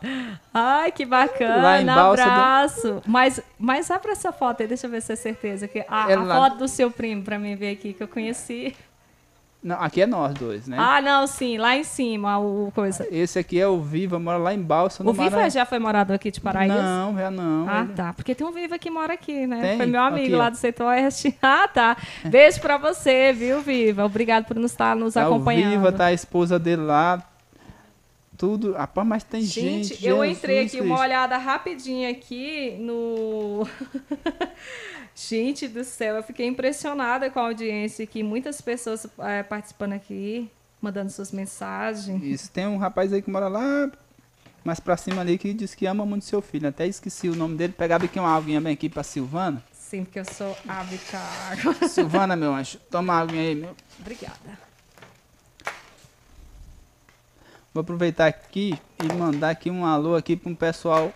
Ai, 0.53 0.91
que 0.91 1.05
bacana, 1.05 1.55
Lá 1.57 1.81
em 1.81 1.85
Balsa 1.85 2.23
do- 2.23 2.29
abraço. 2.29 3.01
Mas, 3.05 3.41
mas 3.59 3.91
abre 3.91 4.11
essa 4.11 4.31
foto 4.31 4.61
aí, 4.61 4.67
deixa 4.67 4.87
eu 4.87 4.91
ver 4.91 5.01
se 5.01 5.11
é 5.11 5.15
certeza. 5.17 5.67
Que 5.67 5.79
a, 5.87 6.11
É 6.11 6.15
a 6.15 6.25
foto 6.25 6.57
do 6.59 6.67
seu 6.67 6.89
primo, 6.91 7.23
pra 7.23 7.37
mim 7.39 7.55
ver 7.55 7.71
aqui, 7.71 7.91
que 7.93 8.01
eu 8.03 8.07
conheci. 8.07 8.73
Não, 9.65 9.81
aqui 9.81 9.99
é 10.01 10.05
nós 10.05 10.31
dois, 10.35 10.67
né? 10.67 10.77
Ah, 10.79 11.01
não, 11.01 11.25
sim, 11.25 11.57
lá 11.57 11.75
em 11.75 11.83
cima, 11.83 12.37
o 12.37 12.71
coisa. 12.75 13.07
Esse 13.09 13.39
aqui 13.39 13.59
é 13.59 13.67
o 13.67 13.81
Viva, 13.81 14.19
mora 14.19 14.37
lá 14.37 14.53
em 14.53 14.61
Balsa, 14.61 15.03
no 15.03 15.09
O 15.09 15.13
Viva 15.13 15.49
já 15.49 15.65
foi 15.65 15.79
morador 15.79 16.17
aqui 16.17 16.29
de 16.29 16.39
Paraíso? 16.39 16.75
Não, 16.77 17.17
já 17.17 17.31
não. 17.31 17.67
Ah, 17.67 17.81
ele- 17.81 17.93
tá. 17.93 18.13
Porque 18.13 18.35
tem 18.35 18.45
um 18.45 18.51
Viva 18.51 18.77
que 18.77 18.91
mora 18.91 19.13
aqui, 19.13 19.47
né? 19.47 19.59
Tem? 19.61 19.77
Foi 19.77 19.87
meu 19.87 20.01
amigo 20.03 20.27
Aqui, 20.27 20.35
lá 20.35 20.49
do 20.51 20.55
setor 20.57 20.85
oeste. 20.89 21.35
Ah, 21.41 21.67
tá. 21.67 21.97
Beijo 22.25 22.61
pra 22.61 22.77
você, 22.77 23.33
viu, 23.33 23.59
Viva? 23.59 24.05
Obrigado 24.05 24.45
por 24.45 24.55
nos 24.55 24.69
estar 24.69 24.95
nos 24.95 25.15
Tá 25.15 25.23
o 25.23 25.33
acompanhando. 25.33 25.71
Viva, 25.71 25.91
tá 25.91 26.05
a 26.05 26.13
esposa 26.13 26.59
dele 26.59 26.83
lá. 26.83 27.23
Tudo. 28.37 28.73
Rapaz, 28.73 29.07
mas 29.07 29.23
tem 29.23 29.41
gente. 29.41 29.95
Gente, 29.95 30.05
eu 30.05 30.23
entrei 30.23 30.57
Jesus 30.63 30.73
aqui, 30.75 30.81
uma 30.85 30.97
Cristo. 30.97 31.03
olhada 31.09 31.37
rapidinho 31.37 32.07
aqui 32.11 32.77
no. 32.79 33.67
Gente 35.15 35.67
do 35.69 35.83
céu, 35.85 36.17
eu 36.17 36.23
fiquei 36.23 36.45
impressionada 36.45 37.29
com 37.29 37.39
a 37.39 37.43
audiência 37.43 38.03
aqui. 38.03 38.21
Muitas 38.21 38.59
pessoas 38.59 39.07
eh, 39.19 39.43
participando 39.43 39.93
aqui, 39.93 40.51
mandando 40.81 41.09
suas 41.09 41.31
mensagens. 41.31 42.21
Isso, 42.21 42.51
tem 42.51 42.67
um 42.67 42.77
rapaz 42.77 43.13
aí 43.13 43.21
que 43.21 43.31
mora 43.31 43.47
lá 43.47 43.89
mais 44.65 44.79
pra 44.79 44.97
cima 44.97 45.21
ali 45.21 45.37
que 45.37 45.53
diz 45.53 45.73
que 45.73 45.85
ama 45.85 46.05
muito 46.05 46.25
seu 46.25 46.41
filho. 46.41 46.67
Até 46.67 46.85
esqueci 46.85 47.29
o 47.29 47.35
nome 47.35 47.55
dele. 47.55 47.71
Pegava 47.71 48.05
aqui 48.05 48.19
uma 48.19 48.35
aguinha 48.35 48.59
bem 48.59 48.73
aqui 48.73 48.89
pra 48.89 49.03
Silvana. 49.03 49.63
Sim, 49.71 50.03
porque 50.03 50.19
eu 50.19 50.25
sou 50.25 50.57
habitar. 50.67 51.55
Silvana, 51.87 52.35
meu 52.35 52.53
anjo, 52.53 52.79
toma 52.89 53.13
uma 53.13 53.21
aguinha 53.21 53.41
aí, 53.41 53.55
meu. 53.55 53.75
Obrigada. 53.99 54.65
Vou 57.73 57.81
aproveitar 57.81 58.25
aqui 58.25 58.77
e 59.03 59.13
mandar 59.13 59.51
aqui 59.51 59.69
um 59.69 59.85
alô 59.85 60.15
aqui 60.15 60.35
para 60.35 60.51
um 60.51 60.55
pessoal 60.55 61.13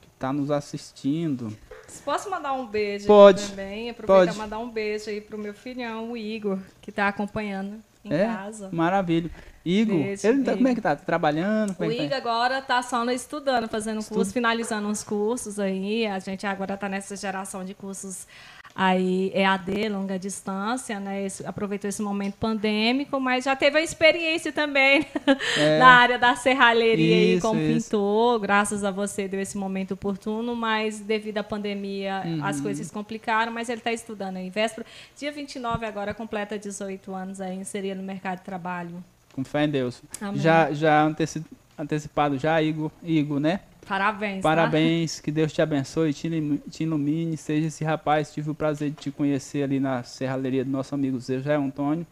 que 0.00 0.08
tá 0.18 0.32
nos 0.32 0.50
assistindo. 0.50 1.54
Posso 2.02 2.30
mandar 2.30 2.52
um 2.52 2.66
beijo 2.66 3.06
Pode, 3.06 3.48
também? 3.48 3.90
Aproveitar 3.90 4.26
pode. 4.26 4.38
mandar 4.38 4.58
um 4.58 4.70
beijo 4.70 5.10
aí 5.10 5.20
pro 5.20 5.36
meu 5.38 5.54
filhão, 5.54 6.12
o 6.12 6.16
Igor, 6.16 6.58
que 6.80 6.90
tá 6.92 7.08
acompanhando 7.08 7.80
em 8.04 8.12
É? 8.12 8.26
casa. 8.26 8.68
Maravilha. 8.72 9.30
Igor, 9.64 9.96
Beijo, 9.96 10.26
ele 10.26 10.44
tá, 10.44 10.52
como 10.52 10.68
é 10.68 10.70
Igor. 10.72 10.74
que 10.74 10.80
tá? 10.82 10.94
Tá 10.96 11.02
trabalhando? 11.06 11.70
O 11.70 11.74
Como 11.74 11.90
é 11.90 11.94
que 11.94 12.00
tá? 12.00 12.04
Igor 12.04 12.16
agora 12.18 12.60
tá 12.60 12.82
só 12.82 13.02
estudando, 13.10 13.66
fazendo 13.66 14.00
Estudo. 14.00 14.16
curso, 14.16 14.32
finalizando 14.32 14.86
uns 14.88 15.02
cursos 15.02 15.58
aí. 15.58 16.06
A 16.06 16.18
gente 16.18 16.46
agora 16.46 16.76
tá 16.76 16.86
nessa 16.86 17.16
geração 17.16 17.64
de 17.64 17.72
cursos 17.72 18.26
aí 18.74 19.30
EAD, 19.34 19.88
longa 19.88 20.18
distância, 20.18 20.98
né? 20.98 21.24
Esse- 21.24 21.46
aproveitou 21.46 21.88
esse 21.88 22.02
momento 22.02 22.34
pandêmico, 22.34 23.20
mas 23.20 23.44
já 23.44 23.54
teve 23.54 23.78
a 23.78 23.82
experiência 23.82 24.52
também 24.52 25.06
É. 25.56 25.78
na 25.78 25.86
área 25.86 26.18
da 26.18 26.34
serralheria 26.34 27.14
aí 27.16 27.34
Isso, 27.34 27.46
como 27.46 27.60
isso. 27.60 27.84
pintor. 27.90 28.40
Graças 28.40 28.82
a 28.82 28.90
você 28.90 29.28
deu 29.28 29.40
esse 29.40 29.56
momento 29.56 29.92
oportuno, 29.92 30.56
mas 30.56 30.98
devido 31.00 31.38
à 31.38 31.44
pandemia 31.44 32.22
as 32.42 32.56
Uhum. 32.56 32.62
coisas 32.64 32.90
complicaram, 32.90 33.52
mas 33.52 33.68
ele 33.68 33.78
está 33.78 33.92
estudando 33.92 34.38
aí. 34.38 34.50
Véspera, 34.50 34.84
dia 35.16 35.30
29 35.30 35.86
agora 35.86 36.12
completa 36.12 36.58
18 36.58 37.14
anos 37.14 37.40
aí, 37.40 37.54
inseria 37.56 37.94
no 37.94 38.02
mercado 38.02 38.38
de 38.38 38.44
trabalho. 38.44 39.02
Com 39.32 39.44
fé 39.44 39.64
em 39.64 39.68
Deus. 39.68 40.02
Amém. 40.20 40.40
Já, 40.40 40.72
já 40.72 41.02
anteci- 41.02 41.44
antecipado 41.78 42.38
já, 42.38 42.60
Igor, 42.62 42.90
Igor, 43.02 43.38
né? 43.40 43.60
Parabéns. 43.86 44.42
tá? 44.42 44.48
Parabéns, 44.48 45.20
que 45.20 45.30
Deus 45.30 45.52
te 45.52 45.60
abençoe, 45.62 46.12
te 46.14 46.26
ilu- 46.28 46.58
te 46.70 46.82
ilumine, 46.84 47.36
seja 47.36 47.66
esse 47.68 47.84
rapaz. 47.84 48.32
Tive 48.32 48.50
o 48.50 48.54
prazer 48.54 48.90
de 48.90 48.96
te 48.96 49.10
conhecer 49.10 49.62
ali 49.62 49.78
na 49.78 50.02
serralheria 50.02 50.64
do 50.64 50.70
nosso 50.70 50.94
amigo 50.94 51.18
Zé 51.20 51.54
Antônio, 51.54 52.06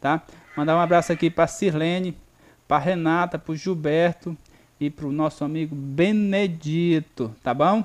tá? 0.00 0.22
Mandar 0.56 0.76
um 0.76 0.80
abraço 0.80 1.12
aqui 1.12 1.28
para 1.30 1.46
Sirlene, 1.46 2.16
para 2.66 2.78
Renata, 2.82 3.38
para 3.38 3.54
Gilberto 3.54 4.36
e 4.80 4.88
para 4.90 5.06
o 5.06 5.12
nosso 5.12 5.44
amigo 5.44 5.74
Benedito, 5.74 7.34
tá 7.42 7.52
bom? 7.52 7.84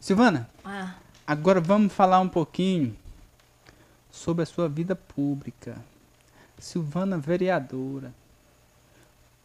Silvana, 0.00 0.48
Ah. 0.64 0.94
agora 1.26 1.60
vamos 1.60 1.92
falar 1.92 2.20
um 2.20 2.28
pouquinho 2.28 2.94
sobre 4.10 4.42
a 4.42 4.46
sua 4.46 4.68
vida 4.68 4.94
pública. 4.94 5.76
Silvana 6.58 7.18
vereadora. 7.18 8.12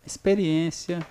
Experiência 0.05 1.05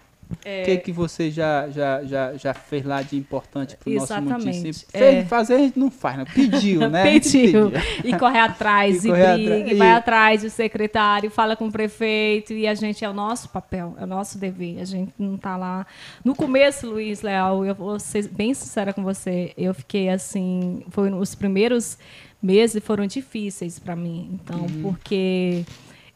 É, 0.44 0.62
O 0.62 0.64
que, 0.66 0.76
que 0.78 0.92
você 0.92 1.30
já, 1.30 1.68
já, 1.70 2.04
já, 2.04 2.36
já 2.36 2.54
fez 2.54 2.84
lá 2.84 3.02
de 3.02 3.16
importante 3.16 3.76
para 3.76 3.90
o 3.90 3.94
nosso 3.94 4.22
município? 4.22 4.86
É. 4.92 4.98
Fez, 4.98 5.28
fazer 5.28 5.54
a 5.54 5.58
gente 5.58 5.78
não 5.78 5.90
faz, 5.90 6.18
não. 6.18 6.24
Pediu, 6.24 6.88
né? 6.88 7.04
Pediu. 7.10 7.72
E 8.04 8.16
corre 8.16 8.38
atrás, 8.38 9.04
E 9.04 9.08
e, 9.08 9.10
correr 9.10 9.34
briga, 9.34 9.54
atrás, 9.54 9.70
e 9.70 9.74
vai 9.74 9.90
atrás 9.90 10.42
do 10.42 10.50
secretário, 10.50 11.30
fala 11.30 11.56
com 11.56 11.66
o 11.68 11.72
prefeito, 11.72 12.52
e 12.52 12.66
a 12.66 12.74
gente 12.74 13.04
é 13.04 13.08
o 13.08 13.14
nosso 13.14 13.48
papel, 13.48 13.94
é 13.98 14.04
o 14.04 14.06
nosso 14.06 14.38
dever. 14.38 14.80
A 14.80 14.84
gente 14.84 15.12
não 15.18 15.36
está 15.36 15.56
lá. 15.56 15.86
No 16.24 16.34
começo, 16.34 16.88
Luiz 16.88 17.22
Leal, 17.22 17.64
eu 17.64 17.74
vou 17.74 17.98
ser 17.98 18.28
bem 18.28 18.52
sincera 18.54 18.92
com 18.92 19.02
você, 19.02 19.52
eu 19.56 19.72
fiquei 19.72 20.08
assim, 20.08 20.82
foi 20.90 21.10
os 21.10 21.34
primeiros 21.34 21.98
meses 22.42 22.82
foram 22.84 23.06
difíceis 23.06 23.78
para 23.78 23.96
mim. 23.96 24.30
Então, 24.32 24.66
porque 24.82 25.64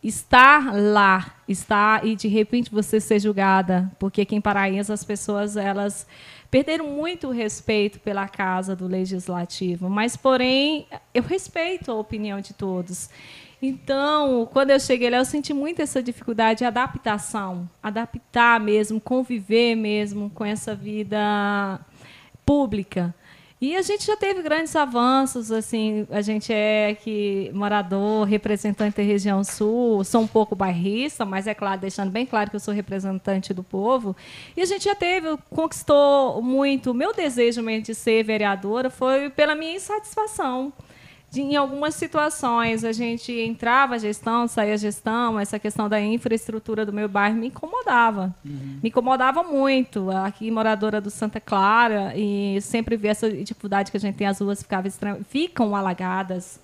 estar 0.02 0.74
lá, 0.74 1.36
estar 1.46 2.04
e 2.04 2.16
de 2.16 2.26
repente 2.26 2.70
você 2.70 3.00
ser 3.00 3.20
julgada, 3.20 3.90
porque 3.98 4.22
aqui 4.22 4.34
em 4.34 4.40
Paraíso 4.40 4.92
as 4.92 5.04
pessoas 5.04 5.56
elas 5.56 6.06
perderam 6.50 6.88
muito 6.88 7.30
respeito 7.30 8.00
pela 8.00 8.28
casa 8.28 8.74
do 8.74 8.86
legislativo, 8.86 9.88
mas 9.88 10.16
porém 10.16 10.86
eu 11.14 11.22
respeito 11.22 11.90
a 11.90 11.94
opinião 11.94 12.40
de 12.40 12.52
todos. 12.52 13.08
Então, 13.64 14.48
quando 14.52 14.70
eu 14.70 14.80
cheguei 14.80 15.08
lá, 15.08 15.18
eu 15.18 15.24
senti 15.24 15.54
muito 15.54 15.80
essa 15.80 16.02
dificuldade 16.02 16.58
de 16.58 16.64
adaptação, 16.64 17.70
adaptar 17.80 18.58
mesmo, 18.58 19.00
conviver 19.00 19.76
mesmo 19.76 20.28
com 20.30 20.44
essa 20.44 20.74
vida 20.74 21.80
pública. 22.44 23.14
E 23.62 23.76
a 23.76 23.82
gente 23.82 24.04
já 24.04 24.16
teve 24.16 24.42
grandes 24.42 24.74
avanços, 24.74 25.52
assim, 25.52 26.04
a 26.10 26.20
gente 26.20 26.52
é 26.52 26.96
que 26.96 27.48
morador, 27.54 28.26
representante 28.26 28.96
da 28.96 29.04
região 29.04 29.44
sul, 29.44 30.02
sou 30.02 30.22
um 30.22 30.26
pouco 30.26 30.56
bairrista, 30.56 31.24
mas 31.24 31.46
é 31.46 31.54
claro, 31.54 31.80
deixando 31.80 32.10
bem 32.10 32.26
claro 32.26 32.50
que 32.50 32.56
eu 32.56 32.60
sou 32.60 32.74
representante 32.74 33.54
do 33.54 33.62
povo. 33.62 34.16
E 34.56 34.62
a 34.62 34.64
gente 34.64 34.86
já 34.86 34.96
teve, 34.96 35.38
conquistou 35.48 36.42
muito. 36.42 36.90
O 36.90 36.94
meu 36.94 37.14
desejo 37.14 37.62
mesmo 37.62 37.84
de 37.84 37.94
ser 37.94 38.24
vereadora 38.24 38.90
foi 38.90 39.30
pela 39.30 39.54
minha 39.54 39.76
insatisfação. 39.76 40.72
De, 41.32 41.40
em 41.40 41.56
algumas 41.56 41.94
situações, 41.94 42.84
a 42.84 42.92
gente 42.92 43.32
entrava 43.32 43.94
a 43.94 43.98
gestão, 43.98 44.46
saía 44.46 44.74
a 44.74 44.76
gestão, 44.76 45.40
essa 45.40 45.58
questão 45.58 45.88
da 45.88 45.98
infraestrutura 45.98 46.84
do 46.84 46.92
meu 46.92 47.08
bairro 47.08 47.38
me 47.38 47.46
incomodava. 47.46 48.36
Me 48.82 48.90
incomodava 48.90 49.42
muito. 49.42 50.10
Aqui, 50.10 50.50
moradora 50.50 51.00
do 51.00 51.08
Santa 51.08 51.40
Clara, 51.40 52.12
e 52.14 52.60
sempre 52.60 52.98
vi 52.98 53.08
essa 53.08 53.30
dificuldade 53.30 53.90
que 53.90 53.96
a 53.96 54.00
gente 54.00 54.16
tem, 54.16 54.26
as 54.26 54.40
ruas 54.40 54.62
ficavam 54.62 54.92
ficam 55.26 55.74
alagadas. 55.74 56.60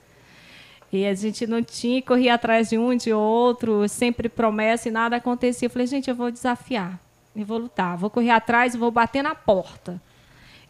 E 0.93 1.07
a 1.07 1.15
gente 1.15 1.47
não 1.47 1.63
tinha, 1.63 2.03
corria 2.03 2.35
atrás 2.35 2.69
de 2.69 2.77
um, 2.77 2.95
de 2.95 3.11
outro, 3.11 3.89
sempre 3.89 4.29
promessa 4.29 4.91
e 4.91 4.93
nada 4.93 5.17
acontecia. 5.17 5.65
Eu 5.65 5.71
falei, 5.71 5.87
gente, 5.87 6.11
eu 6.11 6.15
vou 6.15 6.31
desafiar, 6.31 7.01
eu 7.35 7.47
vou 7.47 7.57
lutar, 7.57 7.97
vou 7.97 8.11
correr 8.11 8.33
atrás, 8.33 8.77
vou 8.77 8.91
bater 8.91 9.23
na 9.23 9.35
porta. 9.35 9.99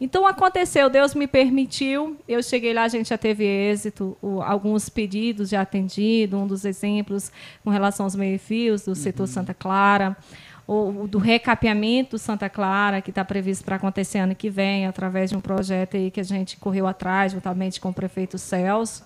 Então 0.01 0.25
aconteceu, 0.25 0.89
Deus 0.89 1.13
me 1.13 1.27
permitiu. 1.27 2.17
Eu 2.27 2.41
cheguei 2.41 2.73
lá, 2.73 2.83
a 2.83 2.87
gente 2.87 3.09
já 3.09 3.17
teve 3.17 3.43
êxito, 3.43 4.17
o- 4.21 4.41
alguns 4.41 4.87
pedidos 4.87 5.49
já 5.49 5.61
atendido, 5.61 6.37
um 6.37 6.47
dos 6.47 6.63
exemplos 6.63 7.31
com 7.63 7.69
relação 7.69 8.05
aos 8.05 8.15
meio-fios 8.15 8.83
do 8.85 8.95
setor 8.95 9.27
Santa 9.27 9.53
Clara, 9.53 10.15
o, 10.65 11.01
o 11.03 11.07
do 11.07 11.17
recapeamento 11.17 12.17
Santa 12.17 12.47
Clara, 12.49 13.01
que 13.01 13.09
está 13.11 13.25
previsto 13.25 13.65
para 13.65 13.75
acontecer 13.75 14.19
ano 14.19 14.35
que 14.35 14.49
vem, 14.49 14.85
através 14.85 15.31
de 15.31 15.35
um 15.35 15.41
projeto 15.41 15.97
aí 15.97 16.09
que 16.09 16.19
a 16.21 16.23
gente 16.23 16.55
correu 16.57 16.87
atrás, 16.87 17.33
juntamente 17.33 17.81
com 17.81 17.89
o 17.89 17.93
prefeito 17.93 18.37
Celso 18.37 19.03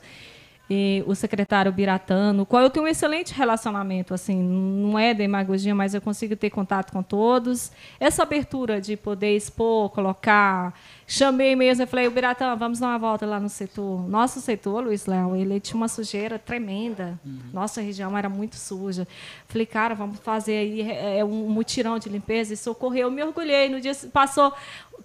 e 0.69 1.03
o 1.05 1.13
secretário 1.13 1.71
Biratano, 1.71 2.45
qual 2.45 2.63
eu 2.63 2.69
tenho 2.69 2.85
um 2.85 2.87
excelente 2.87 3.33
relacionamento, 3.33 4.13
assim, 4.13 4.41
não 4.41 4.97
é 4.97 5.13
demagogia, 5.13 5.75
mas 5.75 5.93
eu 5.93 6.01
consigo 6.01 6.35
ter 6.35 6.49
contato 6.49 6.91
com 6.91 7.03
todos. 7.03 7.71
Essa 7.99 8.23
abertura 8.23 8.79
de 8.79 8.95
poder 8.95 9.35
expor, 9.35 9.89
colocar, 9.89 10.73
chamei 11.07 11.55
mesmo, 11.55 11.83
eu 11.83 11.87
falei, 11.87 12.07
o 12.07 12.11
Biratano, 12.11 12.57
vamos 12.57 12.79
dar 12.79 12.87
uma 12.87 12.97
volta 12.97 13.25
lá 13.25 13.39
no 13.39 13.49
setor. 13.49 14.07
Nosso 14.07 14.41
setor, 14.41 14.83
Luiz 14.83 15.05
Léo, 15.05 15.35
ele 15.35 15.59
tinha 15.59 15.75
uma 15.75 15.87
sujeira 15.87 16.39
tremenda. 16.39 17.19
Nossa 17.51 17.81
região 17.81 18.17
era 18.17 18.29
muito 18.29 18.55
suja. 18.55 19.07
Falei, 19.47 19.65
cara, 19.65 19.93
vamos 19.95 20.19
fazer 20.19 20.57
aí 20.57 20.81
é, 20.81 21.23
um 21.23 21.49
mutirão 21.49 21.99
de 21.99 22.09
limpeza 22.09 22.53
e 22.53 22.57
socorreu. 22.57 23.07
Eu 23.07 23.11
me 23.11 23.23
orgulhei. 23.23 23.69
No 23.69 23.79
dia 23.79 23.93
passou 24.11 24.53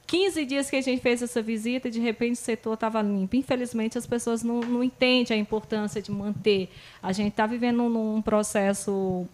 15 0.07 0.44
dias 0.46 0.70
que 0.70 0.76
a 0.76 0.80
gente 0.80 1.03
fez 1.03 1.20
essa 1.22 1.42
visita 1.42 1.88
e 1.88 1.90
de 1.90 2.01
repente 2.01 2.34
o 2.34 2.36
setor 2.36 2.74
estava 2.74 3.03
limpo. 3.03 3.36
Infelizmente, 3.36 3.99
as 3.99 4.07
pessoas 4.07 4.42
não, 4.42 4.61
não 4.61 4.82
entendem 4.82 5.36
a 5.36 5.40
importância 5.40 6.01
de 6.01 6.11
manter. 6.11 6.70
A 7.03 7.12
gente 7.12 7.28
está 7.28 7.46
vivendo 7.46 7.88
num 7.88 8.22
processo, 8.22 9.26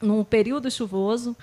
num 0.00 0.24
período 0.24 0.70
chuvoso. 0.70 1.36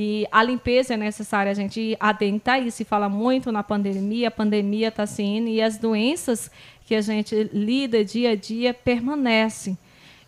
E 0.00 0.28
a 0.30 0.44
limpeza 0.44 0.94
é 0.94 0.96
necessária, 0.96 1.50
a 1.50 1.54
gente 1.54 1.96
adentrar 1.98 2.64
isso. 2.64 2.76
Se 2.76 2.84
fala 2.84 3.08
muito 3.08 3.50
na 3.50 3.64
pandemia, 3.64 4.28
a 4.28 4.30
pandemia 4.30 4.88
está 4.88 5.04
se 5.06 5.24
indo 5.24 5.48
e 5.48 5.60
as 5.60 5.76
doenças 5.76 6.52
que 6.86 6.94
a 6.94 7.00
gente 7.00 7.50
lida 7.52 8.04
dia 8.04 8.30
a 8.30 8.34
dia 8.36 8.72
permanecem. 8.72 9.76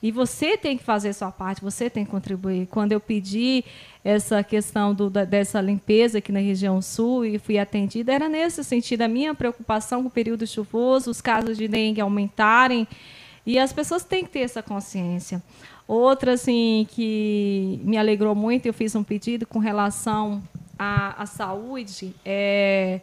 E 0.03 0.11
você 0.11 0.57
tem 0.57 0.77
que 0.77 0.83
fazer 0.83 1.13
sua 1.13 1.31
parte, 1.31 1.63
você 1.63 1.89
tem 1.89 2.05
que 2.05 2.11
contribuir. 2.11 2.67
Quando 2.67 2.91
eu 2.91 2.99
pedi 2.99 3.65
essa 4.03 4.43
questão 4.43 4.93
do, 4.93 5.09
da, 5.09 5.25
dessa 5.25 5.61
limpeza 5.61 6.19
aqui 6.19 6.33
na 6.33 6.41
região 6.41 6.83
sul 6.83 7.25
e 7.25 7.39
fui 7.39 7.57
atendida, 7.57 8.13
era 8.13 8.29
nesse 8.29 8.65
sentido. 8.65 9.03
A 9.03 9.09
minha 9.09 9.37
preocupação 9.37 10.03
com 10.03 10.09
o 10.09 10.11
período 10.11 10.49
chuvoso, 10.49 11.13
os 11.13 11.21
casos 11.21 11.57
de 11.57 11.69
dengue 11.69 12.01
aumentarem, 12.01 12.89
e 13.47 13.59
as 13.59 13.73
pessoas 13.73 14.05
têm 14.05 14.25
que 14.25 14.31
ter 14.31 14.41
essa 14.41 14.63
consciência. 14.63 15.43
Outra, 15.87 16.35
assim, 16.35 16.87
que 16.91 17.81
me 17.83 17.97
alegrou 17.97 18.35
muito, 18.35 18.67
eu 18.67 18.73
fiz 18.73 18.95
um 18.95 19.03
pedido 19.03 19.47
com 19.47 19.59
relação 19.59 20.43
à, 20.79 21.23
à 21.23 21.27
saúde, 21.27 22.15
é 22.25 23.01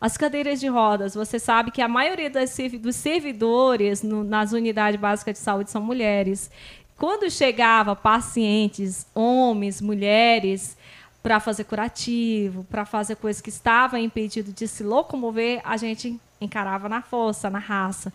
as 0.00 0.16
cadeiras 0.16 0.58
de 0.58 0.66
rodas. 0.66 1.14
Você 1.14 1.38
sabe 1.38 1.70
que 1.70 1.82
a 1.82 1.88
maioria 1.88 2.30
das, 2.30 2.56
dos 2.80 2.96
servidores 2.96 4.02
no- 4.02 4.24
nas 4.24 4.52
unidades 4.52 4.98
básicas 4.98 5.34
de 5.34 5.40
saúde 5.40 5.70
são 5.70 5.82
mulheres. 5.82 6.50
Quando 6.96 7.30
chegava 7.30 7.94
pacientes, 7.94 9.06
homens, 9.14 9.80
mulheres, 9.80 10.76
para 11.22 11.38
fazer 11.38 11.64
curativo, 11.64 12.64
para 12.64 12.86
fazer 12.86 13.16
coisas 13.16 13.42
que 13.42 13.50
estavam 13.50 14.00
impedido 14.00 14.52
de 14.52 14.66
se 14.66 14.82
locomover, 14.82 15.60
a 15.64 15.76
gente 15.76 16.18
encarava 16.40 16.88
na 16.88 17.02
força, 17.02 17.50
na 17.50 17.58
raça. 17.58 18.10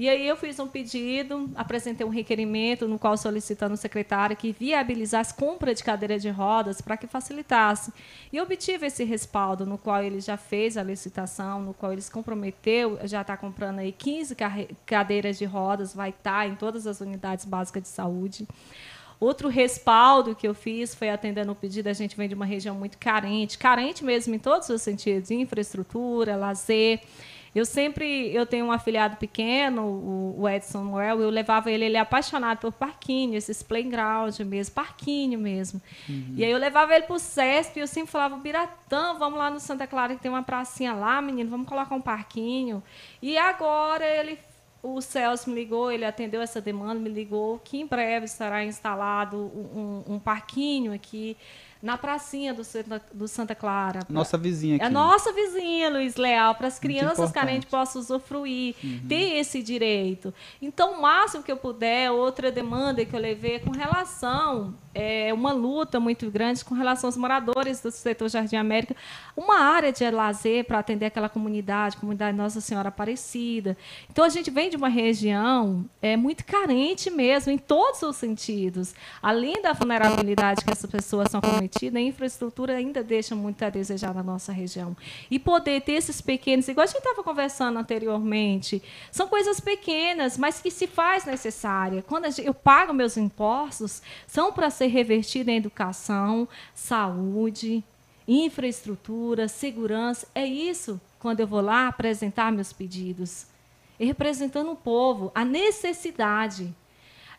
E 0.00 0.08
aí 0.08 0.26
eu 0.26 0.34
fiz 0.34 0.58
um 0.58 0.66
pedido, 0.66 1.50
apresentei 1.54 2.06
um 2.06 2.08
requerimento 2.08 2.88
no 2.88 2.98
qual 2.98 3.18
solicitando 3.18 3.72
ao 3.72 3.76
secretário 3.76 4.34
que 4.34 4.50
viabilizasse 4.50 5.34
compra 5.34 5.74
de 5.74 5.84
cadeira 5.84 6.18
de 6.18 6.30
rodas 6.30 6.80
para 6.80 6.96
que 6.96 7.06
facilitasse. 7.06 7.92
E 8.32 8.40
obtive 8.40 8.86
esse 8.86 9.04
respaldo, 9.04 9.66
no 9.66 9.76
qual 9.76 10.02
ele 10.02 10.18
já 10.18 10.38
fez 10.38 10.78
a 10.78 10.82
licitação, 10.82 11.60
no 11.60 11.74
qual 11.74 11.92
ele 11.92 12.00
se 12.00 12.10
comprometeu, 12.10 12.98
já 13.04 13.20
está 13.20 13.36
comprando 13.36 13.80
aí 13.80 13.92
15 13.92 14.34
carre- 14.34 14.70
cadeiras 14.86 15.36
de 15.36 15.44
rodas, 15.44 15.94
vai 15.94 16.08
estar 16.08 16.48
em 16.48 16.54
todas 16.54 16.86
as 16.86 17.02
unidades 17.02 17.44
básicas 17.44 17.82
de 17.82 17.90
saúde. 17.90 18.48
Outro 19.20 19.50
respaldo 19.50 20.34
que 20.34 20.48
eu 20.48 20.54
fiz 20.54 20.94
foi 20.94 21.10
atendendo 21.10 21.52
o 21.52 21.54
pedido. 21.54 21.88
A 21.88 21.92
gente 21.92 22.16
vem 22.16 22.26
de 22.26 22.34
uma 22.34 22.46
região 22.46 22.74
muito 22.74 22.96
carente, 22.96 23.58
carente 23.58 24.02
mesmo 24.02 24.34
em 24.34 24.38
todos 24.38 24.70
os 24.70 24.80
sentidos, 24.80 25.30
infraestrutura, 25.30 26.36
lazer. 26.36 27.02
Eu 27.54 27.64
sempre, 27.64 28.32
eu 28.32 28.46
tenho 28.46 28.66
um 28.66 28.72
afilhado 28.72 29.16
pequeno, 29.16 29.82
o, 30.38 30.48
Edson 30.48 30.84
Noel, 30.84 31.20
eu 31.20 31.30
levava 31.30 31.70
ele, 31.70 31.84
ele 31.84 31.96
é 31.96 32.00
apaixonado 32.00 32.58
por 32.60 32.72
parquinho, 32.72 33.34
esses 33.36 33.60
playground 33.62 34.38
mesmo, 34.40 34.74
parquinho 34.74 35.38
mesmo. 35.38 35.80
E 36.36 36.44
aí 36.44 36.50
eu 36.50 36.58
levava 36.58 36.94
ele 36.94 37.06
para 37.06 37.16
o 37.16 37.18
CESP 37.18 37.78
e 37.78 37.80
eu 37.80 37.86
sempre 37.88 38.10
falava, 38.12 38.36
Biratã, 38.36 39.14
vamos 39.18 39.38
lá 39.38 39.50
no 39.50 39.58
Santa 39.58 39.86
Clara 39.86 40.14
que 40.14 40.22
tem 40.22 40.30
uma 40.30 40.42
pracinha 40.44 40.92
lá, 40.92 41.20
menino, 41.20 41.50
vamos 41.50 41.66
colocar 41.68 41.94
um 41.94 42.00
parquinho. 42.00 42.82
E 43.20 43.36
agora 43.36 44.04
ele 44.06 44.38
o 44.82 45.00
Celso 45.02 45.50
me 45.50 45.56
ligou, 45.56 45.92
ele 45.92 46.06
atendeu 46.06 46.40
essa 46.40 46.58
demanda, 46.58 46.94
me 46.98 47.10
ligou 47.10 47.58
que 47.58 47.78
em 47.78 47.86
breve 47.86 48.24
estará 48.24 48.64
instalado 48.64 49.36
um- 49.36 50.14
um 50.14 50.18
parquinho 50.18 50.94
aqui 50.94 51.36
na 51.82 51.96
pracinha 51.96 52.52
do 52.52 52.62
Santa, 52.62 53.02
do 53.12 53.26
Santa 53.26 53.54
Clara. 53.54 54.00
Nossa 54.08 54.36
vizinha 54.36 54.76
aqui. 54.76 54.84
É 54.84 54.86
a 54.86 54.90
nossa 54.90 55.32
vizinha, 55.32 55.88
Luiz 55.88 56.16
Leal, 56.16 56.54
para 56.54 56.66
as 56.66 56.78
crianças 56.78 57.32
carentes 57.32 57.68
possam 57.68 58.02
usufruir, 58.02 58.74
ter 59.08 59.38
esse 59.38 59.62
direito. 59.62 60.32
Então, 60.60 60.94
o 60.94 61.02
máximo 61.02 61.42
que 61.42 61.50
eu 61.50 61.56
puder, 61.56 62.10
outra 62.10 62.52
demanda 62.52 63.04
que 63.04 63.16
eu 63.16 63.20
levei 63.20 63.56
é 63.56 63.58
com 63.58 63.70
relação, 63.70 64.74
é 64.94 65.32
uma 65.32 65.52
luta 65.52 65.98
muito 65.98 66.30
grande 66.30 66.64
com 66.64 66.74
relação 66.74 67.08
aos 67.08 67.16
moradores 67.16 67.80
do 67.80 67.90
setor 67.90 68.28
Jardim 68.28 68.56
América, 68.56 68.94
uma 69.36 69.60
área 69.60 69.92
de 69.92 70.08
lazer 70.10 70.64
para 70.64 70.80
atender 70.80 71.06
aquela 71.06 71.28
comunidade, 71.28 71.96
comunidade 71.96 72.36
Nossa 72.36 72.60
Senhora 72.60 72.88
Aparecida. 72.88 73.76
Então, 74.10 74.24
a 74.24 74.28
gente 74.28 74.50
vem 74.50 74.68
de 74.68 74.76
uma 74.76 74.88
região 74.88 75.84
é, 76.02 76.16
muito 76.16 76.44
carente 76.44 77.10
mesmo, 77.10 77.50
em 77.50 77.58
todos 77.58 78.02
os 78.02 78.16
sentidos. 78.16 78.94
Além 79.22 79.62
da 79.62 79.72
vulnerabilidade 79.72 80.64
que 80.64 80.70
essas 80.70 80.90
pessoas 80.90 81.30
são 81.30 81.40
cometidas, 81.40 81.69
a 81.96 82.00
infraestrutura 82.00 82.74
ainda 82.74 83.02
deixa 83.02 83.34
muito 83.34 83.62
a 83.64 83.70
desejar 83.70 84.14
na 84.14 84.22
nossa 84.22 84.52
região. 84.52 84.96
E 85.30 85.38
poder 85.38 85.80
ter 85.82 85.92
esses 85.92 86.20
pequenos, 86.20 86.68
igual 86.68 86.84
a 86.84 86.86
gente 86.86 86.98
estava 86.98 87.22
conversando 87.22 87.78
anteriormente, 87.78 88.82
são 89.10 89.28
coisas 89.28 89.60
pequenas, 89.60 90.36
mas 90.36 90.60
que 90.60 90.70
se 90.70 90.86
faz 90.86 91.24
necessária. 91.24 92.02
Quando 92.02 92.26
eu 92.40 92.54
pago 92.54 92.92
meus 92.92 93.16
impostos, 93.16 94.02
são 94.26 94.52
para 94.52 94.70
ser 94.70 94.86
revertidos 94.86 95.48
em 95.48 95.56
educação, 95.56 96.48
saúde, 96.74 97.84
infraestrutura, 98.26 99.48
segurança. 99.48 100.26
É 100.34 100.46
isso 100.46 101.00
quando 101.18 101.40
eu 101.40 101.46
vou 101.46 101.60
lá 101.60 101.88
apresentar 101.88 102.52
meus 102.52 102.72
pedidos. 102.72 103.46
E 103.98 104.04
representando 104.06 104.72
o 104.72 104.76
povo, 104.76 105.30
a 105.34 105.44
necessidade. 105.44 106.74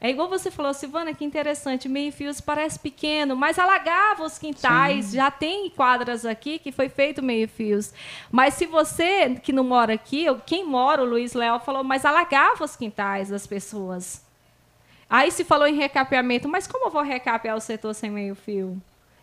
É 0.03 0.09
igual 0.09 0.27
você 0.27 0.49
falou, 0.49 0.73
Silvana, 0.73 1.13
que 1.13 1.23
interessante, 1.23 1.87
meio 1.87 2.11
fios 2.11 2.41
parece 2.41 2.79
pequeno, 2.79 3.35
mas 3.35 3.59
alagava 3.59 4.23
os 4.23 4.39
quintais, 4.39 5.05
Sim. 5.05 5.17
já 5.17 5.29
tem 5.29 5.69
quadras 5.69 6.25
aqui 6.25 6.57
que 6.57 6.71
foi 6.71 6.89
feito 6.89 7.21
meio 7.21 7.47
fios. 7.47 7.93
Mas 8.31 8.55
se 8.55 8.65
você 8.65 9.35
que 9.35 9.53
não 9.53 9.63
mora 9.63 9.93
aqui, 9.93 10.25
quem 10.43 10.65
mora, 10.65 11.03
o 11.03 11.05
Luiz 11.05 11.33
Leal 11.33 11.59
falou, 11.59 11.83
mas 11.83 12.03
alagava 12.03 12.63
os 12.63 12.75
quintais 12.75 13.29
das 13.29 13.45
pessoas. 13.45 14.25
Aí 15.07 15.29
se 15.29 15.43
falou 15.43 15.67
em 15.67 15.75
recapeamento, 15.75 16.49
mas 16.49 16.65
como 16.65 16.87
eu 16.87 16.89
vou 16.89 17.03
recapear 17.03 17.55
o 17.55 17.61
setor 17.61 17.93
sem 17.93 18.09
meio 18.09 18.33
fio? 18.33 18.81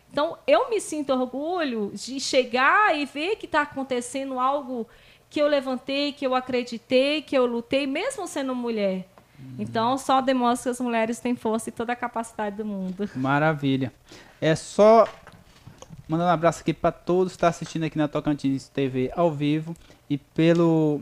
Então, 0.09 0.37
eu 0.47 0.69
me 0.69 0.79
sinto 0.79 1.11
orgulho 1.11 1.91
de 1.93 2.21
chegar 2.21 2.97
e 2.97 3.05
ver 3.05 3.35
que 3.35 3.45
está 3.45 3.63
acontecendo 3.63 4.39
algo 4.39 4.87
que 5.29 5.41
eu 5.41 5.47
levantei, 5.47 6.13
que 6.13 6.25
eu 6.25 6.33
acreditei, 6.33 7.21
que 7.21 7.37
eu 7.37 7.45
lutei, 7.45 7.85
mesmo 7.85 8.25
sendo 8.25 8.55
mulher. 8.55 9.08
Então, 9.57 9.97
só 9.97 10.21
demonstra 10.21 10.71
que 10.71 10.75
as 10.75 10.79
mulheres 10.79 11.19
têm 11.19 11.35
força 11.35 11.69
e 11.69 11.71
toda 11.71 11.93
a 11.93 11.95
capacidade 11.95 12.55
do 12.55 12.65
mundo. 12.65 13.09
Maravilha. 13.15 13.91
É 14.39 14.55
só 14.55 15.07
mandando 16.07 16.29
um 16.29 16.33
abraço 16.33 16.61
aqui 16.61 16.73
para 16.73 16.91
todos 16.91 17.33
que 17.33 17.37
estão 17.37 17.49
assistindo 17.49 17.83
aqui 17.83 17.97
na 17.97 18.07
Tocantins 18.07 18.67
TV 18.67 19.11
ao 19.15 19.31
vivo 19.31 19.75
e 20.09 20.17
pelo 20.17 21.01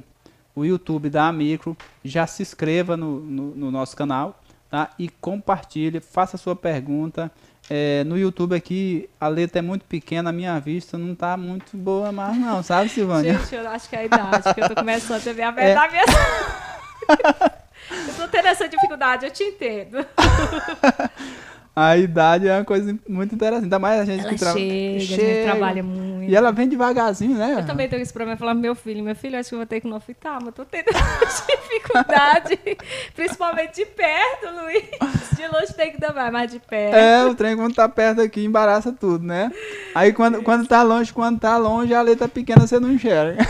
o 0.53 0.65
YouTube 0.65 1.09
da 1.09 1.27
Amicro. 1.27 1.77
Já 2.03 2.27
se 2.27 2.41
inscreva 2.41 2.97
no, 2.97 3.19
no, 3.19 3.55
no 3.55 3.71
nosso 3.71 3.95
canal 3.95 4.41
tá? 4.69 4.89
e 4.99 5.07
compartilhe, 5.07 6.01
faça 6.01 6.35
sua 6.35 6.55
pergunta. 6.55 7.31
É, 7.69 8.03
no 8.05 8.17
YouTube 8.17 8.55
aqui 8.55 9.09
a 9.19 9.27
letra 9.27 9.59
é 9.59 9.61
muito 9.61 9.85
pequena, 9.85 10.29
a 10.29 10.33
minha 10.33 10.57
vista 10.59 10.97
não 10.97 11.13
tá 11.13 11.35
muito 11.35 11.75
boa 11.75 12.13
mais 12.13 12.37
não, 12.37 12.63
sabe, 12.63 12.87
Silvânia? 12.89 13.37
Gente, 13.37 13.55
eu 13.55 13.69
acho 13.69 13.89
que 13.89 13.95
é 13.95 13.99
a 13.99 14.05
idade, 14.05 14.53
que 14.53 14.61
eu 14.61 14.69
tô 14.69 14.75
começando 14.75 15.27
a 15.27 15.33
ver 15.33 15.41
a 15.41 15.51
verdade 15.51 15.95
é. 15.95 15.99
mesmo. 15.99 17.57
eu 17.89 18.13
tô 18.15 18.27
tendo 18.27 18.47
essa 18.47 18.67
dificuldade, 18.67 19.25
eu 19.25 19.31
te 19.31 19.43
entendo. 19.43 20.05
A 21.79 21.95
idade 21.95 22.47
é 22.47 22.55
uma 22.55 22.65
coisa 22.65 22.97
muito 23.07 23.35
interessante. 23.35 23.65
Ainda 23.65 23.77
mais 23.77 23.99
a 23.99 24.05
gente 24.05 24.21
ela 24.21 24.29
que 24.29 24.39
tra 24.39 24.51
chega, 24.51 24.99
chega. 24.99 25.21
A 25.21 25.27
gente 25.27 25.43
trabalha 25.43 25.83
muito. 25.83 26.27
E 26.27 26.35
ela 26.35 26.51
vem 26.51 26.67
devagarzinho, 26.67 27.37
né? 27.37 27.53
Eu 27.55 27.67
também 27.67 27.87
tenho 27.87 28.01
esse 28.01 28.11
problema. 28.11 28.33
Eu 28.33 28.39
falo, 28.39 28.55
meu 28.55 28.73
filho, 28.73 29.03
meu 29.03 29.15
filho, 29.15 29.37
acho 29.37 29.49
que 29.49 29.53
eu 29.53 29.59
vou 29.59 29.65
ter 29.67 29.79
que 29.79 29.87
não 29.87 29.99
fitar, 29.99 30.39
mas 30.39 30.47
eu 30.47 30.51
tô 30.53 30.65
tendo 30.65 30.87
dificuldade. 30.89 32.59
principalmente 33.15 33.75
de 33.75 33.85
perto, 33.85 34.47
Luiz. 34.59 35.37
De 35.37 35.47
longe 35.47 35.71
tem 35.75 35.91
que 35.91 35.99
dar 35.99 36.15
mais, 36.15 36.33
mas 36.33 36.51
de 36.51 36.59
perto. 36.59 36.95
É, 36.95 37.23
o 37.27 37.35
trem 37.35 37.55
quando 37.55 37.75
tá 37.75 37.87
perto 37.87 38.21
aqui 38.21 38.43
embaraça 38.43 38.91
tudo, 38.91 39.23
né? 39.23 39.51
Aí 39.93 40.11
quando, 40.13 40.41
quando 40.41 40.67
tá 40.67 40.81
longe, 40.81 41.13
quando 41.13 41.39
tá 41.39 41.57
longe, 41.57 41.93
a 41.93 42.01
letra 42.01 42.27
pequena 42.27 42.65
você 42.65 42.79
não 42.79 42.91
enxerga. 42.91 43.45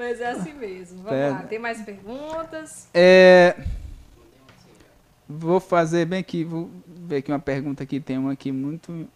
Mas 0.00 0.18
é 0.18 0.30
assim 0.30 0.54
mesmo. 0.54 1.02
Vamos 1.02 1.18
é. 1.18 1.28
lá. 1.28 1.42
Tem 1.42 1.58
mais 1.58 1.82
perguntas? 1.82 2.88
É. 2.94 3.54
Vou 5.28 5.60
fazer 5.60 6.06
bem 6.06 6.20
aqui, 6.20 6.42
vou 6.42 6.70
ver 6.86 7.16
aqui 7.16 7.30
uma 7.30 7.38
pergunta 7.38 7.84
que 7.84 8.00
tem 8.00 8.16
uma 8.16 8.32
aqui 8.32 8.50
muito 8.50 9.06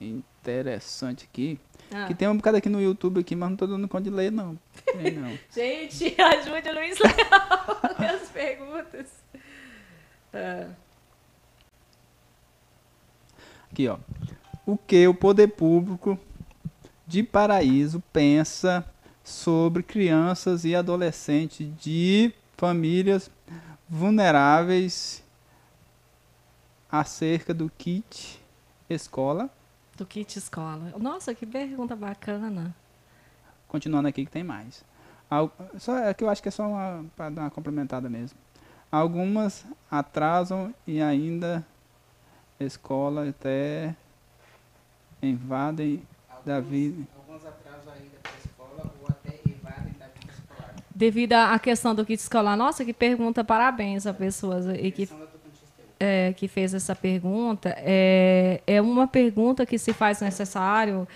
interessante 0.00 1.28
aqui. 1.30 1.60
Ah. 1.92 2.06
Que 2.06 2.14
tem 2.14 2.26
um 2.28 2.36
bocado 2.38 2.56
aqui 2.56 2.70
no 2.70 2.80
YouTube 2.80 3.20
aqui, 3.20 3.36
mas 3.36 3.50
não 3.50 3.56
tô 3.58 3.66
dando 3.66 3.86
conta 3.86 4.04
de 4.04 4.10
ler, 4.10 4.32
não. 4.32 4.58
Tem, 4.86 5.12
não. 5.12 5.38
Gente, 5.54 6.14
ajude 6.18 6.66
o 6.70 6.74
Luiz 6.74 6.98
Leal 6.98 8.22
as 8.22 8.28
perguntas. 8.30 9.08
Ah. 10.32 10.70
Aqui, 13.70 13.86
ó. 13.86 13.98
O 14.64 14.78
que 14.78 15.06
o 15.06 15.12
poder 15.12 15.48
público 15.48 16.18
de 17.06 17.22
Paraíso 17.22 18.02
pensa 18.14 18.82
sobre 19.26 19.82
crianças 19.82 20.64
e 20.64 20.74
adolescentes 20.74 21.68
de 21.80 22.32
famílias 22.56 23.28
vulneráveis 23.88 25.22
acerca 26.90 27.52
do 27.52 27.68
kit 27.76 28.40
escola. 28.88 29.50
Do 29.96 30.06
kit 30.06 30.38
escola. 30.38 30.92
Nossa, 30.96 31.34
que 31.34 31.44
pergunta 31.44 31.96
bacana. 31.96 32.74
Continuando 33.66 34.06
aqui 34.06 34.24
que 34.24 34.30
tem 34.30 34.44
mais. 34.44 34.84
só, 35.78 35.98
é 35.98 36.14
que 36.14 36.22
eu 36.22 36.30
acho 36.30 36.40
que 36.40 36.48
é 36.48 36.52
só 36.52 36.68
uma 36.68 37.04
para 37.16 37.30
dar 37.30 37.42
uma 37.42 37.50
complementada 37.50 38.08
mesmo. 38.08 38.38
Algumas 38.92 39.66
atrasam 39.90 40.72
e 40.86 41.02
ainda 41.02 41.66
escola 42.60 43.28
até 43.28 43.96
invadem 45.20 46.02
alguns, 46.28 46.44
da 46.46 46.60
vida. 46.60 47.08
Alguns 47.16 47.44
atrasam 47.44 47.92
ainda 47.92 48.16
para 48.22 48.32
a 48.32 48.38
escola 48.38 48.94
ou 49.00 49.08
até 49.08 49.40
invadem 49.46 49.92
da 49.94 50.06
vida 50.06 50.32
escolar. 50.32 50.74
Devido 50.96 51.34
à 51.34 51.58
questão 51.58 51.94
do 51.94 52.06
kit 52.06 52.18
escolar. 52.22 52.56
Nossa, 52.56 52.82
que 52.82 52.94
pergunta, 52.94 53.44
parabéns 53.44 54.06
a 54.06 54.14
pessoas 54.14 54.64
e 54.66 54.90
que 54.90 55.06
é, 56.00 56.32
que 56.34 56.48
fez 56.48 56.72
essa 56.72 56.94
pergunta, 56.94 57.74
é, 57.78 58.62
é 58.66 58.80
uma 58.80 59.06
pergunta 59.06 59.66
que 59.66 59.78
se 59.78 59.92
faz 59.92 60.22
necessário 60.22 61.06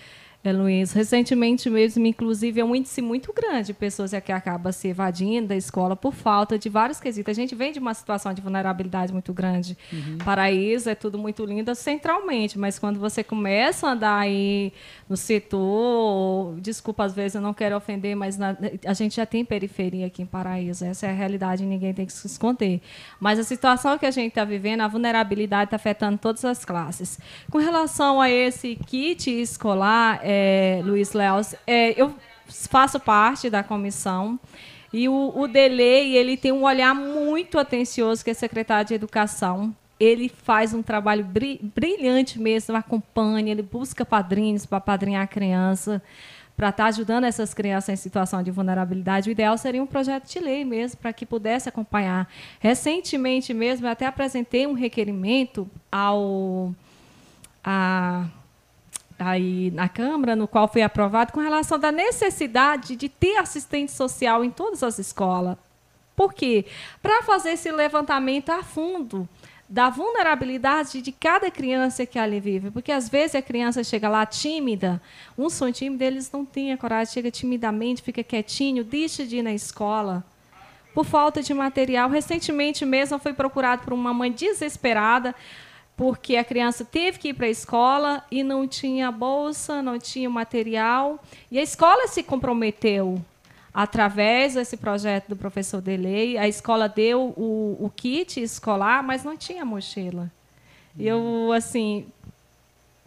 é, 0.43 0.51
Luiz, 0.51 0.91
recentemente 0.91 1.69
mesmo, 1.69 2.03
inclusive, 2.07 2.59
é 2.59 2.65
um 2.65 2.75
índice 2.75 2.99
muito 2.99 3.31
grande 3.31 3.67
de 3.67 3.73
pessoas 3.75 4.11
que 4.25 4.31
acabam 4.31 4.71
se 4.71 4.87
evadindo 4.87 5.49
da 5.49 5.55
escola 5.55 5.95
por 5.95 6.15
falta 6.15 6.57
de 6.57 6.67
vários 6.67 6.99
quesitos. 6.99 7.29
A 7.29 7.35
gente 7.35 7.53
vem 7.53 7.71
de 7.71 7.77
uma 7.77 7.93
situação 7.93 8.33
de 8.33 8.41
vulnerabilidade 8.41 9.13
muito 9.13 9.31
grande. 9.33 9.77
Uhum. 9.93 10.17
Paraíso 10.25 10.89
é 10.89 10.95
tudo 10.95 11.15
muito 11.19 11.45
lindo 11.45 11.73
centralmente, 11.75 12.57
mas 12.57 12.79
quando 12.79 12.99
você 12.99 13.23
começa 13.23 13.87
a 13.87 13.91
andar 13.91 14.17
aí 14.17 14.73
no 15.07 15.15
setor, 15.15 16.59
desculpa, 16.59 17.03
às 17.03 17.13
vezes 17.13 17.35
eu 17.35 17.41
não 17.41 17.53
quero 17.53 17.75
ofender, 17.75 18.15
mas 18.15 18.35
na, 18.35 18.57
a 18.85 18.93
gente 18.93 19.17
já 19.17 19.27
tem 19.27 19.45
periferia 19.45 20.07
aqui 20.07 20.23
em 20.23 20.25
Paraíso. 20.25 20.83
Essa 20.83 21.05
é 21.05 21.09
a 21.11 21.13
realidade, 21.13 21.63
ninguém 21.63 21.93
tem 21.93 22.05
que 22.07 22.13
se 22.13 22.25
esconder. 22.25 22.81
Mas 23.19 23.37
a 23.37 23.43
situação 23.43 23.95
que 23.95 24.07
a 24.07 24.11
gente 24.11 24.29
está 24.29 24.43
vivendo, 24.43 24.81
a 24.81 24.87
vulnerabilidade 24.87 25.65
está 25.65 25.75
afetando 25.75 26.17
todas 26.17 26.43
as 26.43 26.65
classes. 26.65 27.19
Com 27.51 27.59
relação 27.59 28.19
a 28.19 28.27
esse 28.27 28.75
kit 28.87 29.29
escolar, 29.29 30.19
é, 30.31 30.81
Luiz 30.83 31.11
Leos, 31.11 31.53
é, 31.67 32.01
eu 32.01 32.15
faço 32.47 32.99
parte 32.99 33.49
da 33.49 33.61
comissão 33.61 34.39
e 34.93 35.09
o, 35.09 35.33
o 35.35 35.47
Delay 35.47 36.15
ele 36.15 36.37
tem 36.37 36.51
um 36.51 36.63
olhar 36.63 36.95
muito 36.95 37.59
atencioso 37.59 38.23
que 38.23 38.29
é 38.29 38.33
secretário 38.33 38.87
de 38.87 38.93
Educação. 38.93 39.75
Ele 39.99 40.29
faz 40.29 40.73
um 40.73 40.81
trabalho 40.81 41.25
brilhante 41.75 42.39
mesmo, 42.39 42.75
acompanha, 42.75 43.51
ele 43.51 43.61
busca 43.61 44.05
padrinhos 44.05 44.65
para 44.65 44.79
padrinhar 44.79 45.23
a 45.23 45.27
criança, 45.27 46.01
para 46.57 46.69
estar 46.69 46.83
tá 46.83 46.89
ajudando 46.89 47.25
essas 47.25 47.53
crianças 47.53 47.89
em 47.89 47.95
situação 47.95 48.41
de 48.41 48.49
vulnerabilidade. 48.51 49.29
O 49.29 49.31
ideal 49.31 49.57
seria 49.57 49.83
um 49.83 49.85
projeto 49.85 50.27
de 50.27 50.39
lei 50.39 50.65
mesmo, 50.65 50.99
para 50.99 51.13
que 51.13 51.25
pudesse 51.25 51.69
acompanhar. 51.69 52.27
Recentemente 52.59 53.53
mesmo, 53.53 53.85
eu 53.85 53.91
até 53.91 54.05
apresentei 54.07 54.65
um 54.65 54.73
requerimento 54.73 55.69
ao. 55.91 56.73
A, 57.63 58.25
aí 59.21 59.71
na 59.71 59.87
Câmara, 59.87 60.35
no 60.35 60.47
qual 60.47 60.67
foi 60.67 60.81
aprovado, 60.81 61.31
com 61.31 61.39
relação 61.39 61.77
da 61.79 61.91
necessidade 61.91 62.95
de 62.95 63.07
ter 63.07 63.37
assistente 63.37 63.91
social 63.91 64.43
em 64.43 64.49
todas 64.49 64.83
as 64.83 64.99
escolas. 64.99 65.57
Por 66.15 66.33
quê? 66.33 66.65
Para 67.01 67.23
fazer 67.23 67.51
esse 67.51 67.71
levantamento 67.71 68.49
a 68.49 68.61
fundo 68.61 69.27
da 69.71 69.89
vulnerabilidade 69.89 71.01
de 71.01 71.13
cada 71.13 71.49
criança 71.49 72.05
que 72.05 72.19
ali 72.19 72.41
vive. 72.41 72.69
Porque 72.69 72.91
às 72.91 73.07
vezes 73.07 73.35
a 73.35 73.41
criança 73.41 73.83
chega 73.85 74.09
lá 74.09 74.25
tímida, 74.25 75.01
um 75.37 75.49
som 75.49 75.71
tímido, 75.71 76.03
eles 76.03 76.29
não 76.29 76.43
têm 76.43 76.73
a 76.73 76.77
coragem, 76.77 77.13
chega 77.13 77.31
timidamente, 77.31 78.01
fica 78.01 78.21
quietinho, 78.21 78.83
deixa 78.83 79.25
de 79.25 79.37
ir 79.37 79.41
na 79.41 79.53
escola. 79.53 80.25
Por 80.93 81.05
falta 81.05 81.41
de 81.41 81.53
material. 81.53 82.09
Recentemente 82.09 82.85
mesmo 82.85 83.17
foi 83.17 83.31
procurado 83.31 83.83
por 83.83 83.93
uma 83.93 84.13
mãe 84.13 84.29
desesperada 84.29 85.33
porque 86.01 86.35
a 86.35 86.43
criança 86.43 86.83
teve 86.83 87.19
que 87.19 87.27
ir 87.27 87.35
para 87.35 87.45
a 87.45 87.49
escola 87.51 88.25
e 88.31 88.41
não 88.41 88.67
tinha 88.67 89.11
bolsa, 89.11 89.83
não 89.83 89.99
tinha 89.99 90.27
material. 90.31 91.23
E 91.51 91.59
a 91.59 91.61
escola 91.61 92.07
se 92.07 92.23
comprometeu 92.23 93.23
através 93.71 94.55
desse 94.55 94.77
projeto 94.77 95.27
do 95.27 95.35
professor 95.35 95.79
Delei. 95.79 96.39
A 96.39 96.47
escola 96.47 96.89
deu 96.89 97.35
o, 97.37 97.77
o 97.79 97.91
kit 97.95 98.41
escolar, 98.41 99.03
mas 99.03 99.23
não 99.23 99.37
tinha 99.37 99.63
mochila. 99.63 100.31
E 100.97 101.05
eu, 101.05 101.51
assim, 101.53 102.07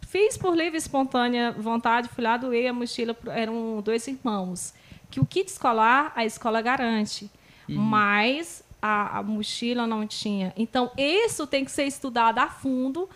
fiz 0.07 0.37
por 0.37 0.55
livre 0.55 0.75
e 0.75 0.77
espontânea 0.77 1.51
vontade, 1.51 2.07
fui 2.07 2.23
lá, 2.23 2.37
doei 2.37 2.65
a 2.65 2.71
mochila, 2.71 3.13
eram 3.27 3.81
dois 3.83 4.07
irmãos. 4.07 4.73
Que 5.11 5.19
o 5.19 5.25
kit 5.25 5.51
escolar, 5.51 6.13
a 6.15 6.23
escola 6.23 6.61
garante. 6.61 7.29
Uhum. 7.67 7.75
Mas 7.75 8.63
a, 8.85 9.19
a 9.19 9.23
mochila 9.23 9.87
não 9.87 10.05
tinha. 10.05 10.53
Então, 10.55 10.91
isso 10.97 11.47
tem 11.47 11.65
que 11.65 11.71
ser 11.71 11.85
estudado 11.85 12.39
a 12.39 12.47
fundo. 12.47 13.09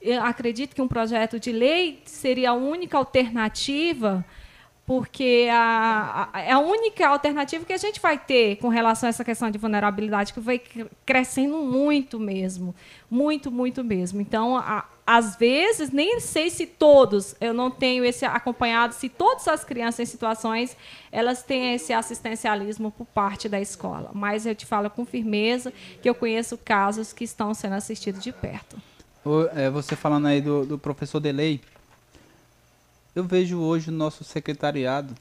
Eu 0.00 0.22
acredito 0.22 0.74
que 0.74 0.82
um 0.82 0.88
projeto 0.88 1.40
de 1.40 1.50
lei 1.50 2.02
seria 2.04 2.50
a 2.50 2.52
única 2.52 2.98
alternativa, 2.98 4.24
porque 4.86 5.48
a, 5.50 6.28
a, 6.32 6.40
é 6.40 6.52
a 6.52 6.58
única 6.58 7.08
alternativa 7.08 7.64
que 7.64 7.72
a 7.72 7.78
gente 7.78 8.00
vai 8.00 8.18
ter 8.18 8.56
com 8.56 8.68
relação 8.68 9.06
a 9.06 9.10
essa 9.10 9.24
questão 9.24 9.50
de 9.50 9.56
vulnerabilidade, 9.56 10.34
que 10.34 10.40
vai 10.40 10.60
crescendo 11.06 11.56
muito 11.58 12.20
mesmo. 12.20 12.74
Muito, 13.10 13.50
muito 13.50 13.82
mesmo. 13.82 14.20
Então, 14.20 14.58
a, 14.58 14.84
às 15.06 15.36
vezes, 15.36 15.90
nem 15.90 16.18
sei 16.18 16.48
se 16.48 16.66
todos, 16.66 17.34
eu 17.38 17.52
não 17.52 17.70
tenho 17.70 18.04
esse 18.04 18.24
acompanhado, 18.24 18.94
se 18.94 19.08
todas 19.08 19.46
as 19.46 19.62
crianças 19.62 20.00
em 20.00 20.10
situações, 20.10 20.74
elas 21.12 21.42
têm 21.42 21.74
esse 21.74 21.92
assistencialismo 21.92 22.90
por 22.90 23.04
parte 23.06 23.48
da 23.48 23.60
escola. 23.60 24.10
Mas 24.14 24.46
eu 24.46 24.54
te 24.54 24.64
falo 24.64 24.88
com 24.88 25.04
firmeza 25.04 25.72
que 26.00 26.08
eu 26.08 26.14
conheço 26.14 26.56
casos 26.56 27.12
que 27.12 27.24
estão 27.24 27.52
sendo 27.52 27.74
assistidos 27.74 28.22
de 28.22 28.32
perto. 28.32 28.80
É, 29.54 29.68
Você 29.68 29.94
falando 29.94 30.26
aí 30.26 30.40
do, 30.40 30.64
do 30.64 30.78
professor 30.78 31.20
Delei, 31.20 31.60
eu 33.14 33.24
vejo 33.24 33.60
hoje 33.60 33.90
o 33.90 33.92
nosso 33.92 34.24
secretariado, 34.24 35.14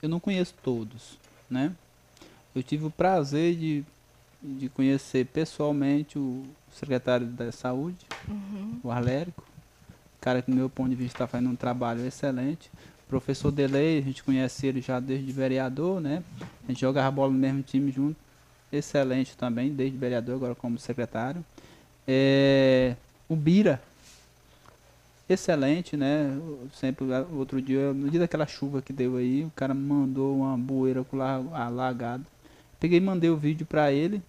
eu 0.00 0.08
não 0.08 0.20
conheço 0.20 0.54
todos, 0.62 1.18
né? 1.48 1.72
Eu 2.54 2.62
tive 2.62 2.86
o 2.86 2.90
prazer 2.90 3.54
de, 3.56 3.84
de 4.42 4.68
conhecer 4.68 5.26
pessoalmente 5.26 6.18
o 6.18 6.44
secretário 6.72 7.26
da 7.26 7.50
Saúde, 7.52 8.06
o 8.82 8.90
Arlérico, 8.90 9.44
cara 10.20 10.40
que, 10.42 10.50
do 10.50 10.56
meu 10.56 10.68
ponto 10.68 10.90
de 10.90 10.96
vista, 10.96 11.14
está 11.16 11.26
fazendo 11.26 11.50
um 11.50 11.56
trabalho 11.56 12.04
excelente. 12.06 12.70
Professor 13.08 13.50
Delei, 13.50 13.98
a 13.98 14.02
gente 14.02 14.22
conhece 14.22 14.66
ele 14.66 14.80
já 14.80 15.00
desde 15.00 15.32
vereador, 15.32 16.00
né? 16.00 16.22
A 16.64 16.68
gente 16.72 16.80
jogava 16.80 17.10
bola 17.10 17.32
no 17.32 17.38
mesmo 17.38 17.62
time 17.62 17.90
junto. 17.90 18.16
Excelente 18.72 19.36
também, 19.36 19.72
desde 19.72 19.96
vereador, 19.98 20.36
agora 20.36 20.54
como 20.54 20.78
secretário. 20.78 21.44
É, 22.06 22.94
o 23.28 23.34
Bira, 23.34 23.82
excelente, 25.28 25.96
né? 25.96 26.38
Sempre, 26.74 27.04
outro 27.32 27.60
dia, 27.60 27.92
no 27.92 28.08
dia 28.10 28.20
daquela 28.20 28.46
chuva 28.46 28.80
que 28.82 28.92
deu 28.92 29.16
aí, 29.16 29.44
o 29.44 29.50
cara 29.56 29.74
mandou 29.74 30.36
uma 30.38 30.56
bueira 30.56 31.02
com 31.04 31.16
la- 31.16 31.42
alagado. 31.52 32.24
Peguei 32.78 32.98
e 32.98 33.00
mandei 33.00 33.28
o 33.30 33.36
vídeo 33.36 33.66
para 33.66 33.92
ele. 33.92 34.22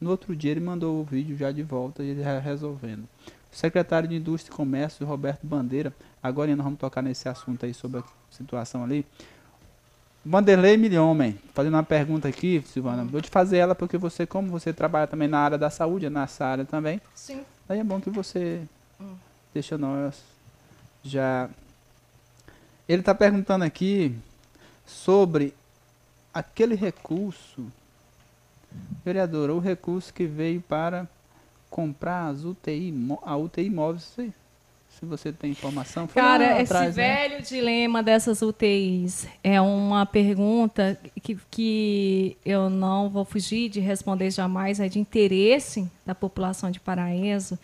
No 0.00 0.10
outro 0.10 0.36
dia 0.36 0.50
ele 0.50 0.60
mandou 0.60 1.00
o 1.00 1.04
vídeo 1.04 1.36
já 1.36 1.50
de 1.50 1.62
volta 1.62 2.02
e 2.02 2.08
ele 2.08 2.22
já 2.22 2.38
resolvendo. 2.38 3.04
O 3.52 3.56
secretário 3.56 4.08
de 4.08 4.16
Indústria 4.16 4.52
e 4.52 4.56
Comércio, 4.56 5.06
Roberto 5.06 5.46
Bandeira, 5.46 5.94
agora 6.22 6.54
nós 6.54 6.64
vamos 6.64 6.78
tocar 6.78 7.02
nesse 7.02 7.28
assunto 7.28 7.64
aí 7.64 7.72
sobre 7.72 8.00
a 8.00 8.04
situação 8.30 8.84
ali. 8.84 9.06
Vanderlei 10.24 10.76
Milhomem, 10.76 11.38
fazendo 11.54 11.74
uma 11.74 11.84
pergunta 11.84 12.26
aqui, 12.26 12.62
Silvana. 12.66 13.04
Vou 13.04 13.22
te 13.22 13.30
fazer 13.30 13.58
ela 13.58 13.74
porque 13.74 13.96
você, 13.96 14.26
como 14.26 14.48
você 14.48 14.72
trabalha 14.72 15.06
também 15.06 15.28
na 15.28 15.38
área 15.38 15.56
da 15.56 15.70
saúde, 15.70 16.06
é 16.06 16.10
nessa 16.10 16.44
área 16.44 16.64
também, 16.64 17.00
Sim. 17.14 17.44
Aí 17.68 17.80
é 17.80 17.84
bom 17.84 18.00
que 18.00 18.10
você 18.10 18.62
deixa 19.52 19.76
nós 19.76 20.22
já. 21.02 21.48
Ele 22.88 23.00
está 23.00 23.14
perguntando 23.14 23.64
aqui 23.64 24.16
sobre 24.84 25.52
aquele 26.32 26.74
recurso, 26.74 27.66
vereador, 29.04 29.50
o 29.50 29.58
recurso 29.58 30.12
que 30.12 30.26
veio 30.26 30.60
para 30.60 31.08
comprar 31.70 32.28
as 32.28 32.44
UTI, 32.44 32.92
a 33.22 33.36
UTI 33.36 33.70
móvel, 33.70 34.00
se, 34.00 34.32
se 34.88 35.04
você 35.04 35.32
tem 35.32 35.50
informação. 35.50 36.08
Foi 36.08 36.22
Cara, 36.22 36.60
esse 36.60 36.72
atrás, 36.72 36.96
né? 36.96 37.28
velho 37.28 37.42
dilema 37.42 38.02
dessas 38.02 38.42
UTIs 38.42 39.28
é 39.44 39.60
uma 39.60 40.06
pergunta 40.06 40.98
que, 41.22 41.38
que 41.50 42.36
eu 42.44 42.70
não 42.70 43.08
vou 43.08 43.24
fugir 43.24 43.68
de 43.68 43.80
responder 43.80 44.30
jamais, 44.30 44.80
é 44.80 44.88
de 44.88 44.98
interesse 44.98 45.88
da 46.04 46.14
população 46.14 46.70
de 46.70 46.80
Paraíso. 46.80 47.58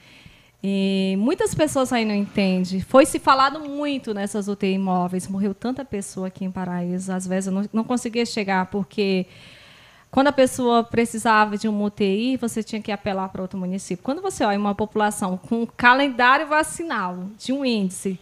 E 0.64 1.16
muitas 1.18 1.54
pessoas 1.56 1.92
aí 1.92 2.04
não 2.04 2.14
entendem. 2.14 2.80
Foi 2.80 3.04
se 3.04 3.18
falado 3.18 3.58
muito 3.58 4.14
nessas 4.14 4.46
UTI 4.46 4.74
imóveis. 4.74 5.26
Morreu 5.26 5.52
tanta 5.52 5.84
pessoa 5.84 6.28
aqui 6.28 6.44
em 6.44 6.52
Paraíso. 6.52 7.12
Às 7.12 7.26
vezes 7.26 7.48
eu 7.48 7.52
não, 7.52 7.68
não 7.72 7.82
conseguia 7.82 8.24
chegar, 8.24 8.66
porque 8.66 9.26
quando 10.12 10.26
a 10.26 10.32
pessoa 10.32 10.84
precisava 10.84 11.56
de 11.56 11.66
uma 11.66 11.86
UTI, 11.86 12.36
você 12.36 12.62
tinha 12.62 12.82
que 12.82 12.92
apelar 12.92 13.30
para 13.30 13.40
outro 13.40 13.58
município. 13.58 14.04
Quando 14.04 14.20
você 14.20 14.44
olha 14.44 14.58
uma 14.58 14.74
população 14.74 15.38
com 15.38 15.62
um 15.62 15.66
calendário 15.66 16.46
vacinal 16.46 17.30
de 17.38 17.50
um 17.50 17.64
índice 17.64 18.20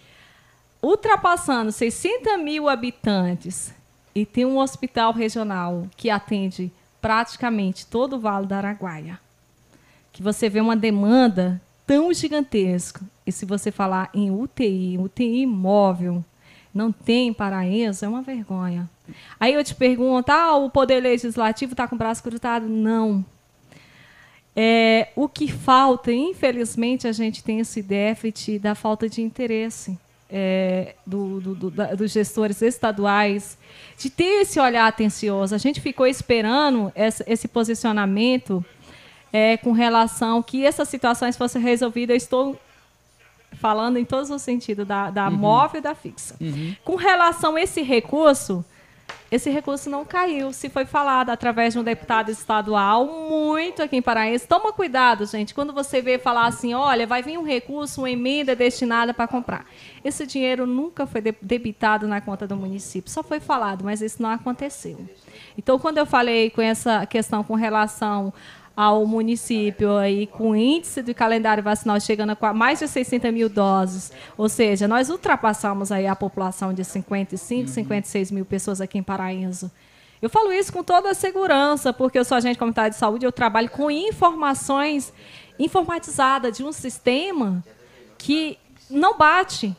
ultrapassando 0.81 1.73
60 1.73 2.39
mil 2.39 2.69
habitantes 2.69 3.75
e 4.15 4.25
tem 4.25 4.45
um 4.45 4.59
hospital 4.59 5.13
regional 5.13 5.89
que 5.97 6.09
atende 6.09 6.73
praticamente 7.03 7.85
todo 7.85 8.15
o 8.15 8.21
Vale 8.21 8.47
do 8.47 8.55
Araguaia, 8.55 9.19
que 10.13 10.23
você 10.23 10.49
vê 10.49 10.61
uma 10.61 10.77
demanda 10.77 11.61
tão 11.85 12.13
gigantesca, 12.13 13.01
e 13.27 13.33
se 13.33 13.45
você 13.45 13.73
falar 13.73 14.11
em 14.15 14.31
UTI, 14.31 14.97
UTI 14.97 15.45
móvel, 15.45 16.25
não 16.73 16.93
tem 16.93 17.29
em 17.29 17.33
Paraíso, 17.33 18.05
é 18.05 18.09
uma 18.09 18.23
vergonha. 18.23 18.89
Aí 19.39 19.55
eu 19.55 19.63
te 19.65 19.75
pergunto, 19.75 20.31
ah, 20.31 20.57
o 20.57 20.71
Poder 20.71 21.01
Legislativo 21.01 21.73
está 21.73 21.87
com 21.89 21.95
o 21.95 21.99
braço 21.99 22.23
cruzado? 22.23 22.69
Não. 22.69 23.25
É, 24.55 25.09
o 25.15 25.29
que 25.29 25.51
falta, 25.51 26.13
infelizmente, 26.13 27.07
a 27.07 27.13
gente 27.13 27.43
tem 27.43 27.61
esse 27.61 27.81
déficit 27.83 28.59
da 28.59 28.75
falta 28.75 29.09
de 29.09 29.23
interesse 29.23 29.99
é, 30.33 30.95
do- 31.05 31.41
do- 31.41 31.55
do- 31.57 31.71
da- 31.73 31.93
dos 31.95 32.13
gestores 32.13 32.63
estaduais, 32.63 33.59
de 33.99 34.09
ter 34.09 34.43
esse 34.43 34.61
olhar 34.61 34.87
atencioso. 34.87 35.57
A 35.57 35.59
gente 35.59 35.81
ficou 35.81 36.07
esperando 36.07 36.93
essa- 36.95 37.25
esse 37.27 37.49
posicionamento 37.49 38.65
é, 39.33 39.57
com 39.57 39.73
relação 39.73 40.41
que 40.43 40.65
essas 40.65 40.89
situações 40.89 41.37
fossem 41.37 41.61
resolvidas. 41.63 42.15
Eu 42.15 42.17
estou 42.17 42.61
falando 43.61 43.97
em 43.97 44.05
todos 44.05 44.31
os 44.31 44.41
sentidos, 44.43 44.87
da, 44.87 45.11
da 45.11 45.29
móvel 45.31 45.79
e 45.81 45.83
da 45.83 45.95
fixa. 45.97 46.37
Com 46.85 46.95
relação 46.97 47.57
a 47.57 47.61
esse 47.63 47.83
recurso, 47.83 48.65
esse 49.31 49.49
recurso 49.49 49.89
não 49.89 50.05
caiu. 50.05 50.53
Se 50.53 50.69
foi 50.69 50.85
falado 50.85 51.31
através 51.31 51.73
de 51.73 51.79
um 51.79 51.85
deputado 51.85 52.31
estadual, 52.31 53.07
muito 53.07 53.83
aqui 53.83 53.97
em 53.97 54.03
Paraíso. 54.03 54.49
Toma 54.49 54.73
cuidado, 54.73 55.25
gente, 55.27 55.55
quando 55.55 55.73
você 55.73 56.03
vê 56.03 56.19
falar 56.19 56.47
assim, 56.47 56.75
olha, 56.75 57.07
vai 57.07 57.23
vir 57.23 57.39
um 57.39 57.45
recurso, 57.45 58.01
uma 58.01 58.11
emenda 58.11 58.57
destinada 58.57 59.15
para 59.15 59.29
comprar. 59.29 59.65
Esse 60.05 60.27
dinheiro 60.27 60.67
nunca 60.67 61.07
foi 61.07 61.21
de- 61.21 61.35
debitado 61.41 62.09
na 62.09 62.21
conta 62.21 62.47
do 62.47 62.57
município. 62.57 63.11
Só 63.11 63.23
foi 63.23 63.39
falado, 63.39 63.85
mas 63.85 64.03
isso 64.03 64.21
não 64.21 64.31
aconteceu. 64.31 64.99
Então, 65.57 65.79
quando 65.79 65.99
eu 65.99 66.07
falei 66.07 66.51
com 66.51 66.63
essa 66.63 67.07
questão 67.07 67.45
com 67.45 67.55
relação 67.55 68.33
ao 68.81 69.05
município 69.05 69.95
aí 69.99 70.27
com 70.27 70.57
índice 70.57 71.03
de 71.03 71.13
calendário 71.13 71.63
vacinal 71.63 72.01
chegando 72.01 72.35
a 72.41 72.55
mais 72.55 72.79
de 72.79 72.89
600 72.89 73.31
mil 73.31 73.51
doses, 73.51 74.11
ou 74.39 74.49
seja, 74.49 74.89
nós 74.89 75.11
ultrapassamos 75.11 75.93
aí 75.93 76.07
a 76.07 76.17
população 76.17 76.73
de 76.73 76.83
55, 76.83 77.69
56 77.69 78.31
mil 78.31 78.47
pessoas 78.47 78.81
aqui 78.81 78.97
em 78.97 79.03
Paraíso. 79.03 79.71
Eu 80.23 80.31
falo 80.31 80.51
isso 80.51 80.73
com 80.73 80.83
toda 80.83 81.11
a 81.11 81.15
segurança, 81.15 81.93
porque 81.93 82.19
eu 82.19 82.25
sou 82.25 82.39
agente 82.39 82.59
comunitário 82.59 82.93
de 82.93 82.97
saúde, 82.97 83.27
eu 83.27 83.33
trabalho 83.33 83.69
com 83.69 83.91
informações 83.91 85.13
informatizadas 85.59 86.57
de 86.57 86.65
um 86.65 86.73
sistema 86.73 87.63
que 88.17 88.57
não 88.89 89.15
bate 89.19 89.77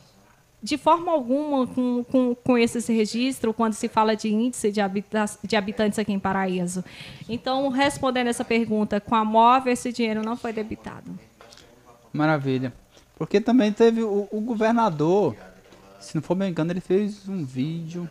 de 0.62 0.78
forma 0.78 1.10
alguma 1.10 1.66
com, 1.66 2.04
com, 2.04 2.34
com 2.34 2.56
esse 2.56 2.92
registro 2.92 3.52
quando 3.52 3.72
se 3.72 3.88
fala 3.88 4.14
de 4.14 4.32
índice 4.32 4.70
de, 4.70 4.80
habita 4.80 5.24
de 5.42 5.56
habitantes 5.56 5.98
aqui 5.98 6.12
em 6.12 6.18
Paraíso. 6.18 6.84
Então, 7.28 7.68
respondendo 7.68 8.28
essa 8.28 8.44
pergunta, 8.44 9.00
com 9.00 9.14
a 9.14 9.24
móvel 9.24 9.72
esse 9.72 9.92
dinheiro 9.92 10.22
não 10.22 10.36
foi 10.36 10.52
debitado. 10.52 11.18
Maravilha. 12.12 12.72
Porque 13.16 13.40
também 13.40 13.72
teve 13.72 14.02
o, 14.02 14.28
o 14.30 14.40
governador, 14.40 15.36
se 16.00 16.14
não 16.14 16.22
for 16.22 16.36
me 16.36 16.48
engano, 16.48 16.72
ele 16.72 16.80
fez 16.80 17.28
um 17.28 17.44
vídeo 17.44 18.08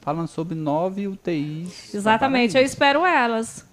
falando 0.00 0.28
sobre 0.28 0.54
nove 0.54 1.08
UTIs. 1.08 1.94
Exatamente, 1.94 2.56
eu 2.56 2.62
espero 2.62 3.06
elas. 3.06 3.64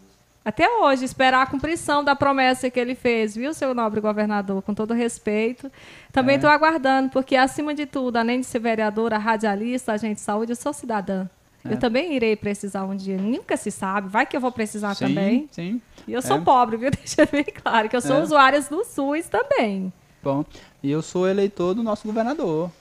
Até 0.43 0.67
hoje, 0.79 1.05
esperar 1.05 1.43
a 1.43 1.45
cumprição 1.45 2.03
da 2.03 2.15
promessa 2.15 2.67
que 2.69 2.79
ele 2.79 2.95
fez, 2.95 3.35
viu, 3.35 3.53
seu 3.53 3.75
nobre 3.75 4.01
governador? 4.01 4.61
Com 4.63 4.73
todo 4.73 4.91
respeito. 4.93 5.71
Também 6.11 6.33
É. 6.33 6.35
estou 6.37 6.49
aguardando, 6.49 7.09
porque, 7.11 7.35
acima 7.35 7.75
de 7.75 7.85
tudo, 7.85 8.17
além 8.17 8.39
de 8.39 8.47
ser 8.47 8.57
vereadora, 8.59 9.19
radialista, 9.19 9.93
agente 9.93 10.15
de 10.15 10.21
saúde, 10.21 10.51
eu 10.51 10.55
sou 10.55 10.73
cidadã. 10.73 11.27
É. 11.63 11.73
Eu 11.73 11.77
também 11.77 12.13
irei 12.15 12.35
precisar 12.35 12.85
um 12.85 12.95
dia. 12.95 13.17
Nunca 13.17 13.55
se 13.55 13.69
sabe. 13.69 14.09
Vai 14.09 14.25
que 14.25 14.35
eu 14.35 14.41
vou 14.41 14.51
precisar 14.51 14.95
Sim, 14.95 15.05
também. 15.09 15.47
sim. 15.51 15.79
E 16.07 16.13
eu 16.13 16.21
sou 16.23 16.37
É. 16.37 16.41
pobre, 16.41 16.75
viu? 16.75 16.89
Deixa 16.91 17.23
bem 17.27 17.43
claro 17.43 17.87
que 17.87 17.95
eu 17.95 18.01
sou 18.01 18.15
É. 18.15 18.23
usuária 18.23 18.59
do 18.61 18.83
SUS 18.83 19.27
também. 19.29 19.93
Bom, 20.23 20.43
e 20.81 20.89
eu 20.89 21.03
sou 21.03 21.27
eleitor 21.27 21.75
do 21.75 21.83
nosso 21.83 22.07
governador. 22.07 22.71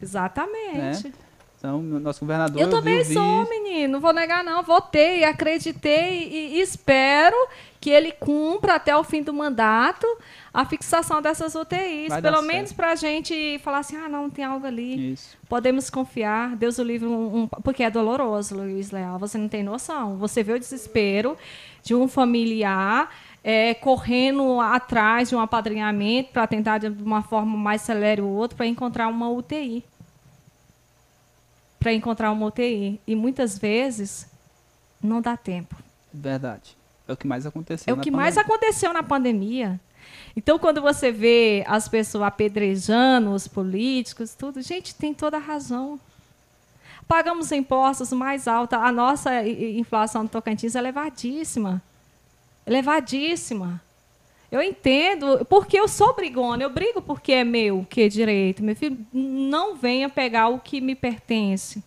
Exatamente. 0.00 1.12
Então, 1.60 1.82
nosso 1.82 2.20
governador. 2.20 2.58
Eu 2.58 2.68
vi 2.68 2.72
também 2.72 3.04
sou, 3.04 3.44
vídeo. 3.44 3.50
menino. 3.50 3.92
Não 3.92 4.00
vou 4.00 4.14
negar, 4.14 4.42
não. 4.42 4.62
Votei, 4.62 5.24
acreditei 5.24 6.26
e, 6.26 6.58
espero 6.58 7.36
que 7.78 7.90
ele 7.90 8.12
cumpra 8.12 8.76
até 8.76 8.96
o 8.96 9.04
fim 9.04 9.22
do 9.22 9.32
mandato 9.34 10.06
a 10.54 10.64
fixação 10.64 11.20
dessas 11.20 11.54
UTIs. 11.54 12.08
Vai 12.08 12.22
Pelo 12.22 12.40
menos 12.40 12.72
para 12.72 12.92
a 12.92 12.94
gente 12.94 13.60
falar 13.62 13.80
assim: 13.80 13.94
ah, 13.98 14.08
não, 14.08 14.30
tem 14.30 14.42
algo 14.42 14.66
ali. 14.66 15.12
Isso. 15.12 15.36
Podemos 15.50 15.90
confiar. 15.90 16.56
Deus 16.56 16.78
o 16.78 16.82
livre, 16.82 17.06
um, 17.06 17.42
um- 17.42 17.46
porque 17.62 17.82
é 17.82 17.90
doloroso, 17.90 18.56
Luiz 18.56 18.90
Leal. 18.90 19.18
Você 19.18 19.36
não 19.36 19.48
tem 19.48 19.62
noção. 19.62 20.16
Você 20.16 20.42
vê 20.42 20.54
o 20.54 20.58
desespero 20.58 21.36
de 21.82 21.94
um 21.94 22.08
familiar 22.08 23.14
é, 23.44 23.74
correndo 23.74 24.60
atrás 24.62 25.28
de 25.28 25.36
um 25.36 25.40
apadrinhamento 25.40 26.30
para 26.32 26.46
tentar 26.46 26.78
de 26.78 26.88
uma 26.88 27.20
forma 27.22 27.54
mais 27.56 27.82
celere 27.82 28.22
o 28.22 28.28
outro 28.28 28.56
para 28.56 28.66
encontrar 28.66 29.08
uma 29.08 29.28
UTI. 29.28 29.84
Para 31.80 31.92
encontrar 31.92 32.30
uma 32.30 32.46
UTI. 32.46 33.00
E 33.06 33.16
muitas 33.16 33.58
vezes 33.58 34.28
não 35.02 35.20
dá 35.20 35.36
tempo. 35.36 35.74
Verdade. 36.12 36.76
É 37.08 37.12
o 37.12 37.16
que 37.16 37.26
mais 37.26 37.44
aconteceu. 37.46 37.90
É 37.90 37.92
o 37.92 37.96
na 37.96 38.02
que 38.02 38.10
mais 38.10 38.36
pandemia. 38.36 38.54
aconteceu 38.54 38.92
na 38.92 39.02
pandemia. 39.02 39.80
Então, 40.36 40.58
quando 40.58 40.80
você 40.80 41.10
vê 41.10 41.64
as 41.66 41.88
pessoas 41.88 42.24
apedrejando 42.24 43.30
os 43.32 43.48
políticos, 43.48 44.34
tudo, 44.34 44.62
gente, 44.62 44.94
tem 44.94 45.12
toda 45.12 45.36
a 45.36 45.40
razão. 45.40 45.98
Pagamos 47.08 47.50
impostos 47.50 48.12
mais 48.12 48.46
altos. 48.46 48.78
A 48.78 48.92
nossa 48.92 49.44
inflação 49.48 50.22
no 50.22 50.28
Tocantins 50.28 50.76
é 50.76 50.78
elevadíssima. 50.78 51.82
Elevadíssima. 52.64 53.82
Eu 54.50 54.60
entendo, 54.60 55.46
porque 55.48 55.78
eu 55.78 55.86
sou 55.86 56.14
brigona, 56.14 56.62
eu 56.62 56.70
brigo 56.70 57.00
porque 57.00 57.32
é 57.32 57.44
meu, 57.44 57.86
que 57.88 58.02
é 58.02 58.08
direito. 58.08 58.62
Meu 58.62 58.74
filho, 58.74 58.98
não 59.12 59.76
venha 59.76 60.08
pegar 60.08 60.48
o 60.48 60.58
que 60.58 60.80
me 60.80 60.94
pertence. 60.94 61.82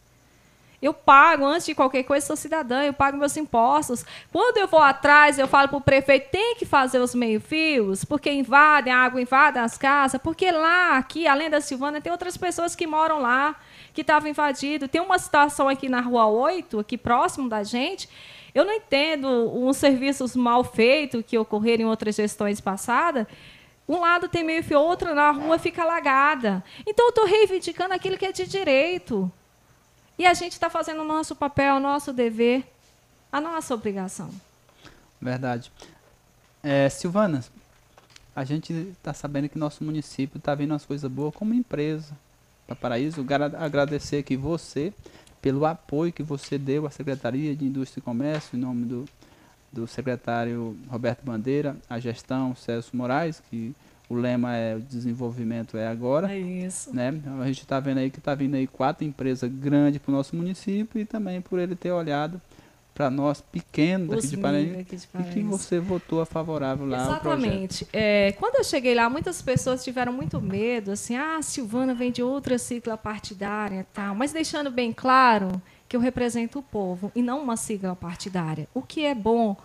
Eu 0.84 0.93
pago, 0.93 1.45
antes 1.45 1.66
de 1.66 1.74
qualquer 1.74 2.03
coisa, 2.03 2.26
sou 2.26 2.36
cidadã, 2.36 2.84
eu 2.84 2.93
pago 2.93 3.18
meus 3.18 3.38
impostos. 3.38 4.05
Quando 4.34 4.57
eu 4.57 4.68
vou 4.68 4.82
atrás, 4.82 5.39
eu 5.39 5.47
falo 5.47 5.70
para 5.70 5.78
o 5.78 5.82
prefeito, 5.82 6.30
tem 6.30 6.55
que 6.55 6.66
fazer 6.66 6.99
os 6.99 7.16
meio-fios, 7.16 8.03
porque 8.03 8.30
invadem 8.30 8.91
a 8.91 8.97
água, 8.97 9.22
invadem 9.22 9.61
as 9.61 9.78
casas, 9.78 10.20
porque 10.22 10.51
lá, 10.51 10.97
aqui, 10.97 11.26
além 11.26 11.49
da 11.49 11.61
Silvana, 11.61 12.01
tem 12.01 12.11
outras 12.11 12.36
pessoas 12.36 12.76
que 12.76 12.86
moram 12.86 13.20
lá, 13.20 13.55
que 13.93 14.01
estavam 14.01 14.30
invadidos. 14.30 14.89
Tem 14.89 14.99
uma 14.99 15.18
situação 15.18 15.70
aqui 15.70 15.88
na 15.88 16.01
Rua 16.01 16.26
8, 16.26 16.78
aqui 16.80 16.97
próximo 16.97 17.47
da 17.47 17.64
gente, 17.64 18.09
eu 18.54 18.66
não 18.66 18.74
entendo 18.74 19.28
uns 19.28 19.78
serviços 19.78 20.36
mal 20.36 20.64
feitos 20.64 21.24
que 21.26 21.38
ocorreram 21.38 21.84
em 21.84 21.88
outras 21.88 22.16
gestões 22.16 22.62
passadas. 22.62 23.26
Um 23.88 23.99
lado 23.99 24.28
tem 24.28 24.43
meio 24.43 24.64
fio, 24.64 24.80
outro 24.80 25.14
na 25.16 25.32
rua 25.32 25.58
fica 25.58 25.82
alagada. 25.82 26.64
Então, 26.86 27.08
eu 27.08 27.10
estou 27.10 27.26
reivindicando 27.26 27.93
aquilo 27.93 28.18
que 28.18 28.26
é 28.26 28.32
de 28.32 28.45
direito. 28.45 29.32
E 30.18 30.26
a 30.26 30.34
gente 30.34 30.54
está 30.54 30.70
fazendo 30.70 31.01
o 31.01 31.06
nosso 31.06 31.36
papel, 31.36 31.76
o 31.76 31.80
nosso 31.80 32.14
dever, 32.14 32.64
a 33.32 33.41
nossa 33.41 33.74
obrigação. 33.74 34.30
Verdade. 35.20 35.72
É, 36.62 36.88
Silvana, 36.88 37.43
a 38.36 38.43
gente 38.43 38.72
está 38.72 39.14
sabendo 39.14 39.49
que 39.49 39.58
nosso 39.58 39.84
município 39.84 40.38
está 40.38 40.54
vendo 40.54 40.74
as 40.74 40.86
coisas 40.86 41.12
boas 41.12 41.34
como 41.34 41.54
empresa 41.54 42.16
para 42.68 42.76
Paraíso. 42.76 43.26
Agradecer 43.58 44.18
aqui 44.18 44.38
você 44.38 44.93
pelo 45.44 45.66
apoio 45.66 46.14
que 46.14 46.24
você 46.24 46.58
deu 46.58 46.88
à 46.88 46.89
Secretaria 46.89 47.54
de 47.54 47.66
Indústria 47.66 48.00
e 48.00 48.04
Comércio, 48.04 48.58
em 48.58 48.62
nome 48.62 48.86
do, 48.86 49.06
do 49.74 49.86
secretário 49.86 50.78
Roberto 50.88 51.22
Bandeira, 51.22 51.76
a 51.89 52.00
gestão 52.00 52.56
Celso 52.56 52.96
Moraes, 52.96 53.44
que 53.52 53.76
o 54.10 54.16
lema 54.16 54.56
é 54.56 54.78
o 54.78 54.80
desenvolvimento 54.80 55.76
é 55.76 55.86
agora. 55.86 56.34
É 56.34 56.39
isso. 56.39 56.96
Né? 56.96 57.22
A 57.41 57.46
gente 57.48 57.60
está 57.60 57.78
vendo 57.82 57.98
aí 57.98 58.10
que 58.10 58.20
está 58.20 58.34
vindo 58.34 58.56
aí 58.56 58.66
quatro 58.66 59.06
empresas 59.06 59.52
grandes 59.52 60.02
para 60.02 60.12
o 60.12 60.16
nosso 60.16 60.34
município 60.34 61.02
e 61.02 61.04
também 61.04 61.41
por 61.41 61.60
ele 61.60 61.76
ter 61.76 61.91
olhado 61.91 62.41
para 62.94 63.10
nós 63.10 63.41
pequenos 63.41 64.10
daqui 64.10 64.28
de, 64.28 64.38
Paraíba, 64.38 64.80
aqui 64.82 64.96
de 64.96 65.08
Paraíba. 65.08 65.32
E 65.32 65.34
que 65.34 65.44
você 65.44 65.80
votou 65.80 66.22
a 66.22 66.26
favorável 66.26 66.86
lá 66.86 67.04
Exatamente. 67.04 67.88
É, 67.91 68.34
quando 68.34 68.56
eu 68.56 68.64
cheguei 68.64 68.94
lá, 68.94 69.10
muitas 69.10 69.41
pessoas 69.41 69.84
tiveram 69.84 70.14
muito 70.14 70.39
medo, 70.39 70.91
assim, 70.91 71.16
ah, 71.16 71.41
Silvana 71.41 71.94
vem 71.94 72.12
de 72.12 72.22
outra 72.22 72.58
sigla 72.58 72.96
partidária 72.96 73.86
tal, 73.94 74.14
mas 74.14 74.32
deixando 74.32 74.70
bem 74.70 74.94
claro 74.94 75.62
que 75.89 75.96
eu 75.96 76.02
represento 76.02 76.60
o 76.60 76.64
povo 76.64 77.12
e 77.16 77.22
não 77.22 77.41
uma 77.41 77.58
sigla 77.58 77.96
partidária. 77.96 78.68
O 78.74 78.82
que 78.82 79.06
é 79.06 79.14
bom 79.14 79.56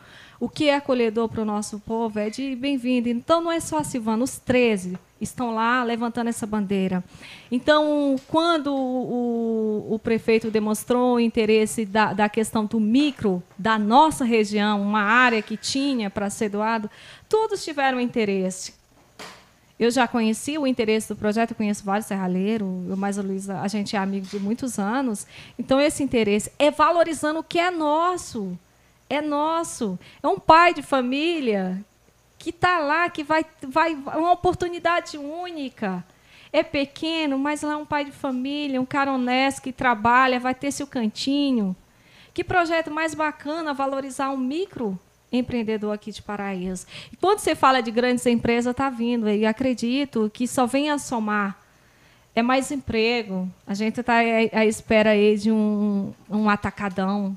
o 0.41 0.49
que 0.49 0.69
é 0.69 0.77
acolhedor 0.77 1.29
para 1.29 1.43
o 1.43 1.45
nosso 1.45 1.81
povo 1.81 2.19
é 2.19 2.31
de 2.31 2.55
bem-vindo. 2.55 3.09
Então, 3.09 3.41
não 3.41 3.51
é 3.51 3.59
só 3.59 3.79
a 3.79 3.85
Silvana, 3.85 4.23
os 4.23 4.39
13 4.39 4.97
estão 5.21 5.53
lá 5.53 5.83
levantando 5.83 6.29
essa 6.29 6.47
bandeira. 6.47 7.03
Então, 7.51 8.15
quando 8.29 8.73
o, 8.73 9.95
o 9.95 9.99
prefeito 9.99 10.49
demonstrou 10.49 11.17
o 11.17 11.21
interesse 11.21 11.85
da, 11.85 12.13
da, 12.13 12.29
questão 12.29 12.65
do 12.65 12.79
micro, 12.79 13.43
da 13.59 13.77
nossa 13.79 14.25
região, 14.25 14.81
uma 14.81 15.03
área 15.03 15.43
que 15.43 15.57
tinha 15.57 16.09
para 16.09 16.31
ser 16.31 16.51
doado, 16.51 16.89
todos 17.29 17.65
tiveram 17.65 18.01
interesse. 18.01 18.75
Eu 19.77 19.91
já 19.91 20.07
conheci 20.07 20.57
o 20.59 20.67
interesse 20.67 21.09
do 21.09 21.17
projeto, 21.17 21.55
conheço 21.55 21.85
vários 21.85 22.07
serralheiros, 22.07 22.69
eu 22.89 22.97
mais 22.97 23.19
a 23.19 23.23
Luísa, 23.23 23.61
a 23.61 23.69
gente 23.69 23.95
é 23.95 23.99
amigo 23.99 24.27
de 24.27 24.39
muitos 24.39 24.79
anos. 24.79 25.27
Então, 25.59 25.81
esse 25.81 26.03
interesse 26.03 26.53
é 26.59 26.71
valorizando 26.71 27.41
o 27.41 27.45
que 27.45 27.59
é 27.59 27.71
nosso 27.71 28.57
é 29.09 29.21
nosso. 29.21 29.99
É 30.23 30.29
um 30.29 30.39
pai 30.39 30.75
de 30.75 30.83
família 30.83 31.85
que 32.39 32.51
está 32.51 32.79
lá, 32.79 33.09
que 33.11 33.25
vai, 33.25 33.45
vai. 33.67 33.95
uma 33.95 34.33
oportunidade 34.33 35.19
única. 35.19 36.05
É 36.53 36.63
pequeno, 36.63 37.39
mas 37.39 37.63
lá 37.63 37.73
é 37.73 37.77
um 37.77 37.85
pai 37.85 38.05
de 38.05 38.13
família, 38.13 38.81
um 38.81 38.87
cara 38.87 39.13
honesto 39.13 39.63
que 39.63 39.73
trabalha, 39.73 40.41
vai 40.41 40.55
ter 40.55 40.73
seu 40.73 40.87
cantinho. 40.87 41.77
Que 42.33 42.43
projeto 42.43 42.91
mais 42.91 43.15
bacana 43.15 43.75
valorizar 43.75 44.31
um 44.31 44.37
micro 44.37 44.99
empreendedor 45.31 45.93
aqui 45.93 46.11
de 46.11 46.23
Paraíso. 46.23 46.87
E 47.13 47.17
quando 47.17 47.41
você 47.41 47.55
fala 47.55 47.83
de 47.83 47.91
grandes 47.91 48.25
empresas, 48.25 48.71
está 48.71 48.89
vindo, 48.89 49.29
e 49.29 49.45
acredito 49.45 50.31
que 50.33 50.47
só 50.47 50.65
vem 50.65 50.91
a 50.91 50.99
somar. 50.99 51.59
É 52.35 52.41
mais 52.41 52.71
emprego. 52.71 53.51
A 53.67 53.75
gente 53.75 54.01
está 54.01 54.19
à 54.19 54.65
espera 54.65 55.11
aí 55.11 55.37
de 55.37 55.51
um, 55.51 56.15
um 56.31 56.49
atacadão 56.49 57.37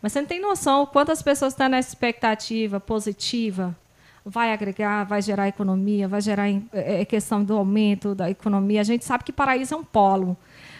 mas 0.00 0.12
você 0.12 0.20
não 0.20 0.28
tem 0.28 0.40
noção 0.40 0.86
quantas 0.86 1.22
pessoas 1.22 1.52
estão 1.52 1.68
nessa 1.68 1.90
expectativa 1.90 2.80
positiva. 2.80 3.76
Vai 4.24 4.52
agregar, 4.52 5.04
vai 5.04 5.20
gerar 5.20 5.48
economia, 5.48 6.06
vai 6.06 6.20
gerar 6.20 6.48
é, 6.48 6.62
é, 6.72 7.04
questão 7.04 7.42
do 7.42 7.56
aumento 7.56 8.14
da 8.14 8.30
economia. 8.30 8.80
A 8.80 8.84
gente 8.84 9.04
sabe 9.04 9.24
que 9.24 9.32
Paraíso 9.32 9.74
é 9.74 9.76
um 9.76 9.82
polo. 9.82 10.36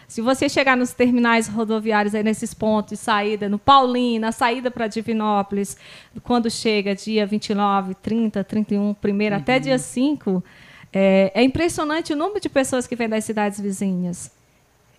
Se 0.07 0.21
você 0.21 0.49
chegar 0.49 0.77
nos 0.77 0.93
terminais 0.93 1.49
rodoviários, 1.49 2.15
aí 2.15 2.23
nesses 2.23 2.53
pontos 2.53 2.91
de 2.91 2.97
saída, 2.99 3.49
no 3.49 3.59
Paulina, 3.59 4.31
saída 4.31 4.71
para 4.71 4.87
Divinópolis, 4.87 5.77
quando 6.23 6.51
chega 6.51 6.95
dia 6.95 7.27
29, 7.27 7.95
30, 7.95 8.45
31, 8.45 8.95
primeiro, 8.95 9.35
uhum. 9.35 9.41
até 9.41 9.59
dia 9.59 9.79
5, 9.79 10.45
é, 10.93 11.33
é 11.35 11.43
impressionante 11.43 12.13
o 12.13 12.17
número 12.17 12.41
de 12.41 12.49
pessoas 12.49 12.87
que 12.87 12.95
vêm 12.95 13.09
das 13.09 13.25
cidades 13.25 13.59
vizinhas. 13.59 14.31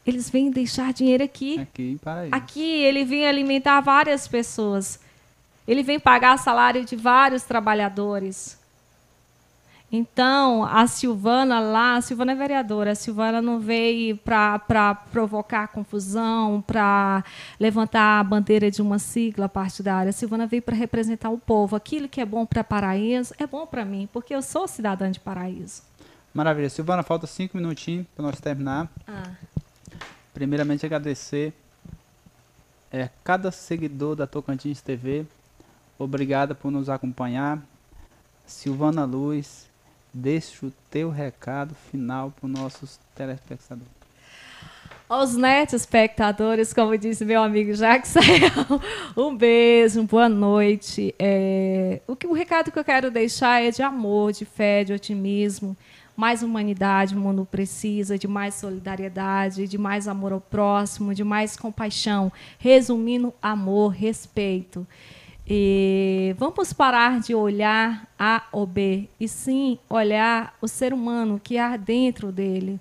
Eles 0.06 0.30
vêm 0.30 0.52
deixar 0.52 0.92
dinheiro 0.92 1.24
aqui. 1.24 1.60
Aqui 1.60 1.92
em 1.92 1.98
Paraíba. 1.98 2.36
Aqui 2.36 2.84
ele 2.84 3.06
vem 3.06 3.26
alimentar 3.26 3.80
várias 3.82 4.28
pessoas. 4.28 5.00
Ele 5.68 5.82
vem 5.82 6.00
pagar 6.00 6.38
salário 6.38 6.84
de 6.84 6.96
vários 6.96 7.44
trabalhadores. 7.44 8.62
Então, 9.96 10.64
a 10.64 10.88
Silvana 10.88 11.60
lá, 11.60 11.98
a 11.98 12.02
Silvana 12.02 12.32
é 12.32 12.36
vereadora, 12.36 12.94
a 12.94 12.96
Silvana 12.96 13.44
não 13.44 13.60
veio 13.60 14.18
para 14.18 14.96
provocar 15.12 15.68
confusão, 15.68 16.64
para 16.66 17.24
levantar 17.60 18.20
a 18.20 18.24
bandeira 18.24 18.72
de 18.72 18.82
uma 18.82 18.98
sigla 18.98 19.48
partidária. 19.48 20.10
A 20.10 20.14
Silvana 20.14 20.48
veio 20.48 20.64
para 20.64 20.76
representar 20.76 21.30
o 21.30 21.38
povo. 21.38 21.76
Aquilo 21.76 22.10
que 22.10 22.20
é 22.20 22.26
bom 22.26 22.44
para 22.44 22.64
Paraíso 22.64 23.36
é 23.38 23.46
bom 23.46 23.68
para 23.68 23.86
mim, 23.86 24.10
porque 24.12 24.34
eu 24.34 24.42
sou 24.42 24.68
cidadã 24.68 25.12
de 25.12 25.20
Paraíso. 25.20 25.84
Maravilha. 26.34 26.72
Silvana, 26.72 27.04
falta 27.04 27.28
cinco 27.28 27.56
minutinhos 27.56 28.08
para 28.16 28.26
nós 28.26 28.40
terminar. 28.42 28.90
Ah. 29.08 29.30
Primeiramente 30.34 30.86
agradecer 30.86 31.54
é, 32.92 33.10
cada 33.24 33.52
seguidor 33.52 34.16
da 34.16 34.28
Tocantins 34.28 34.82
TV. 34.82 35.26
Obrigado 35.98 36.56
por 36.56 36.72
nos 36.72 36.90
acompanhar. 36.90 37.62
Silvana 38.46 39.06
Luz, 39.06 39.68
deixa 40.14 40.66
o 40.66 40.74
teu 40.90 41.10
recado 41.10 41.76
final 41.92 42.32
para 42.32 42.48
os 42.48 42.52
nossos 42.52 43.00
telespectadores. 43.16 44.04
Aos 45.08 45.36
netos 45.36 45.76
espectadores, 45.76 46.74
como 46.74 46.98
disse 46.98 47.24
meu 47.24 47.44
amigo 47.44 47.74
Jacques 47.74 48.16
um 49.16 49.36
beijo, 49.36 50.02
boa 50.04 50.28
noite. 50.28 51.14
É, 51.20 52.02
o, 52.08 52.16
que, 52.16 52.26
o 52.26 52.34
recado 52.34 52.72
que 52.72 52.80
eu 52.80 52.84
quero 52.84 53.12
deixar 53.12 53.62
é 53.62 53.70
de 53.70 53.84
amor, 53.84 54.32
de 54.32 54.46
fé, 54.46 54.84
de 54.84 54.94
otimismo 54.94 55.78
mais 56.16 56.44
humanidade 56.44 57.16
o 57.16 57.20
mundo 57.20 57.48
precisa, 57.50 58.18
de 58.18 58.28
mais 58.28 58.56
solidariedade, 58.56 59.68
de 59.68 59.78
mais 59.78 60.08
amor 60.08 60.32
ao 60.32 60.42
próximo, 60.42 61.14
de 61.14 61.24
mais 61.24 61.58
compaixão. 61.58 62.32
Resumindo, 62.60 63.34
amor, 63.42 63.90
respeito. 63.90 64.86
E 65.48 66.36
vamos 66.38 66.72
parar 66.72 67.20
de 67.20 67.36
olhar 67.36 68.08
A 68.18 68.44
ou 68.52 68.66
B, 68.66 69.10
e 69.20 69.28
sim 69.28 69.78
olhar 69.90 70.56
o 70.62 70.68
ser 70.68 70.94
humano 70.94 71.42
que 71.44 71.58
há 71.58 71.76
dentro 71.76 72.32
dele. 72.32 72.80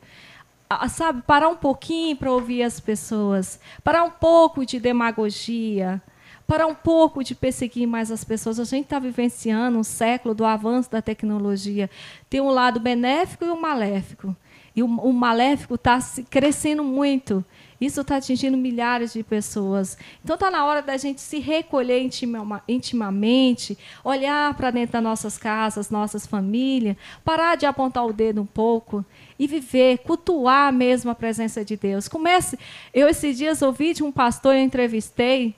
Sabe, 0.88 1.22
parar 1.22 1.48
um 1.48 1.56
pouquinho 1.56 2.16
para 2.16 2.32
ouvir 2.32 2.62
as 2.62 2.80
pessoas, 2.80 3.60
parar 3.82 4.04
um 4.04 4.10
pouco 4.10 4.64
de 4.64 4.80
demagogia, 4.80 6.00
parar 6.46 6.66
um 6.66 6.74
pouco 6.74 7.22
de 7.22 7.34
perseguir 7.34 7.86
mais 7.86 8.10
as 8.10 8.24
pessoas. 8.24 8.58
A 8.58 8.64
gente 8.64 8.84
está 8.84 8.98
vivenciando 8.98 9.78
um 9.78 9.84
século 9.84 10.34
do 10.34 10.44
avanço 10.44 10.90
da 10.90 11.02
tecnologia. 11.02 11.88
Tem 12.28 12.40
um 12.40 12.50
lado 12.50 12.80
benéfico 12.80 13.44
e 13.44 13.50
um 13.50 13.60
maléfico. 13.60 14.36
E 14.74 14.82
o, 14.82 14.86
o 14.86 15.12
maléfico 15.12 15.74
está 15.74 15.98
crescendo 16.30 16.82
muito. 16.82 17.44
Isso 17.80 18.00
está 18.00 18.16
atingindo 18.16 18.56
milhares 18.56 19.12
de 19.12 19.24
pessoas. 19.24 19.98
Então 20.22 20.34
está 20.34 20.50
na 20.50 20.64
hora 20.64 20.80
da 20.80 20.96
gente 20.96 21.20
se 21.20 21.40
recolher 21.40 22.00
intima, 22.00 22.62
intimamente, 22.68 23.76
olhar 24.04 24.54
para 24.54 24.70
dentro 24.70 24.92
das 24.92 25.02
nossas 25.02 25.36
casas, 25.36 25.90
nossas 25.90 26.24
famílias, 26.24 26.96
parar 27.24 27.56
de 27.56 27.66
apontar 27.66 28.06
o 28.06 28.12
dedo 28.12 28.40
um 28.40 28.46
pouco 28.46 29.04
e 29.36 29.48
viver, 29.48 29.98
cultuar 29.98 30.72
mesmo 30.72 31.10
a 31.10 31.14
presença 31.14 31.64
de 31.64 31.76
Deus. 31.76 32.06
Comece. 32.06 32.56
Eu 32.94 33.08
esses 33.08 33.36
dias 33.36 33.60
ouvi 33.62 33.92
de 33.92 34.04
um 34.04 34.12
pastor, 34.12 34.54
eu 34.54 34.62
entrevistei, 34.62 35.54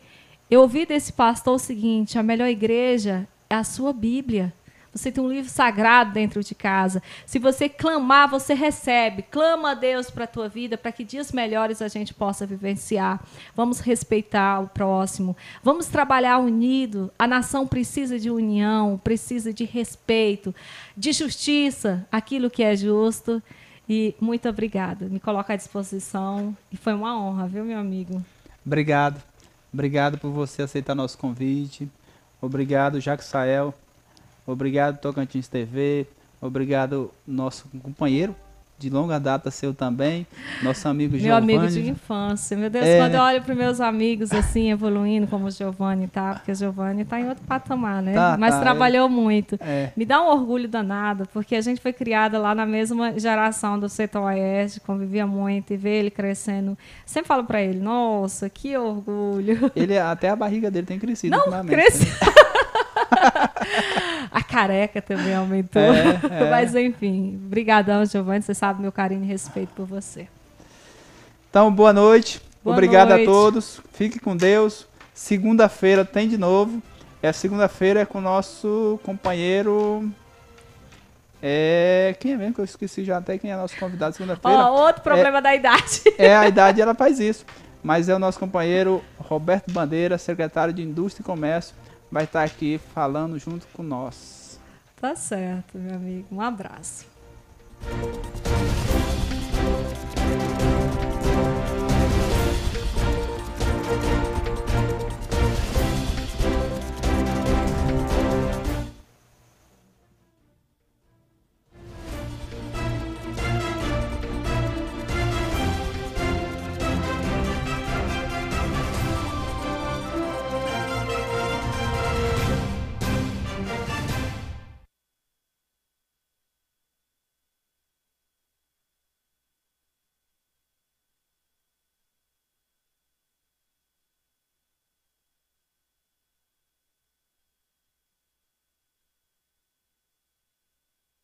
eu 0.51 0.61
ouvi 0.61 0.86
desse 0.86 1.12
pastor 1.12 1.55
o 1.55 1.59
seguinte: 1.59 2.18
a 2.18 2.22
melhor 2.22 2.49
igreja 2.49 3.26
é 3.49 3.55
a 3.55 3.64
sua 3.64 3.92
Bíblia. 3.92 4.53
Você 4.95 5.11
tem 5.11 5.22
um 5.22 5.28
livro 5.28 5.51
sagrado 5.51 6.12
dentro 6.12 6.40
de 6.40 6.55
casa. 6.55 7.03
Se 7.26 7.40
você 7.40 7.68
clamar, 7.68 8.30
você 8.30 8.55
recebe. 8.55 9.22
Clama 9.22 9.72
a 9.72 9.74
Deus 9.74 10.09
para 10.09 10.22
a 10.22 10.28
tua 10.28 10.49
vida, 10.49 10.78
para 10.78 10.92
que 10.92 11.03
dias 11.03 11.32
melhores 11.32 11.82
a 11.82 11.88
gente 11.88 12.14
possa 12.14 12.47
vivenciar. 12.47 13.20
Vamos 13.57 13.80
respeitar 13.80 14.61
o 14.61 14.68
próximo. 14.68 15.36
Vamos 15.64 15.86
trabalhar 15.86 16.38
unido. 16.38 17.12
A 17.18 17.26
nação 17.26 17.66
precisa 17.66 18.20
de 18.20 18.30
união, 18.30 19.01
precisa 19.03 19.53
de 19.53 19.64
respeito, 19.64 20.55
de 20.97 21.12
justiça, 21.12 22.07
aquilo 22.12 22.49
que 22.49 22.62
é 22.62 22.76
justo. 22.76 23.42
E 23.88 24.14
muito 24.20 24.49
obrigada. 24.49 25.07
Me 25.07 25.18
coloco 25.18 25.51
à 25.51 25.57
disposição. 25.57 26.57
E 26.70 26.76
foi 26.76 26.95
uma 26.95 27.20
honra, 27.20 27.49
viu, 27.49 27.64
meu 27.64 27.80
amigo? 27.80 28.24
Obrigado. 28.64 29.20
Obrigado 29.75 30.18
por 30.18 30.31
você 30.31 30.62
aceitar 30.62 30.95
nosso 30.95 31.18
convite. 31.18 31.91
Obrigado, 32.41 33.01
Jacques 33.01 33.27
Sael. 33.27 33.75
Obrigado, 34.47 35.01
Tocantins 35.01 35.49
TV. 35.49 36.07
Obrigado, 36.41 37.11
nosso 37.27 37.68
companheiro 37.83 38.37
de 38.77 38.91
longa 38.91 39.18
data 39.20 39.51
seu 39.51 39.72
também, 39.72 40.27
nosso 40.62 40.87
amigo 40.89 41.12
Meu 41.12 41.20
Giovanni. 41.20 41.55
amigo 41.57 41.72
de 41.72 41.89
infância. 41.89 42.57
Meu 42.57 42.68
Deus, 42.68 42.85
É. 42.85 42.99
quando 42.99 43.14
eu 43.14 43.20
olho 43.22 43.41
para 43.43 43.55
meus 43.55 43.81
amigos 43.81 44.33
assim, 44.33 44.70
evoluindo 44.70 45.27
como 45.27 45.47
o 45.47 45.51
Giovanni 45.51 46.07
tá, 46.09 46.35
porque 46.35 46.53
o 46.53 46.55
Giovanni 46.55 47.05
tá 47.05 47.18
em 47.20 47.29
outro 47.29 47.45
patamar, 47.45 48.03
né? 48.03 48.12
Tá, 48.12 48.37
Mas 48.39 48.55
tá, 48.57 48.61
trabalhou 48.61 49.09
muito. 49.09 49.57
É, 49.61 49.91
Me 49.97 50.05
dá 50.05 50.20
um 50.20 50.27
orgulho 50.29 50.68
danado, 50.68 51.27
porque 51.33 51.55
a 51.57 51.61
gente 51.61 51.81
foi 51.81 51.93
criada 51.93 52.39
lá 52.39 52.55
na 52.55 52.66
mesma 52.66 53.18
geração 53.18 53.79
do 53.79 53.89
Setor 53.89 54.22
Oeste, 54.25 54.81
convivia 54.81 55.27
muito 55.27 55.72
e 55.72 55.77
ver 55.77 56.01
ele 56.01 56.11
crescendo. 56.11 56.77
Sempre 57.07 57.29
falo 57.29 57.45
para 57.45 57.62
ele, 57.62 57.79
nossa, 57.81 58.51
que 58.51 58.77
orgulho. 58.77 59.70
ele 59.75 59.97
até 59.99 60.29
a 60.31 60.37
barriga 60.37 60.70
dele 60.70 60.87
tem 60.87 60.99
crescido 60.99 61.31
Não, 61.31 61.39
ultimamente, 61.39 61.70
cresce. 61.70 62.05
né? 62.05 62.11
A 64.35 64.43
careca 64.43 65.01
também 65.01 65.32
aumentou. 65.32 65.80
É, 65.80 66.18
é. 66.43 66.51
Mas 66.51 66.74
enfim, 66.74 67.39
brigadão, 67.41 68.05
Giovanni, 68.05 68.43
você 68.43 68.53
sabe 68.53 68.82
meu 68.82 68.91
carinho 68.91 69.22
e 69.22 69.26
respeito 69.28 69.68
por 69.76 69.87
você. 69.87 70.26
Então, 71.49 71.72
boa 71.72 71.93
noite. 71.93 72.43
Boa 72.64 72.74
Obrigado 72.74 73.11
noite. 73.11 73.22
a 73.22 73.26
todos. 73.26 73.80
Fique 73.93 74.18
com 74.18 74.37
Deus. 74.37 74.89
Segunda-feira 75.14 76.05
tem 76.05 76.28
de 76.28 76.37
novo. 76.37 76.82
É 77.22 77.32
segunda-feira 77.32 78.01
é 78.01 78.05
com 78.05 78.18
o 78.18 78.20
nosso 78.20 78.99
companheiro. 79.05 80.11
É. 81.41 82.16
Quem 82.18 82.32
é 82.32 82.37
mesmo 82.37 82.55
que 82.55 82.61
eu 82.61 82.64
esqueci 82.64 83.05
já 83.05 83.18
até 83.18 83.39
quem 83.39 83.53
é 83.53 83.57
nosso 83.57 83.76
convidado 83.76 84.16
segunda-feira? 84.16 84.59
Ó, 84.59 84.85
outro 84.85 85.01
problema 85.01 85.41
da 85.41 85.55
idade. 85.55 86.03
É 86.18 86.35
a 86.35 86.49
idade, 86.51 86.80
ela 86.80 86.93
faz 86.93 87.20
isso. 87.20 87.47
Mas 87.85 88.09
é 88.09 88.14
o 88.16 88.18
nosso 88.18 88.41
companheiro 88.41 89.01
Roberto 89.16 89.70
Bandeira, 89.70 90.18
secretário 90.18 90.74
de 90.74 90.82
Indústria 90.82 91.22
e 91.22 91.24
Comércio, 91.24 91.76
vai 92.15 92.23
estar 92.23 92.45
aqui 92.45 92.79
falando 92.95 93.37
junto 93.41 93.67
com 93.75 93.83
nós. 93.83 94.61
Tá 94.95 95.17
certo, 95.17 95.77
meu 95.77 95.97
amigo. 95.97 96.29
Um 96.31 96.41
abraço. 96.41 97.05